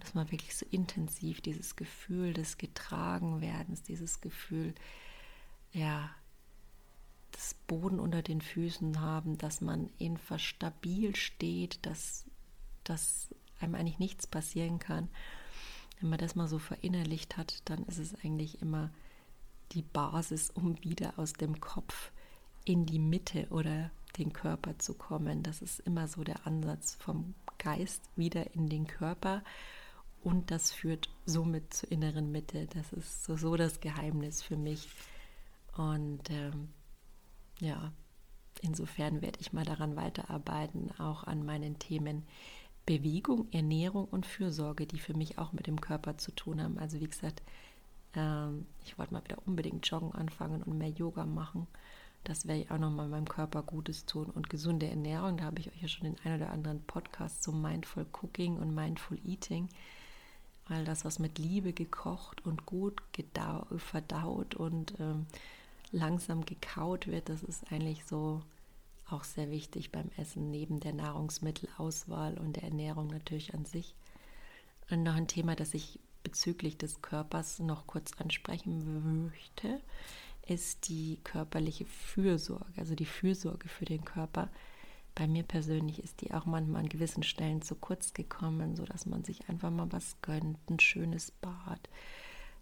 dass 0.00 0.14
man 0.14 0.30
wirklich 0.30 0.56
so 0.56 0.66
intensiv 0.70 1.40
dieses 1.40 1.76
Gefühl 1.76 2.34
des 2.34 2.58
Getragenwerdens, 2.58 3.82
dieses 3.82 4.20
Gefühl, 4.20 4.74
ja, 5.72 6.10
des 7.34 7.54
Boden 7.66 7.98
unter 7.98 8.22
den 8.22 8.40
Füßen 8.40 9.00
haben, 9.00 9.38
dass 9.38 9.60
man 9.60 9.90
einfach 10.00 10.38
stabil 10.38 11.16
steht, 11.16 11.84
dass, 11.84 12.24
dass 12.84 13.28
einem 13.60 13.74
eigentlich 13.74 13.98
nichts 13.98 14.26
passieren 14.26 14.78
kann. 14.78 15.08
Wenn 16.00 16.10
man 16.10 16.18
das 16.18 16.34
mal 16.34 16.48
so 16.48 16.58
verinnerlicht 16.58 17.36
hat, 17.36 17.62
dann 17.64 17.84
ist 17.84 17.98
es 17.98 18.14
eigentlich 18.24 18.60
immer 18.62 18.90
die 19.72 19.82
Basis, 19.82 20.50
um 20.50 20.82
wieder 20.84 21.18
aus 21.18 21.32
dem 21.32 21.60
Kopf 21.60 22.12
in 22.64 22.86
die 22.86 22.98
Mitte 22.98 23.46
oder 23.50 23.90
den 24.18 24.32
Körper 24.32 24.78
zu 24.78 24.94
kommen. 24.94 25.42
Das 25.42 25.60
ist 25.62 25.80
immer 25.80 26.06
so 26.08 26.22
der 26.22 26.46
Ansatz 26.46 26.94
vom 26.94 27.34
Geist 27.58 28.08
wieder 28.16 28.54
in 28.54 28.68
den 28.68 28.86
Körper 28.86 29.42
und 30.24 30.50
das 30.50 30.72
führt 30.72 31.10
somit 31.26 31.74
zur 31.74 31.92
inneren 31.92 32.32
Mitte. 32.32 32.66
Das 32.74 32.92
ist 32.94 33.24
so, 33.24 33.36
so 33.36 33.56
das 33.56 33.80
Geheimnis 33.80 34.42
für 34.42 34.56
mich. 34.56 34.88
Und 35.76 36.30
ähm, 36.30 36.70
ja, 37.60 37.92
insofern 38.62 39.20
werde 39.20 39.38
ich 39.40 39.52
mal 39.52 39.64
daran 39.64 39.96
weiterarbeiten, 39.96 40.90
auch 40.98 41.24
an 41.24 41.44
meinen 41.44 41.78
Themen 41.78 42.24
Bewegung, 42.86 43.48
Ernährung 43.52 44.06
und 44.06 44.26
Fürsorge, 44.26 44.86
die 44.86 44.98
für 44.98 45.14
mich 45.14 45.38
auch 45.38 45.52
mit 45.52 45.66
dem 45.66 45.80
Körper 45.80 46.16
zu 46.16 46.32
tun 46.32 46.62
haben. 46.62 46.78
Also 46.78 47.00
wie 47.00 47.08
gesagt, 47.08 47.42
ähm, 48.14 48.66
ich 48.84 48.98
wollte 48.98 49.12
mal 49.12 49.24
wieder 49.24 49.38
unbedingt 49.46 49.86
joggen 49.86 50.12
anfangen 50.12 50.62
und 50.62 50.78
mehr 50.78 50.90
Yoga 50.90 51.26
machen. 51.26 51.66
Das 52.24 52.46
werde 52.46 52.62
ich 52.62 52.70
auch 52.70 52.78
nochmal 52.78 53.08
meinem 53.08 53.28
Körper 53.28 53.62
Gutes 53.62 54.06
tun. 54.06 54.30
Und 54.30 54.48
gesunde 54.48 54.88
Ernährung, 54.88 55.36
da 55.36 55.44
habe 55.44 55.60
ich 55.60 55.68
euch 55.68 55.82
ja 55.82 55.88
schon 55.88 56.04
den 56.04 56.16
ein 56.24 56.36
oder 56.36 56.50
anderen 56.50 56.82
Podcast 56.82 57.42
zum 57.42 57.60
Mindful 57.60 58.06
Cooking 58.12 58.56
und 58.56 58.74
Mindful 58.74 59.18
Eating 59.26 59.68
all 60.68 60.84
das, 60.84 61.04
was 61.04 61.18
mit 61.18 61.38
Liebe 61.38 61.72
gekocht 61.72 62.44
und 62.44 62.66
gut 62.66 63.00
verdaut 63.76 64.54
und 64.54 64.94
ähm, 64.98 65.26
langsam 65.92 66.44
gekaut 66.44 67.06
wird, 67.06 67.28
das 67.28 67.42
ist 67.42 67.70
eigentlich 67.70 68.04
so 68.04 68.42
auch 69.10 69.24
sehr 69.24 69.50
wichtig 69.50 69.92
beim 69.92 70.10
Essen, 70.16 70.50
neben 70.50 70.80
der 70.80 70.94
Nahrungsmittelauswahl 70.94 72.38
und 72.38 72.56
der 72.56 72.64
Ernährung 72.64 73.08
natürlich 73.08 73.54
an 73.54 73.64
sich. 73.64 73.94
Und 74.90 75.02
noch 75.02 75.14
ein 75.14 75.28
Thema, 75.28 75.54
das 75.54 75.74
ich 75.74 76.00
bezüglich 76.22 76.78
des 76.78 77.02
Körpers 77.02 77.58
noch 77.58 77.86
kurz 77.86 78.12
ansprechen 78.18 79.26
möchte, 79.26 79.80
ist 80.46 80.88
die 80.88 81.18
körperliche 81.24 81.84
Fürsorge, 81.84 82.66
also 82.76 82.94
die 82.94 83.06
Fürsorge 83.06 83.68
für 83.68 83.84
den 83.84 84.04
Körper 84.04 84.50
bei 85.14 85.26
mir 85.28 85.44
persönlich 85.44 86.02
ist 86.02 86.20
die 86.20 86.34
auch 86.34 86.44
manchmal 86.44 86.82
an 86.82 86.88
gewissen 86.88 87.22
Stellen 87.22 87.62
zu 87.62 87.74
kurz 87.76 88.14
gekommen, 88.14 88.76
sodass 88.76 89.06
man 89.06 89.24
sich 89.24 89.48
einfach 89.48 89.70
mal 89.70 89.90
was 89.92 90.16
gönnt, 90.22 90.58
ein 90.68 90.80
schönes 90.80 91.30
Bad, 91.30 91.88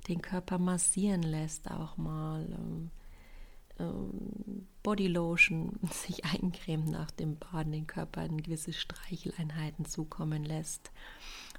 den 0.08 0.20
Körper 0.20 0.58
massieren 0.58 1.22
lässt 1.22 1.70
auch 1.70 1.96
mal, 1.96 2.46
ähm, 2.52 2.90
ähm, 3.78 4.66
Bodylotion 4.82 5.78
sich 5.90 6.24
eincremt 6.24 6.88
nach 6.88 7.10
dem 7.10 7.36
Baden, 7.36 7.72
den 7.72 7.86
Körper 7.86 8.24
in 8.24 8.42
gewisse 8.42 8.72
Streicheleinheiten 8.72 9.84
zukommen 9.84 10.44
lässt. 10.44 10.90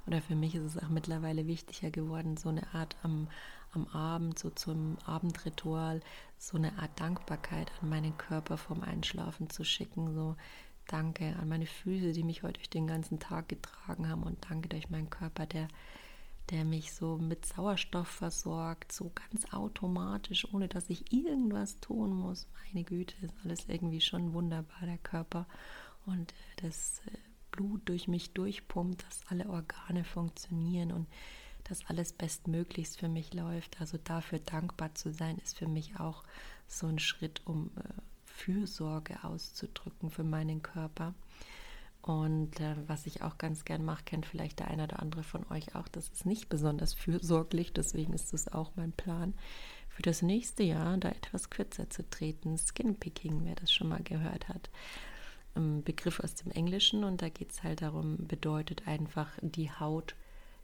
Oder 0.06 0.20
für 0.20 0.34
mich 0.34 0.54
ist 0.54 0.64
es 0.64 0.78
auch 0.78 0.90
mittlerweile 0.90 1.46
wichtiger 1.46 1.90
geworden, 1.90 2.36
so 2.36 2.50
eine 2.50 2.74
Art 2.74 2.96
am, 3.02 3.28
am 3.72 3.86
Abend, 3.86 4.38
so 4.38 4.50
zum 4.50 4.98
Abendritual, 5.06 6.00
so 6.38 6.58
eine 6.58 6.78
Art 6.78 7.00
Dankbarkeit 7.00 7.72
an 7.80 7.88
meinen 7.88 8.16
Körper 8.18 8.58
vom 8.58 8.82
Einschlafen 8.82 9.48
zu 9.48 9.64
schicken, 9.64 10.14
so 10.14 10.36
Danke 10.86 11.34
an 11.40 11.48
meine 11.48 11.66
Füße, 11.66 12.12
die 12.12 12.24
mich 12.24 12.42
heute 12.42 12.54
durch 12.54 12.70
den 12.70 12.86
ganzen 12.86 13.18
Tag 13.18 13.48
getragen 13.48 14.08
haben 14.08 14.22
und 14.22 14.44
danke 14.50 14.68
durch 14.68 14.90
meinen 14.90 15.08
Körper, 15.08 15.46
der, 15.46 15.68
der 16.50 16.64
mich 16.64 16.92
so 16.92 17.16
mit 17.16 17.46
Sauerstoff 17.46 18.08
versorgt, 18.08 18.92
so 18.92 19.10
ganz 19.14 19.52
automatisch, 19.52 20.46
ohne 20.52 20.68
dass 20.68 20.90
ich 20.90 21.12
irgendwas 21.12 21.80
tun 21.80 22.14
muss. 22.14 22.46
Meine 22.64 22.84
Güte, 22.84 23.14
ist 23.22 23.34
alles 23.44 23.64
irgendwie 23.68 24.02
schon 24.02 24.34
wunderbar, 24.34 24.82
der 24.82 24.98
Körper. 24.98 25.46
Und 26.04 26.32
äh, 26.32 26.62
das 26.62 27.00
äh, 27.06 27.16
Blut 27.50 27.88
durch 27.88 28.08
mich 28.08 28.32
durchpumpt, 28.34 29.06
dass 29.06 29.22
alle 29.28 29.48
Organe 29.48 30.04
funktionieren 30.04 30.92
und 30.92 31.06
dass 31.64 31.86
alles 31.86 32.12
bestmöglichst 32.12 32.98
für 32.98 33.08
mich 33.08 33.32
läuft. 33.32 33.80
Also 33.80 33.96
dafür 33.96 34.38
dankbar 34.38 34.94
zu 34.94 35.12
sein, 35.12 35.38
ist 35.38 35.56
für 35.56 35.68
mich 35.68 35.98
auch 35.98 36.24
so 36.66 36.86
ein 36.86 36.98
Schritt, 36.98 37.40
um 37.46 37.70
äh, 37.76 37.82
Fürsorge 38.34 39.22
auszudrücken 39.22 40.10
für 40.10 40.24
meinen 40.24 40.62
Körper. 40.62 41.14
Und 42.02 42.60
äh, 42.60 42.76
was 42.86 43.06
ich 43.06 43.22
auch 43.22 43.38
ganz 43.38 43.64
gern 43.64 43.84
mache, 43.84 44.04
kennt 44.04 44.26
vielleicht 44.26 44.58
der 44.58 44.68
eine 44.68 44.84
oder 44.84 45.00
andere 45.00 45.22
von 45.22 45.46
euch 45.50 45.74
auch. 45.74 45.88
Das 45.88 46.08
ist 46.08 46.26
nicht 46.26 46.50
besonders 46.50 46.92
fürsorglich, 46.92 47.72
deswegen 47.72 48.12
ist 48.12 48.34
das 48.34 48.52
auch 48.52 48.72
mein 48.76 48.92
Plan 48.92 49.32
für 49.88 50.02
das 50.02 50.20
nächste 50.20 50.64
Jahr, 50.64 50.98
da 50.98 51.08
etwas 51.08 51.48
kürzer 51.48 51.88
zu 51.88 52.08
treten. 52.10 52.58
Skinpicking, 52.58 53.44
wer 53.44 53.54
das 53.54 53.72
schon 53.72 53.88
mal 53.88 54.02
gehört 54.02 54.48
hat. 54.48 54.68
Ein 55.54 55.82
Begriff 55.84 56.20
aus 56.20 56.34
dem 56.34 56.50
Englischen 56.50 57.04
und 57.04 57.22
da 57.22 57.28
geht 57.28 57.52
es 57.52 57.62
halt 57.62 57.80
darum, 57.80 58.26
bedeutet 58.26 58.86
einfach 58.88 59.30
die 59.40 59.70
Haut 59.70 60.16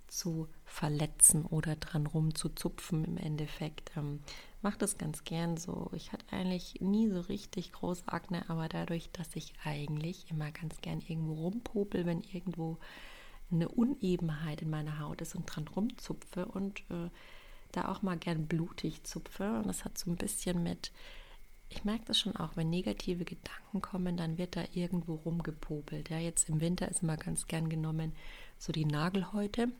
zu 0.08 0.48
verletzen 0.64 1.46
oder 1.46 1.76
dran 1.76 2.06
rumzuzupfen 2.06 3.04
im 3.04 3.16
Endeffekt. 3.16 3.92
Mache 4.62 4.78
das 4.78 4.98
ganz 4.98 5.24
gern 5.24 5.56
so. 5.56 5.90
Ich 5.94 6.12
hatte 6.12 6.26
eigentlich 6.30 6.80
nie 6.80 7.08
so 7.08 7.20
richtig 7.20 7.72
große 7.72 8.06
Akne, 8.06 8.48
aber 8.48 8.68
dadurch, 8.68 9.10
dass 9.12 9.34
ich 9.34 9.54
eigentlich 9.64 10.30
immer 10.30 10.50
ganz 10.50 10.80
gern 10.82 11.00
irgendwo 11.00 11.34
rumpopel, 11.34 12.04
wenn 12.04 12.22
irgendwo 12.22 12.78
eine 13.50 13.68
Unebenheit 13.68 14.62
in 14.62 14.70
meiner 14.70 14.98
Haut 15.00 15.22
ist 15.22 15.34
und 15.34 15.46
dran 15.46 15.66
rumzupfe 15.66 16.46
und 16.46 16.80
äh, 16.90 17.08
da 17.72 17.88
auch 17.88 18.02
mal 18.02 18.18
gern 18.18 18.46
blutig 18.46 19.02
zupfe. 19.04 19.58
Und 19.58 19.66
das 19.66 19.84
hat 19.84 19.96
so 19.96 20.10
ein 20.10 20.16
bisschen 20.16 20.62
mit, 20.62 20.92
ich 21.70 21.84
merke 21.84 22.04
das 22.04 22.18
schon 22.18 22.36
auch, 22.36 22.56
wenn 22.56 22.68
negative 22.68 23.24
Gedanken 23.24 23.80
kommen, 23.80 24.16
dann 24.18 24.36
wird 24.36 24.56
da 24.56 24.64
irgendwo 24.74 25.14
rumgepopelt. 25.14 26.10
Ja, 26.10 26.18
jetzt 26.18 26.48
im 26.50 26.60
Winter 26.60 26.88
ist 26.88 27.02
immer 27.02 27.16
ganz 27.16 27.46
gern 27.46 27.68
genommen 27.68 28.12
so 28.58 28.72
die 28.72 28.84
Nagelhäute 28.84 29.72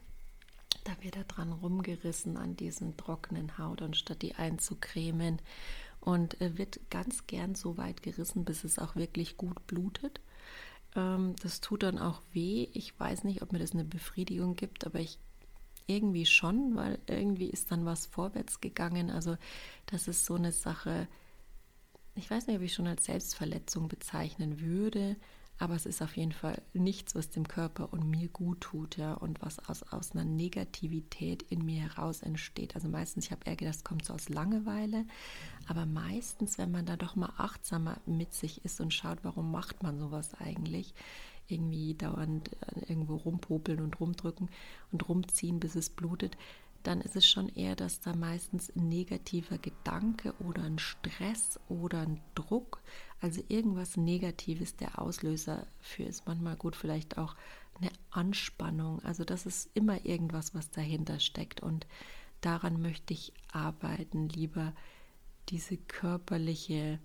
da 0.85 0.93
wird 1.03 1.17
er 1.17 1.25
dran 1.25 1.53
rumgerissen 1.53 2.37
an 2.37 2.57
diesen 2.57 2.97
trockenen 2.97 3.59
Haut, 3.59 3.83
anstatt 3.83 4.23
die 4.23 4.35
einzucremen. 4.35 5.41
Und 6.01 6.41
äh, 6.41 6.57
wird 6.57 6.81
ganz 6.89 7.27
gern 7.27 7.55
so 7.55 7.77
weit 7.77 8.03
gerissen, 8.03 8.45
bis 8.45 8.65
es 8.65 8.79
auch 8.79 8.97
wirklich 8.97 9.37
gut 9.37 9.67
blutet. 9.67 10.21
Ähm, 10.97 11.35
das 11.43 11.61
tut 11.61 11.83
dann 11.83 11.99
auch 11.99 12.23
weh. 12.33 12.69
Ich 12.73 12.99
weiß 12.99 13.25
nicht, 13.25 13.43
ob 13.43 13.53
mir 13.53 13.59
das 13.59 13.73
eine 13.73 13.85
Befriedigung 13.85 14.57
gibt, 14.57 14.87
aber 14.87 14.99
ich 15.01 15.19
irgendwie 15.87 16.27
schon, 16.27 16.77
weil 16.77 16.99
irgendwie 17.07 17.51
ist 17.51 17.71
dann 17.71 17.85
was 17.85 18.07
vorwärts 18.07 18.61
gegangen. 18.61 19.11
Also 19.11 19.37
das 19.87 20.09
ist 20.09 20.25
so 20.25 20.35
eine 20.35 20.53
Sache, 20.53 21.09
ich 22.15 22.31
weiß 22.31 22.47
nicht, 22.47 22.57
ob 22.57 22.63
ich 22.63 22.75
schon 22.75 22.87
als 22.87 23.05
Selbstverletzung 23.05 23.89
bezeichnen 23.89 24.61
würde, 24.61 25.17
aber 25.61 25.75
es 25.75 25.85
ist 25.85 26.01
auf 26.01 26.17
jeden 26.17 26.33
Fall 26.33 26.61
nichts, 26.73 27.15
was 27.15 27.29
dem 27.29 27.47
Körper 27.47 27.93
und 27.93 28.09
mir 28.09 28.29
gut 28.29 28.63
tut, 28.63 28.97
ja, 28.97 29.13
und 29.13 29.43
was 29.43 29.59
aus, 29.69 29.83
aus 29.93 30.13
einer 30.13 30.25
Negativität 30.25 31.43
in 31.43 31.67
mir 31.67 31.83
heraus 31.83 32.23
entsteht. 32.23 32.75
Also 32.75 32.89
meistens, 32.89 33.27
ich 33.27 33.31
habe 33.31 33.43
eher 33.45 33.57
gedacht, 33.57 33.75
das 33.75 33.85
kommt 33.85 34.07
so 34.07 34.15
aus 34.15 34.31
Langeweile, 34.31 35.05
aber 35.69 35.85
meistens, 35.85 36.57
wenn 36.57 36.71
man 36.71 36.87
da 36.87 36.97
doch 36.97 37.15
mal 37.15 37.35
achtsamer 37.37 37.99
mit 38.07 38.33
sich 38.33 38.65
ist 38.65 38.81
und 38.81 38.95
schaut, 38.95 39.19
warum 39.23 39.53
macht 39.53 39.83
man 39.83 39.99
sowas 39.99 40.33
eigentlich, 40.35 40.95
irgendwie 41.47 41.95
dauernd 41.95 42.51
äh, 42.63 42.89
irgendwo 42.89 43.17
rumpopeln 43.17 43.81
und 43.81 44.01
rumdrücken 44.01 44.49
und 44.93 45.09
rumziehen, 45.09 45.61
bis 45.61 45.75
es 45.75 45.91
blutet, 45.91 46.39
dann 46.83 47.01
ist 47.01 47.17
es 47.17 47.29
schon 47.29 47.49
eher, 47.49 47.77
dass 47.77 48.01
da 48.01 48.15
meistens 48.15 48.75
ein 48.75 48.89
negativer 48.89 49.59
Gedanke 49.59 50.35
oder 50.39 50.63
ein 50.63 50.79
Stress 50.79 51.61
oder 51.69 52.01
ein 52.01 52.21
Druck, 52.35 52.81
also 53.21 53.43
irgendwas 53.49 53.97
Negatives 53.97 54.77
der 54.77 55.01
Auslöser 55.01 55.67
für 55.81 56.05
ist. 56.05 56.27
Manchmal 56.27 56.57
gut, 56.57 56.77
vielleicht 56.77 57.19
auch 57.19 57.37
eine 57.81 57.91
Anspannung. 58.11 59.03
Also 59.05 59.25
das 59.25 59.47
ist 59.47 59.71
immer 59.75 60.05
irgendwas, 60.05 60.55
was 60.55 60.71
dahinter 60.71 61.21
steckt. 61.21 61.61
Und 61.61 61.87
daran 62.41 62.81
möchte 62.81 63.13
ich 63.13 63.33
arbeiten, 63.53 64.29
lieber 64.29 64.73
diese 65.49 65.77
körperliche 65.77 66.99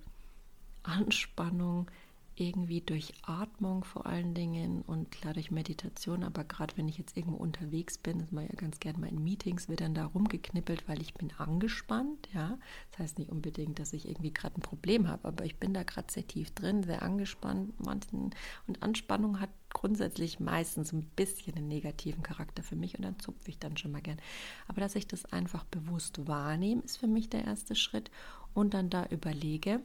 Anspannung, 0.83 1.89
irgendwie 2.37 2.81
durch 2.81 3.13
Atmung 3.23 3.83
vor 3.83 4.05
allen 4.05 4.33
Dingen 4.33 4.81
und 4.81 5.09
klar 5.11 5.33
durch 5.33 5.51
Meditation, 5.51 6.23
aber 6.23 6.43
gerade 6.43 6.75
wenn 6.77 6.87
ich 6.89 6.97
jetzt 6.97 7.15
irgendwo 7.15 7.37
unterwegs 7.37 7.97
bin, 7.97 8.19
das 8.19 8.31
mache 8.31 8.45
ich 8.45 8.51
ja 8.51 8.59
ganz 8.59 8.79
gerne 8.79 8.99
mal 8.99 9.09
in 9.09 9.23
Meetings, 9.23 9.69
wird 9.69 9.81
dann 9.81 9.93
da 9.93 10.05
rumgeknippelt, 10.05 10.87
weil 10.87 11.01
ich 11.01 11.13
bin 11.13 11.31
angespannt, 11.37 12.27
ja. 12.33 12.57
Das 12.91 12.99
heißt 12.99 13.19
nicht 13.19 13.31
unbedingt, 13.31 13.79
dass 13.79 13.93
ich 13.93 14.07
irgendwie 14.07 14.33
gerade 14.33 14.57
ein 14.57 14.61
Problem 14.61 15.07
habe, 15.07 15.27
aber 15.27 15.45
ich 15.45 15.57
bin 15.57 15.73
da 15.73 15.83
gerade 15.83 16.11
sehr 16.11 16.27
tief 16.27 16.51
drin, 16.51 16.83
sehr 16.83 17.01
angespannt. 17.03 17.73
Und 17.79 18.83
Anspannung 18.83 19.39
hat 19.39 19.49
grundsätzlich 19.73 20.39
meistens 20.39 20.93
ein 20.93 21.05
bisschen 21.15 21.55
einen 21.55 21.67
negativen 21.67 22.23
Charakter 22.23 22.63
für 22.63 22.75
mich 22.75 22.95
und 22.97 23.03
dann 23.03 23.19
zupfe 23.19 23.49
ich 23.49 23.59
dann 23.59 23.77
schon 23.77 23.91
mal 23.91 24.01
gern. 24.01 24.19
Aber 24.67 24.81
dass 24.81 24.95
ich 24.95 25.07
das 25.07 25.25
einfach 25.25 25.63
bewusst 25.65 26.27
wahrnehme, 26.27 26.81
ist 26.81 26.97
für 26.97 27.07
mich 27.07 27.29
der 27.29 27.45
erste 27.45 27.75
Schritt 27.75 28.11
und 28.53 28.73
dann 28.73 28.89
da 28.89 29.05
überlege, 29.07 29.81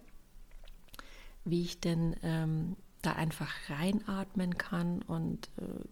wie 1.44 1.62
ich 1.62 1.80
denn 1.80 2.16
ähm, 2.22 2.76
da 3.02 3.12
einfach 3.12 3.52
reinatmen 3.68 4.58
kann 4.58 5.02
und 5.02 5.48
äh, 5.58 5.84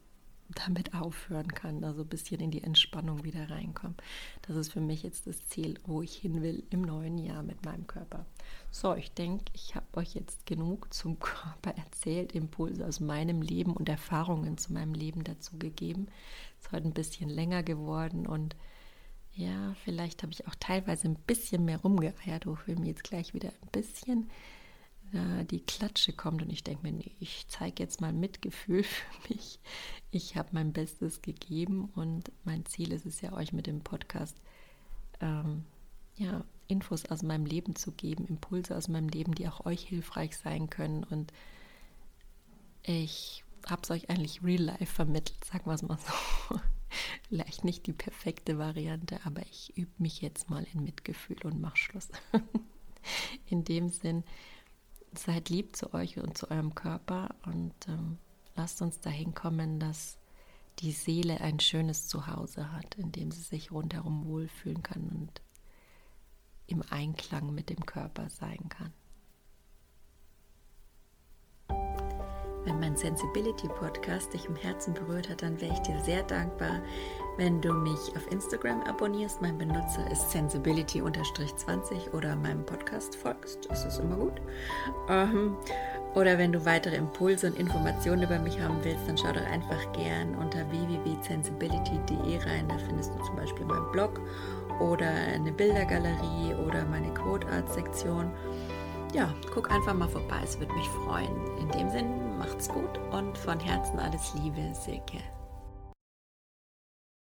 damit 0.54 0.94
aufhören 0.94 1.48
kann, 1.48 1.84
also 1.84 2.02
ein 2.02 2.08
bisschen 2.08 2.40
in 2.40 2.50
die 2.50 2.62
Entspannung 2.62 3.24
wieder 3.24 3.50
reinkommen. 3.50 3.96
Das 4.42 4.56
ist 4.56 4.72
für 4.72 4.80
mich 4.80 5.02
jetzt 5.02 5.26
das 5.26 5.46
Ziel, 5.48 5.78
wo 5.86 6.00
ich 6.00 6.14
hin 6.16 6.42
will 6.42 6.64
im 6.70 6.82
neuen 6.82 7.18
Jahr 7.18 7.42
mit 7.42 7.64
meinem 7.64 7.86
Körper. 7.86 8.24
So, 8.70 8.94
ich 8.94 9.12
denke, 9.12 9.44
ich 9.52 9.74
habe 9.74 9.86
euch 9.94 10.14
jetzt 10.14 10.46
genug 10.46 10.92
zum 10.92 11.18
Körper 11.20 11.76
erzählt, 11.76 12.32
Impulse 12.32 12.86
aus 12.86 13.00
meinem 13.00 13.42
Leben 13.42 13.74
und 13.74 13.88
Erfahrungen 13.88 14.56
zu 14.56 14.72
meinem 14.72 14.94
Leben 14.94 15.22
dazu 15.22 15.58
gegeben. 15.58 16.06
Es 16.58 16.66
ist 16.66 16.72
heute 16.72 16.88
ein 16.88 16.94
bisschen 16.94 17.28
länger 17.28 17.62
geworden 17.62 18.26
und 18.26 18.56
ja, 19.34 19.74
vielleicht 19.84 20.22
habe 20.22 20.32
ich 20.32 20.48
auch 20.48 20.56
teilweise 20.58 21.06
ein 21.06 21.14
bisschen 21.14 21.64
mehr 21.64 21.80
rumgeeiert, 21.80 22.46
wofür 22.46 22.76
mir 22.76 22.88
jetzt 22.88 23.04
gleich 23.04 23.34
wieder 23.34 23.50
ein 23.50 23.68
bisschen 23.70 24.30
äh, 25.12 25.44
die 25.44 25.60
Klatsche 25.60 26.12
kommt 26.12 26.42
und 26.42 26.50
ich 26.50 26.64
denke 26.64 26.82
mir, 26.82 26.92
nee, 26.92 27.12
ich 27.20 27.46
zeige 27.48 27.82
jetzt 27.82 28.00
mal 28.00 28.12
Mitgefühl 28.12 28.82
für 28.84 29.32
mich. 29.32 29.58
Ich 30.10 30.36
habe 30.36 30.48
mein 30.52 30.72
Bestes 30.72 31.22
gegeben 31.22 31.90
und 31.94 32.30
mein 32.44 32.64
Ziel 32.66 32.92
ist 32.92 33.06
es 33.06 33.20
ja, 33.20 33.32
euch 33.32 33.52
mit 33.52 33.66
dem 33.66 33.80
Podcast 33.80 34.36
ähm, 35.20 35.64
ja, 36.16 36.44
Infos 36.66 37.06
aus 37.06 37.22
meinem 37.22 37.46
Leben 37.46 37.76
zu 37.76 37.92
geben, 37.92 38.26
Impulse 38.26 38.76
aus 38.76 38.88
meinem 38.88 39.08
Leben, 39.08 39.34
die 39.34 39.48
auch 39.48 39.64
euch 39.64 39.82
hilfreich 39.82 40.36
sein 40.36 40.68
können. 40.68 41.04
Und 41.04 41.32
ich 42.82 43.44
habe 43.66 43.82
es 43.82 43.90
euch 43.90 44.10
eigentlich 44.10 44.42
real 44.42 44.62
life 44.62 44.86
vermittelt, 44.86 45.42
sagen 45.44 45.66
wir 45.66 45.74
es 45.74 45.82
mal 45.82 45.98
so. 45.98 46.60
Vielleicht 47.28 47.64
nicht 47.64 47.86
die 47.86 47.92
perfekte 47.92 48.58
Variante, 48.58 49.20
aber 49.24 49.42
ich 49.42 49.76
übe 49.76 49.92
mich 49.98 50.22
jetzt 50.22 50.48
mal 50.48 50.66
in 50.72 50.84
Mitgefühl 50.84 51.38
und 51.44 51.60
mache 51.60 51.76
Schluss. 51.76 52.08
in 53.46 53.64
dem 53.64 53.88
Sinn, 53.88 54.24
seid 55.14 55.48
lieb 55.48 55.76
zu 55.76 55.94
euch 55.94 56.18
und 56.18 56.36
zu 56.36 56.50
eurem 56.50 56.74
Körper 56.74 57.34
und 57.46 57.74
ähm, 57.88 58.18
lasst 58.56 58.82
uns 58.82 59.00
dahin 59.00 59.34
kommen, 59.34 59.80
dass 59.80 60.18
die 60.80 60.92
Seele 60.92 61.40
ein 61.40 61.60
schönes 61.60 62.06
Zuhause 62.08 62.72
hat, 62.72 62.94
in 62.96 63.12
dem 63.12 63.30
sie 63.30 63.42
sich 63.42 63.72
rundherum 63.72 64.26
wohlfühlen 64.26 64.82
kann 64.82 65.08
und 65.08 65.42
im 66.66 66.82
Einklang 66.90 67.54
mit 67.54 67.70
dem 67.70 67.84
Körper 67.84 68.28
sein 68.28 68.68
kann. 68.68 68.92
Wenn 72.68 72.80
mein 72.80 72.96
Sensibility 72.96 73.66
Podcast 73.66 74.34
dich 74.34 74.44
im 74.44 74.54
Herzen 74.54 74.92
berührt 74.92 75.30
hat, 75.30 75.40
dann 75.40 75.58
wäre 75.58 75.72
ich 75.72 75.78
dir 75.78 75.98
sehr 76.00 76.22
dankbar, 76.22 76.82
wenn 77.38 77.62
du 77.62 77.72
mich 77.72 78.14
auf 78.14 78.30
Instagram 78.30 78.82
abonnierst. 78.82 79.40
Mein 79.40 79.56
Benutzer 79.56 80.06
ist 80.12 80.30
sensibility-20 80.30 82.12
oder 82.12 82.36
meinem 82.36 82.66
Podcast 82.66 83.16
folgst. 83.16 83.70
Das 83.70 83.86
ist 83.86 84.00
immer 84.00 84.16
gut. 84.16 84.34
Ähm, 85.08 85.56
oder 86.14 86.36
wenn 86.36 86.52
du 86.52 86.66
weitere 86.66 86.96
Impulse 86.96 87.46
und 87.46 87.58
Informationen 87.58 88.24
über 88.24 88.38
mich 88.38 88.60
haben 88.60 88.76
willst, 88.82 89.08
dann 89.08 89.16
schau 89.16 89.32
doch 89.32 89.46
einfach 89.46 89.90
gern 89.92 90.34
unter 90.34 90.70
www.sensibility.de 90.70 92.36
rein. 92.36 92.68
Da 92.68 92.76
findest 92.76 93.14
du 93.14 93.24
zum 93.24 93.36
Beispiel 93.36 93.64
meinen 93.64 93.90
Blog 93.92 94.20
oder 94.78 95.08
eine 95.08 95.52
Bildergalerie 95.52 96.54
oder 96.66 96.84
meine 96.84 97.14
Code 97.14 97.46
Art 97.48 97.72
Sektion 97.72 98.30
ja, 99.12 99.32
guck 99.52 99.70
einfach 99.70 99.94
mal 99.94 100.08
vorbei, 100.08 100.40
es 100.44 100.58
würde 100.58 100.72
mich 100.74 100.88
freuen. 100.88 101.58
In 101.58 101.68
dem 101.70 101.90
Sinn, 101.90 102.38
macht's 102.38 102.68
gut 102.68 102.98
und 103.10 103.36
von 103.36 103.58
Herzen 103.60 103.98
alles 103.98 104.34
Liebe, 104.34 104.74
Silke. 104.74 105.18